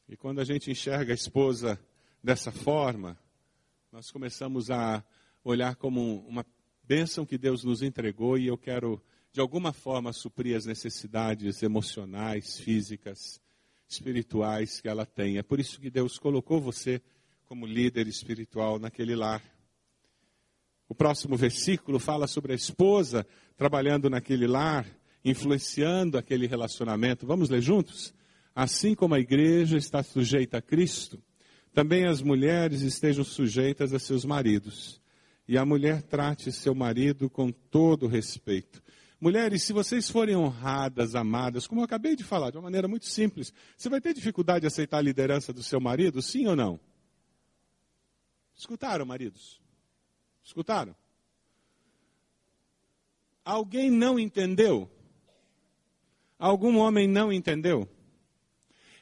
E 0.09 0.17
quando 0.17 0.41
a 0.41 0.45
gente 0.45 0.73
enxerga 0.73 1.13
a 1.13 1.15
esposa 1.15 1.79
dessa 2.21 2.51
forma, 2.51 3.17
nós 3.93 4.11
começamos 4.11 4.73
a 4.73 5.05
olhar 5.45 5.77
como 5.77 6.27
uma 6.27 6.45
bênção 6.83 7.25
que 7.25 7.39
Deus 7.39 7.63
nos 7.63 7.81
entregou 7.81 8.37
e 8.37 8.49
eu 8.49 8.59
quero 8.59 9.01
de 9.31 9.39
alguma 9.39 9.73
forma 9.73 10.13
suprir 10.13 10.57
as 10.57 10.67
necessidades 10.67 11.63
emocionais, 11.63 12.59
físicas, 12.59 13.41
espirituais 13.89 14.81
que 14.81 14.89
ela 14.89 15.07
tem. 15.07 15.39
É 15.39 15.45
por 15.45 15.61
isso 15.61 15.81
que 15.81 15.91
Deus 15.91 16.19
colocou 16.19 16.61
você 16.61 17.01
como 17.47 17.67
líder 17.67 18.09
espiritual 18.09 18.81
naquele 18.81 19.15
lar. 19.15 19.41
O 20.89 20.95
próximo 20.95 21.37
versículo 21.37 21.99
fala 21.99 22.27
sobre 22.27 22.53
a 22.53 22.57
esposa 22.57 23.27
trabalhando 23.57 24.09
naquele 24.09 24.47
lar, 24.47 24.87
influenciando 25.25 26.17
aquele 26.17 26.47
relacionamento. 26.47 27.27
Vamos 27.27 27.51
ler 27.51 27.61
juntos? 27.61 28.15
Assim 28.55 28.95
como 28.95 29.15
a 29.15 29.21
igreja 29.21 29.77
está 29.77 30.03
sujeita 30.03 30.59
a 30.59 30.63
Cristo, 30.63 31.23
também 31.73 32.07
as 32.07 32.23
mulheres 32.23 32.81
estejam 32.81 33.23
sujeitas 33.23 33.93
a 33.93 33.99
seus 33.99 34.25
maridos. 34.25 35.01
E 35.47 35.57
a 35.57 35.65
mulher 35.65 36.03
trate 36.03 36.51
seu 36.51 36.75
marido 36.75 37.29
com 37.29 37.53
todo 37.53 38.07
respeito. 38.07 38.83
Mulheres, 39.21 39.63
se 39.65 39.73
vocês 39.73 40.09
forem 40.09 40.37
honradas, 40.37 41.15
amadas, 41.15 41.67
como 41.67 41.81
eu 41.81 41.85
acabei 41.85 42.15
de 42.15 42.23
falar, 42.23 42.51
de 42.51 42.57
uma 42.57 42.65
maneira 42.65 42.87
muito 42.87 43.07
simples, 43.07 43.53
você 43.77 43.89
vai 43.89 44.01
ter 44.01 44.15
dificuldade 44.15 44.61
de 44.61 44.67
aceitar 44.69 44.99
a 44.99 45.03
liderança 45.03 45.53
do 45.53 45.63
seu 45.63 45.81
marido, 45.81 46.23
sim 46.23 46.47
ou 46.47 46.55
não? 46.55 46.81
Escutaram, 48.57 49.05
maridos? 49.05 49.61
Escutaram? 50.49 50.97
Alguém 53.45 53.91
não 53.91 54.19
entendeu? 54.19 54.91
Algum 56.39 56.79
homem 56.79 57.07
não 57.07 57.31
entendeu? 57.31 57.87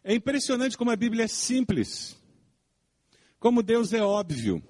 É 0.03 0.12
impressionante 0.12 0.76
como 0.76 0.90
a 0.90 0.97
Bíblia 0.97 1.26
é 1.26 1.28
simples. 1.28 2.20
Como 3.38 3.62
Deus 3.62 3.92
é 3.92 4.03
óbvio. 4.03 4.61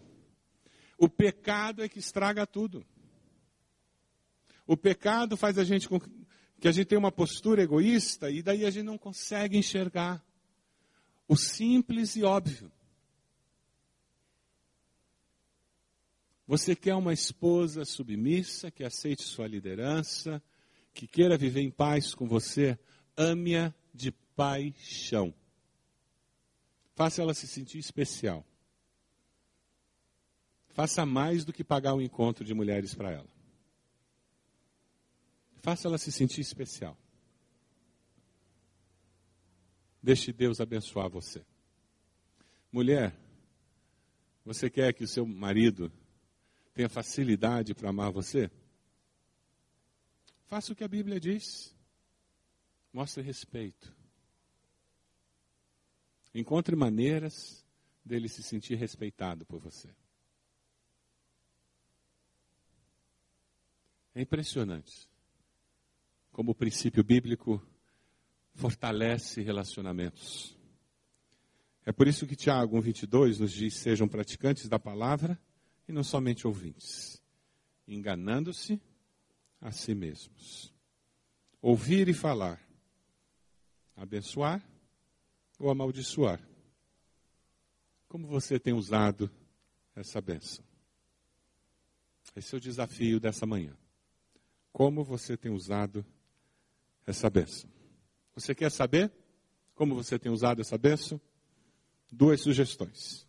O 0.98 1.08
pecado 1.08 1.82
é 1.82 1.88
que 1.88 1.98
estraga 1.98 2.46
tudo. 2.46 2.84
O 4.66 4.76
pecado 4.76 5.34
faz 5.34 5.56
a 5.56 5.64
gente 5.64 5.88
com 5.88 5.98
que 5.98 6.68
a 6.68 6.72
gente 6.72 6.88
tenha 6.88 6.98
uma 6.98 7.12
postura 7.12 7.62
egoísta 7.62 8.30
e 8.30 8.42
daí 8.42 8.66
a 8.66 8.70
gente 8.70 8.84
não 8.84 8.98
consegue 8.98 9.56
enxergar 9.56 10.22
o 11.26 11.36
simples 11.36 12.16
e 12.16 12.22
óbvio. 12.22 12.70
Você 16.46 16.76
quer 16.76 16.94
uma 16.94 17.12
esposa 17.12 17.84
submissa, 17.84 18.70
que 18.70 18.84
aceite 18.84 19.22
sua 19.22 19.48
liderança, 19.48 20.40
que 20.94 21.06
queira 21.06 21.36
viver 21.36 21.60
em 21.60 21.70
paz 21.70 22.14
com 22.14 22.26
você, 22.26 22.78
ame-a 23.16 23.74
de 23.92 24.12
paixão. 24.12 25.34
Faça 26.94 27.20
ela 27.20 27.34
se 27.34 27.48
sentir 27.48 27.78
especial. 27.78 28.46
Faça 30.68 31.04
mais 31.04 31.44
do 31.44 31.52
que 31.52 31.64
pagar 31.64 31.94
um 31.94 32.00
encontro 32.00 32.44
de 32.44 32.54
mulheres 32.54 32.94
para 32.94 33.10
ela. 33.10 33.28
Faça 35.56 35.88
ela 35.88 35.98
se 35.98 36.12
sentir 36.12 36.42
especial. 36.42 36.96
Deixe 40.00 40.32
Deus 40.32 40.60
abençoar 40.60 41.10
você. 41.10 41.44
Mulher, 42.70 43.18
você 44.44 44.70
quer 44.70 44.94
que 44.94 45.02
o 45.02 45.08
seu 45.08 45.26
marido 45.26 45.90
tenha 46.76 46.90
facilidade 46.90 47.74
para 47.74 47.88
amar 47.88 48.12
você? 48.12 48.50
Faça 50.44 50.74
o 50.74 50.76
que 50.76 50.84
a 50.84 50.88
Bíblia 50.88 51.18
diz. 51.18 51.74
Mostre 52.92 53.22
respeito. 53.22 53.96
Encontre 56.34 56.76
maneiras 56.76 57.64
dele 58.04 58.28
se 58.28 58.42
sentir 58.42 58.74
respeitado 58.74 59.46
por 59.46 59.58
você. 59.58 59.88
É 64.14 64.20
impressionante 64.20 65.08
como 66.30 66.50
o 66.50 66.54
princípio 66.54 67.02
bíblico 67.02 67.66
fortalece 68.52 69.40
relacionamentos. 69.40 70.54
É 71.86 71.92
por 71.92 72.06
isso 72.06 72.26
que 72.26 72.36
Tiago 72.36 72.76
1,22 72.76 73.38
nos 73.38 73.52
diz: 73.52 73.74
sejam 73.76 74.06
praticantes 74.06 74.68
da 74.68 74.78
palavra 74.78 75.40
e 75.88 75.92
não 75.92 76.02
somente 76.02 76.46
ouvintes, 76.46 77.22
enganando-se 77.86 78.80
a 79.60 79.70
si 79.70 79.94
mesmos. 79.94 80.74
Ouvir 81.60 82.08
e 82.08 82.14
falar, 82.14 82.60
abençoar 83.96 84.62
ou 85.58 85.70
amaldiçoar. 85.70 86.40
Como 88.08 88.26
você 88.26 88.58
tem 88.58 88.72
usado 88.72 89.30
essa 89.94 90.20
bênção? 90.20 90.64
Esse 92.34 92.54
é 92.54 92.58
o 92.58 92.60
desafio 92.60 93.18
dessa 93.18 93.46
manhã. 93.46 93.76
Como 94.72 95.02
você 95.02 95.36
tem 95.36 95.50
usado 95.50 96.04
essa 97.06 97.30
bênção. 97.30 97.70
Você 98.34 98.54
quer 98.54 98.70
saber 98.70 99.10
como 99.74 99.94
você 99.94 100.18
tem 100.18 100.32
usado 100.32 100.60
essa 100.60 100.76
bênção? 100.76 101.20
Duas 102.10 102.40
sugestões. 102.40 103.25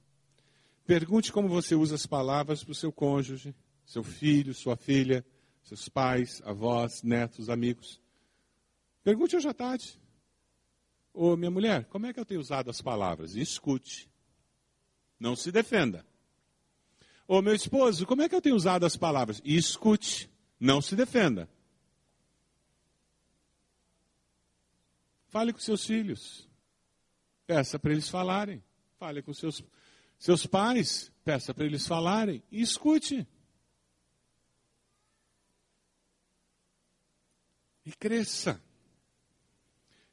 Pergunte 0.87 1.33
como 1.33 1.49
você 1.49 1.75
usa 1.75 1.95
as 1.95 2.05
palavras 2.05 2.63
para 2.63 2.71
o 2.71 2.75
seu 2.75 2.93
cônjuge, 2.93 3.53
seu 3.85 4.05
filho, 4.05 4.53
sua 4.53 4.77
filha, 4.77 5.25
seus 5.61 5.89
pais, 5.89 6.41
avós, 6.45 7.03
netos, 7.03 7.49
amigos. 7.49 7.99
Pergunte 9.03 9.35
hoje 9.35 9.49
à 9.49 9.53
tarde. 9.53 9.99
Ô 11.13 11.35
minha 11.35 11.51
mulher, 11.51 11.83
como 11.87 12.05
é 12.05 12.13
que 12.13 12.19
eu 12.21 12.25
tenho 12.25 12.39
usado 12.39 12.69
as 12.69 12.81
palavras? 12.81 13.35
Escute. 13.35 14.09
Não 15.19 15.35
se 15.35 15.51
defenda. 15.51 16.05
Ô 17.27 17.41
meu 17.41 17.53
esposo, 17.53 18.05
como 18.05 18.21
é 18.21 18.29
que 18.29 18.35
eu 18.35 18.41
tenho 18.41 18.55
usado 18.55 18.85
as 18.85 18.95
palavras? 18.95 19.41
Escute. 19.43 20.31
Não 20.57 20.81
se 20.81 20.95
defenda. 20.95 21.49
Fale 25.27 25.51
com 25.51 25.59
seus 25.59 25.85
filhos. 25.85 26.47
Peça 27.45 27.77
para 27.77 27.91
eles 27.91 28.07
falarem. 28.07 28.63
Fale 28.97 29.21
com 29.21 29.33
seus, 29.33 29.61
seus 30.17 30.45
pais. 30.45 31.11
Peça 31.23 31.53
para 31.53 31.65
eles 31.65 31.85
falarem. 31.85 32.43
E 32.51 32.61
escute. 32.61 33.27
E 37.85 37.91
cresça. 37.91 38.61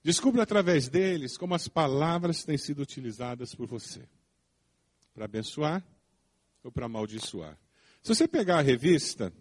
Descubra 0.03 0.43
através 0.43 0.89
deles 0.89 1.37
como 1.37 1.55
as 1.55 1.67
palavras 1.67 2.45
têm 2.45 2.59
sido 2.59 2.83
utilizadas 2.83 3.55
por 3.55 3.67
você 3.67 4.07
para 5.15 5.25
abençoar 5.25 5.83
ou 6.63 6.71
para 6.71 6.87
amaldiçoar. 6.87 7.59
Se 8.03 8.15
você 8.15 8.29
pegar 8.29 8.59
a 8.59 8.63
revista 8.63 9.33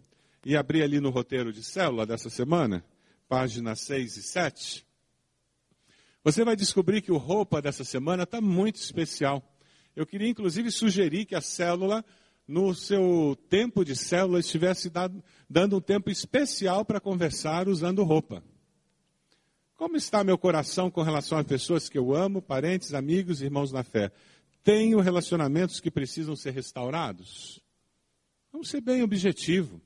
e 0.46 0.56
abrir 0.56 0.84
ali 0.84 1.00
no 1.00 1.10
roteiro 1.10 1.52
de 1.52 1.64
célula 1.64 2.06
dessa 2.06 2.30
semana, 2.30 2.86
páginas 3.28 3.82
6 3.82 4.18
e 4.18 4.24
7, 4.24 4.88
você 6.24 6.46
vai 6.46 6.56
descobrir 6.56 7.02
que 7.02 7.12
o 7.12 7.18
roupa 7.18 7.62
dessa 7.62 7.84
semana 7.84 8.24
está 8.24 8.40
muito 8.40 8.76
especial. 8.78 9.44
Eu 9.96 10.06
queria 10.06 10.28
inclusive 10.28 10.72
sugerir 10.72 11.26
que 11.26 11.36
a 11.36 11.42
célula, 11.42 12.04
no 12.48 12.74
seu 12.74 13.38
tempo 13.50 13.86
de 13.86 13.96
célula, 13.96 14.40
estivesse 14.40 14.90
dado, 14.90 15.24
dando 15.50 15.78
um 15.78 15.82
tempo 15.82 16.10
especial 16.10 16.84
para 16.84 17.00
conversar 17.00 17.68
usando 17.68 18.04
roupa. 18.04 18.44
Como 19.76 19.98
está 19.98 20.24
meu 20.24 20.38
coração 20.38 20.90
com 20.90 21.02
relação 21.02 21.38
a 21.38 21.44
pessoas 21.44 21.90
que 21.90 21.98
eu 21.98 22.16
amo, 22.16 22.42
parentes, 22.42 22.94
amigos, 22.94 23.42
irmãos 23.42 23.72
na 23.72 23.84
fé? 23.84 24.12
Tenho 24.64 25.00
relacionamentos 25.00 25.80
que 25.80 25.92
precisam 25.92 26.36
ser 26.36 26.52
restaurados? 26.52 27.62
Vamos 28.52 28.70
ser 28.70 28.82
bem 28.82 29.04
objetivo. 29.04 29.82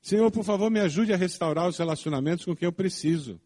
Senhor, 0.00 0.30
por 0.30 0.44
favor, 0.44 0.70
me 0.70 0.80
ajude 0.80 1.12
a 1.12 1.16
restaurar 1.16 1.68
os 1.68 1.76
relacionamentos 1.76 2.44
com 2.44 2.54
quem 2.54 2.66
eu 2.66 2.72
preciso. 2.72 3.40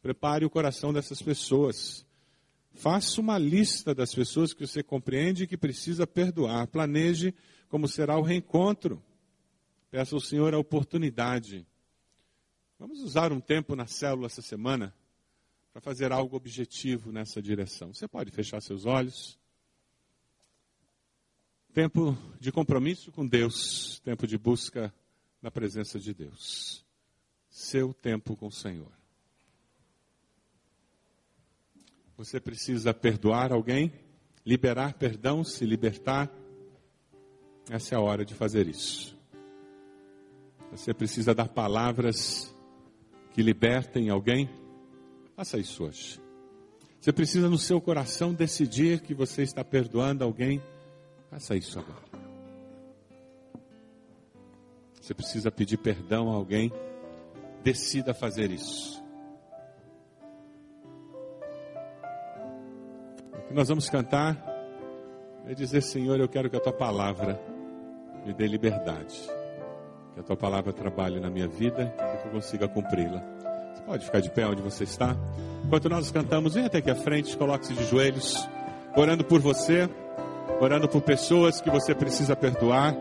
Prepare 0.00 0.44
o 0.44 0.50
coração 0.50 0.92
dessas 0.92 1.20
pessoas. 1.22 2.06
Faça 2.74 3.20
uma 3.20 3.38
lista 3.38 3.94
das 3.94 4.14
pessoas 4.14 4.52
que 4.52 4.66
você 4.66 4.82
compreende 4.82 5.46
que 5.46 5.56
precisa 5.56 6.06
perdoar. 6.06 6.66
Planeje 6.66 7.34
como 7.68 7.86
será 7.86 8.18
o 8.18 8.22
reencontro. 8.22 9.02
Peça 9.90 10.14
ao 10.14 10.20
Senhor 10.20 10.54
a 10.54 10.58
oportunidade. 10.58 11.66
Vamos 12.78 13.00
usar 13.00 13.32
um 13.32 13.40
tempo 13.40 13.76
na 13.76 13.86
célula 13.86 14.26
essa 14.26 14.42
semana 14.42 14.94
para 15.72 15.80
fazer 15.80 16.12
algo 16.12 16.36
objetivo 16.36 17.12
nessa 17.12 17.40
direção. 17.40 17.92
Você 17.94 18.08
pode 18.08 18.30
fechar 18.30 18.60
seus 18.60 18.84
olhos. 18.84 19.38
Tempo 21.72 22.16
de 22.38 22.52
compromisso 22.52 23.10
com 23.10 23.26
Deus, 23.26 24.00
tempo 24.00 24.26
de 24.26 24.36
busca 24.36 24.92
na 25.40 25.50
presença 25.50 25.98
de 25.98 26.12
Deus. 26.12 26.84
Seu 27.48 27.94
tempo 27.94 28.36
com 28.36 28.46
o 28.46 28.52
Senhor. 28.52 29.01
Você 32.16 32.40
precisa 32.40 32.92
perdoar 32.94 33.52
alguém, 33.52 33.92
liberar 34.44 34.94
perdão, 34.94 35.42
se 35.42 35.64
libertar. 35.64 36.30
Essa 37.70 37.94
é 37.94 37.98
a 37.98 38.00
hora 38.00 38.24
de 38.24 38.34
fazer 38.34 38.66
isso. 38.66 39.16
Você 40.70 40.94
precisa 40.94 41.34
dar 41.34 41.48
palavras 41.48 42.54
que 43.32 43.42
libertem 43.42 44.10
alguém 44.10 44.48
Faça 45.42 45.58
isso 45.58 45.84
hoje. 45.84 46.20
Você 47.00 47.12
precisa 47.12 47.48
no 47.48 47.58
seu 47.58 47.80
coração 47.80 48.32
decidir 48.32 49.00
que 49.00 49.12
você 49.12 49.42
está 49.42 49.64
perdoando 49.64 50.22
alguém. 50.22 50.62
Faça 51.30 51.56
isso 51.56 51.78
agora. 51.80 52.22
Você 55.00 55.12
precisa 55.14 55.50
pedir 55.50 55.78
perdão 55.78 56.30
a 56.30 56.34
alguém. 56.34 56.70
Decida 57.64 58.14
fazer 58.14 58.52
isso. 58.52 59.01
Nós 63.52 63.68
vamos 63.68 63.88
cantar 63.88 64.36
é 65.46 65.54
dizer: 65.54 65.82
Senhor, 65.82 66.18
eu 66.18 66.28
quero 66.28 66.48
que 66.48 66.56
a 66.56 66.60
tua 66.60 66.72
palavra 66.72 67.40
me 68.24 68.32
dê 68.32 68.46
liberdade. 68.46 69.20
Que 70.14 70.20
a 70.20 70.22
tua 70.22 70.36
palavra 70.36 70.72
trabalhe 70.72 71.18
na 71.20 71.30
minha 71.30 71.48
vida 71.48 71.94
e 71.96 72.22
que 72.22 72.28
eu 72.28 72.32
consiga 72.32 72.68
cumpri-la. 72.68 73.22
Pode 73.86 74.04
ficar 74.04 74.20
de 74.20 74.30
pé 74.30 74.46
onde 74.46 74.62
você 74.62 74.84
está. 74.84 75.16
Enquanto 75.64 75.88
nós 75.88 76.10
cantamos, 76.10 76.54
vem 76.54 76.64
até 76.64 76.78
aqui 76.78 76.90
à 76.90 76.94
frente, 76.94 77.36
coloque-se 77.36 77.74
de 77.74 77.84
joelhos, 77.84 78.48
orando 78.96 79.24
por 79.24 79.40
você, 79.40 79.88
orando 80.60 80.88
por 80.88 81.02
pessoas 81.02 81.60
que 81.60 81.68
você 81.68 81.94
precisa 81.94 82.36
perdoar, 82.36 82.94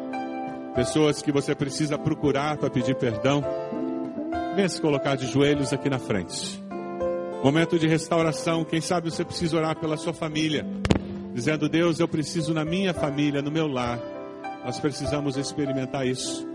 pessoas 0.74 1.22
que 1.22 1.32
você 1.32 1.54
precisa 1.54 1.98
procurar 1.98 2.58
para 2.58 2.70
pedir 2.70 2.96
perdão. 2.96 3.44
Venha 4.56 4.70
se 4.70 4.82
colocar 4.82 5.16
de 5.16 5.28
joelhos 5.28 5.72
aqui 5.72 5.90
na 5.90 6.00
frente. 6.00 6.61
Momento 7.44 7.80
de 7.80 7.88
restauração. 7.88 8.64
Quem 8.64 8.80
sabe 8.80 9.10
você 9.10 9.26
precisa 9.26 9.58
orar 9.58 9.76
pela 9.76 9.98
sua 9.98 10.14
família, 10.14 10.64
dizendo: 11.34 11.68
Deus, 11.68 12.00
eu 12.00 12.08
preciso 12.08 12.54
na 12.54 12.64
minha 12.64 12.94
família, 12.94 13.42
no 13.42 13.52
meu 13.52 13.68
lar. 13.68 14.00
Nós 14.64 14.80
precisamos 14.80 15.38
experimentar 15.38 16.06
isso. 16.06 16.48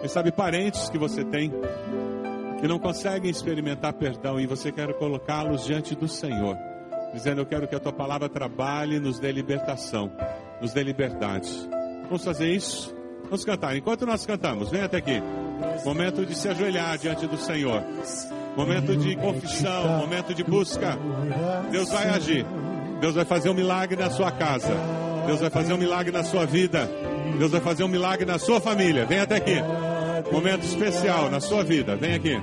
Quem 0.00 0.08
sabe 0.08 0.30
parentes 0.30 0.90
que 0.90 0.98
você 0.98 1.24
tem 1.24 1.50
que 2.60 2.68
não 2.68 2.78
conseguem 2.78 3.30
experimentar 3.30 3.94
perdão 3.94 4.38
e 4.38 4.46
você 4.46 4.70
quer 4.70 4.92
colocá-los 4.94 5.64
diante 5.64 5.94
do 5.94 6.06
Senhor, 6.06 6.58
dizendo: 7.14 7.40
Eu 7.40 7.46
quero 7.46 7.66
que 7.66 7.74
a 7.74 7.80
tua 7.80 7.92
palavra 7.92 8.28
trabalhe, 8.28 9.00
nos 9.00 9.18
dê 9.18 9.32
libertação, 9.32 10.12
nos 10.60 10.74
dê 10.74 10.82
liberdade. 10.82 11.50
Vamos 12.04 12.22
fazer 12.22 12.50
isso? 12.50 12.94
Vamos 13.24 13.46
cantar. 13.46 13.74
Enquanto 13.74 14.04
nós 14.04 14.26
cantamos, 14.26 14.70
vem 14.70 14.82
até 14.82 14.98
aqui. 14.98 15.22
Momento 15.86 16.26
de 16.26 16.34
se 16.34 16.48
ajoelhar 16.48 16.98
diante 16.98 17.26
do 17.26 17.38
Senhor. 17.38 17.82
Momento 18.56 18.96
de 18.96 19.16
confissão, 19.16 19.98
momento 19.98 20.34
de 20.34 20.44
busca. 20.44 20.96
Deus 21.70 21.90
vai 21.90 22.08
agir. 22.08 22.46
Deus 23.00 23.14
vai 23.14 23.24
fazer 23.24 23.50
um 23.50 23.54
milagre 23.54 23.96
na 23.96 24.10
sua 24.10 24.30
casa. 24.30 24.74
Deus 25.26 25.40
vai 25.40 25.50
fazer 25.50 25.72
um 25.72 25.78
milagre 25.78 26.12
na 26.12 26.22
sua 26.22 26.46
vida. 26.46 26.88
Deus 27.38 27.50
vai 27.50 27.60
fazer 27.60 27.82
um 27.84 27.88
milagre 27.88 28.24
na 28.24 28.38
sua 28.38 28.60
família. 28.60 29.04
Vem 29.06 29.20
até 29.20 29.36
aqui. 29.36 29.56
Momento 30.30 30.64
especial 30.64 31.30
na 31.30 31.40
sua 31.40 31.64
vida. 31.64 31.96
Vem 31.96 32.14
aqui. 32.14 32.40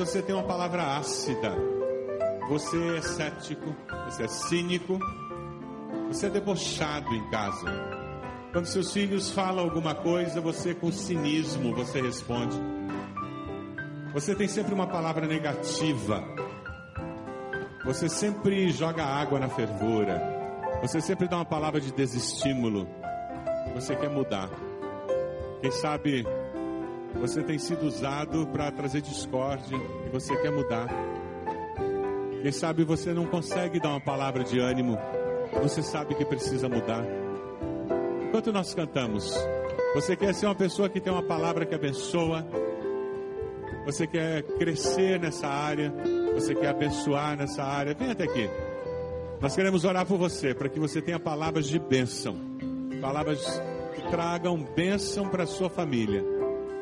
Você 0.00 0.22
tem 0.22 0.34
uma 0.34 0.44
palavra 0.44 0.96
ácida. 0.96 1.54
Você 2.48 2.96
é 2.96 3.02
cético, 3.02 3.76
você 4.06 4.22
é 4.22 4.28
cínico, 4.28 4.98
você 6.08 6.26
é 6.26 6.30
debochado 6.30 7.14
em 7.14 7.30
casa. 7.30 7.66
Quando 8.50 8.64
seus 8.64 8.94
filhos 8.94 9.30
falam 9.30 9.62
alguma 9.62 9.94
coisa, 9.94 10.40
você 10.40 10.74
com 10.74 10.90
cinismo 10.90 11.74
você 11.74 12.00
responde. 12.00 12.56
Você 14.14 14.34
tem 14.34 14.48
sempre 14.48 14.72
uma 14.72 14.86
palavra 14.86 15.26
negativa. 15.26 16.24
Você 17.84 18.08
sempre 18.08 18.70
joga 18.70 19.04
água 19.04 19.38
na 19.38 19.50
fervura. 19.50 20.18
Você 20.80 20.98
sempre 21.02 21.28
dá 21.28 21.36
uma 21.36 21.44
palavra 21.44 21.78
de 21.78 21.92
desestímulo. 21.92 22.88
Você 23.74 23.94
quer 23.94 24.08
mudar. 24.08 24.48
Quem 25.60 25.70
sabe 25.70 26.24
você 27.14 27.42
tem 27.42 27.58
sido 27.58 27.86
usado 27.86 28.46
para 28.48 28.70
trazer 28.70 29.00
discórdia 29.00 29.76
e 30.06 30.10
você 30.10 30.36
quer 30.36 30.50
mudar. 30.50 30.88
Quem 32.42 32.52
sabe 32.52 32.84
você 32.84 33.12
não 33.12 33.26
consegue 33.26 33.78
dar 33.78 33.90
uma 33.90 34.00
palavra 34.00 34.42
de 34.42 34.58
ânimo, 34.58 34.96
você 35.62 35.82
sabe 35.82 36.14
que 36.14 36.24
precisa 36.24 36.68
mudar. 36.68 37.04
Enquanto 38.28 38.52
nós 38.52 38.72
cantamos, 38.74 39.34
você 39.94 40.16
quer 40.16 40.32
ser 40.34 40.46
uma 40.46 40.54
pessoa 40.54 40.88
que 40.88 41.00
tem 41.00 41.12
uma 41.12 41.22
palavra 41.22 41.66
que 41.66 41.74
abençoa, 41.74 42.46
você 43.84 44.06
quer 44.06 44.42
crescer 44.42 45.18
nessa 45.18 45.48
área, 45.48 45.92
você 46.34 46.54
quer 46.54 46.68
abençoar 46.68 47.36
nessa 47.36 47.62
área, 47.62 47.94
vem 47.94 48.10
até 48.10 48.24
aqui. 48.24 48.48
Nós 49.40 49.56
queremos 49.56 49.84
orar 49.84 50.06
por 50.06 50.16
você, 50.16 50.54
para 50.54 50.68
que 50.68 50.78
você 50.78 51.02
tenha 51.02 51.18
palavras 51.18 51.66
de 51.66 51.78
bênção, 51.78 52.36
palavras 53.00 53.42
que 53.94 54.02
tragam 54.10 54.62
bênção 54.76 55.28
para 55.28 55.44
a 55.44 55.46
sua 55.46 55.68
família, 55.68 56.22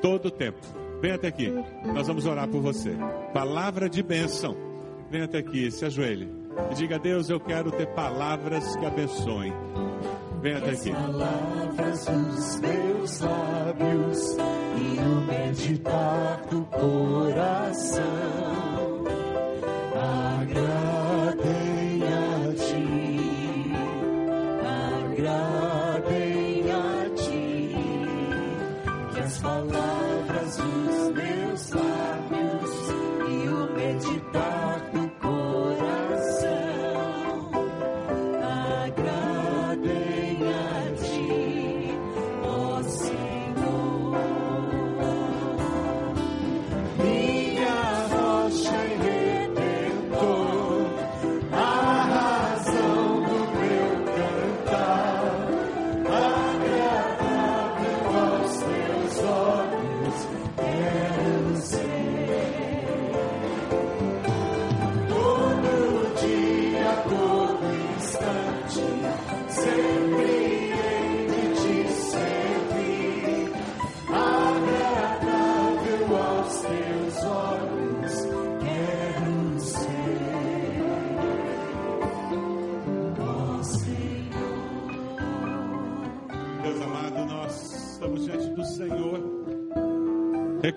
todo 0.01 0.27
o 0.27 0.31
tempo. 0.31 0.59
Vem 1.01 1.13
até 1.13 1.29
aqui, 1.29 1.53
nós 1.95 2.07
vamos 2.07 2.27
orar 2.27 2.49
por 2.49 2.61
você. 2.61 2.97
Palavra 3.33 3.89
de 3.89 4.03
bênção, 4.03 4.57
vem 5.11 5.23
até 5.23 5.39
aqui, 5.39 5.71
se 5.71 5.85
ajoelhe 5.85 6.29
e 6.71 6.75
diga 6.75 6.97
a 6.97 6.99
Deus: 6.99 7.31
Eu 7.31 7.41
quero 7.41 7.71
ter 7.71 7.87
palavras 7.95 8.77
que 8.77 8.85
abençoem. 8.85 9.53
Vem 10.41 10.55
até 10.55 10.71
aqui. 10.71 10.91
palavras 10.93 12.07
dos 12.07 12.61
meus 12.61 13.21
lábios 13.21 14.37
e 14.77 14.99
o 15.01 15.21
meditar 15.27 16.47
do 16.49 16.63
coração 16.65 18.48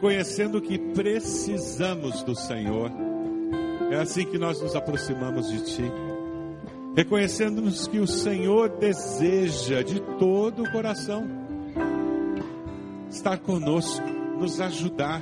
reconhecendo 0.02 0.60
que 0.60 0.80
precisamos 0.80 2.24
do 2.24 2.34
Senhor. 2.34 2.92
É 3.92 3.98
assim 3.98 4.26
que 4.26 4.40
nós 4.40 4.60
nos 4.60 4.76
aproximamos 4.76 5.48
de 5.48 5.64
Ti, 5.64 5.84
reconhecendo-nos 6.96 7.88
que 7.88 8.00
o 8.00 8.08
Senhor 8.08 8.70
deseja 8.80 9.84
de 9.84 10.02
todo 10.18 10.64
o 10.64 10.72
coração 10.72 11.24
estar 13.12 13.38
conosco, 13.38 14.08
nos 14.40 14.60
ajudar. 14.60 15.22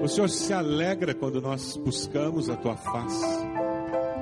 O 0.00 0.06
Senhor 0.06 0.28
se 0.28 0.52
alegra 0.52 1.12
quando 1.12 1.42
nós 1.42 1.76
buscamos 1.76 2.48
a 2.48 2.54
Tua 2.54 2.76
face. 2.76 3.26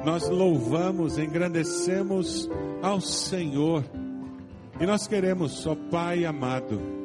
Nós 0.03 0.31
louvamos, 0.31 1.19
engrandecemos 1.19 2.49
ao 2.81 3.03
Senhor. 3.03 3.85
E 4.81 4.87
nós 4.87 5.07
queremos, 5.07 5.67
ó 5.67 5.75
Pai 5.91 6.25
amado, 6.25 7.00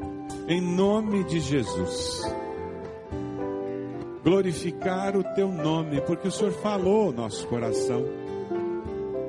em 0.47 0.61
nome 0.61 1.23
de 1.23 1.39
Jesus, 1.39 2.21
glorificar 4.23 5.17
o 5.17 5.23
teu 5.35 5.47
nome, 5.49 6.01
porque 6.01 6.27
o 6.27 6.31
Senhor 6.31 6.51
falou 6.51 7.07
ao 7.07 7.11
nosso 7.11 7.47
coração. 7.47 8.05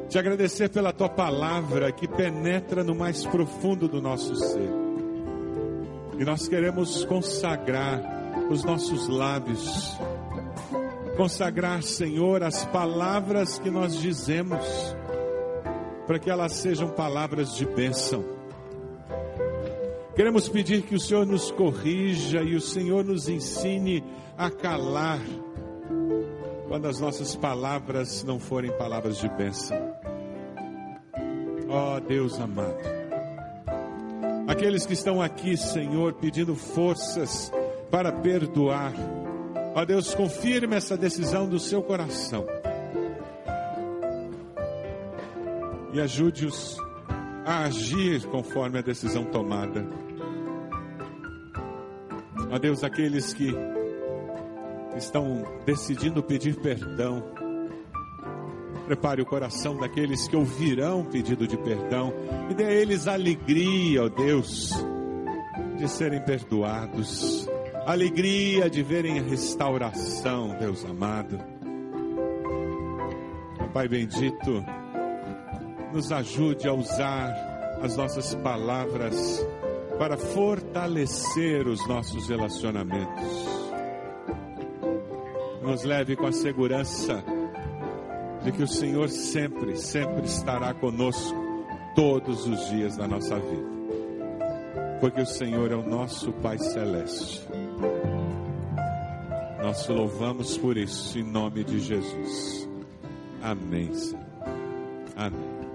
Te 0.09 0.19
agradecer 0.19 0.69
pela 0.69 0.93
tua 0.93 1.09
palavra 1.09 1.91
que 1.91 2.07
penetra 2.07 2.85
no 2.85 2.95
mais 2.95 3.25
profundo 3.25 3.89
do 3.89 4.01
nosso 4.01 4.37
ser. 4.37 4.71
E 6.19 6.25
nós 6.25 6.49
queremos 6.49 7.05
consagrar 7.05 8.03
os 8.51 8.63
nossos 8.63 9.09
lábios, 9.09 9.99
consagrar, 11.17 11.83
Senhor, 11.83 12.43
as 12.43 12.65
palavras 12.67 13.59
que 13.59 13.71
nós 13.71 13.97
dizemos, 13.97 14.65
para 16.07 16.19
que 16.19 16.31
elas 16.31 16.53
sejam 16.53 16.89
palavras 16.91 17.55
de 17.57 17.65
bênção. 17.65 18.36
Queremos 20.17 20.49
pedir 20.49 20.81
que 20.81 20.95
o 20.95 20.99
Senhor 20.99 21.27
nos 21.27 21.51
corrija 21.51 22.43
e 22.43 22.55
o 22.55 22.61
Senhor 22.61 23.05
nos 23.05 23.29
ensine 23.29 24.03
a 24.39 24.51
calar 24.51 25.21
quando 26.69 26.89
as 26.89 26.99
nossas 26.99 27.37
palavras 27.37 28.25
não 28.25 28.41
forem 28.41 28.73
palavras 28.79 29.19
de 29.19 29.29
bênção. 29.29 29.77
Ó 31.69 32.01
Deus 32.01 32.41
amado, 32.41 32.79
aqueles 34.49 34.87
que 34.87 34.95
estão 34.95 35.21
aqui, 35.21 35.55
Senhor, 35.55 36.15
pedindo 36.15 36.57
forças 36.57 37.53
para 37.91 38.11
perdoar, 38.11 38.95
ó 39.75 39.85
Deus, 39.85 40.15
confirme 40.15 40.77
essa 40.77 40.97
decisão 40.97 41.47
do 41.47 41.59
seu 41.59 41.83
coração 41.83 42.47
e 45.93 46.01
ajude-os 46.01 46.79
a 47.45 47.65
agir 47.65 48.25
conforme 48.29 48.79
a 48.79 48.83
decisão 48.83 49.25
tomada. 49.25 50.06
Ó 52.57 52.59
Deus, 52.59 52.83
aqueles 52.83 53.35
que 53.35 53.55
estão 54.97 55.45
decidindo 55.67 56.23
pedir 56.23 56.57
perdão, 56.57 57.23
prepare 58.87 59.21
o 59.21 59.27
coração 59.27 59.77
daqueles 59.77 60.27
que 60.27 60.35
ouvirão 60.35 61.03
o 61.03 61.05
pedido 61.05 61.47
de 61.47 61.55
perdão 61.59 62.15
e 62.49 62.55
dê 62.55 62.65
a 62.65 62.71
eles 62.73 63.07
alegria, 63.07 64.05
ó 64.05 64.09
Deus, 64.09 64.71
de 65.77 65.87
serem 65.87 66.23
perdoados, 66.23 67.47
alegria 67.85 68.71
de 68.71 68.83
verem 68.83 69.19
a 69.19 69.23
restauração, 69.23 70.57
Deus 70.59 70.83
amado. 70.87 71.39
Pai 73.75 73.87
bendito, 73.87 74.65
nos 75.93 76.11
ajude 76.11 76.67
a 76.67 76.73
usar 76.73 77.79
as 77.83 77.99
nossas 77.99 78.35
palavras 78.37 79.47
para 79.99 80.17
fortalecer 80.17 81.67
os 81.67 81.87
nossos 81.87 82.29
relacionamentos. 82.29 83.57
Nos 85.63 85.85
leve 85.85 86.17
com 86.17 86.27
a 86.27 86.33
segurança 86.33 87.25
de 88.45 88.53
que 88.53 88.63
o 88.63 88.69
Senhor 88.69 89.09
sempre, 89.09 89.77
sempre 89.77 90.25
estará 90.25 90.73
conosco 90.75 91.37
todos 91.95 92.47
os 92.47 92.69
dias 92.69 92.97
da 92.97 93.09
nossa 93.09 93.39
vida. 93.39 93.77
Porque 95.01 95.21
o 95.21 95.27
Senhor 95.27 95.73
é 95.73 95.75
o 95.75 95.87
nosso 95.87 96.33
Pai 96.35 96.59
Celeste. 96.59 97.47
Nós 99.63 99.85
te 99.85 99.93
louvamos 99.93 100.57
por 100.59 100.77
isso, 100.77 101.19
em 101.19 101.25
nome 101.25 101.65
de 101.65 101.81
Jesus. 101.81 102.69
Amém, 103.43 103.93
Senhor. 103.93 104.25
Amém. 105.17 105.56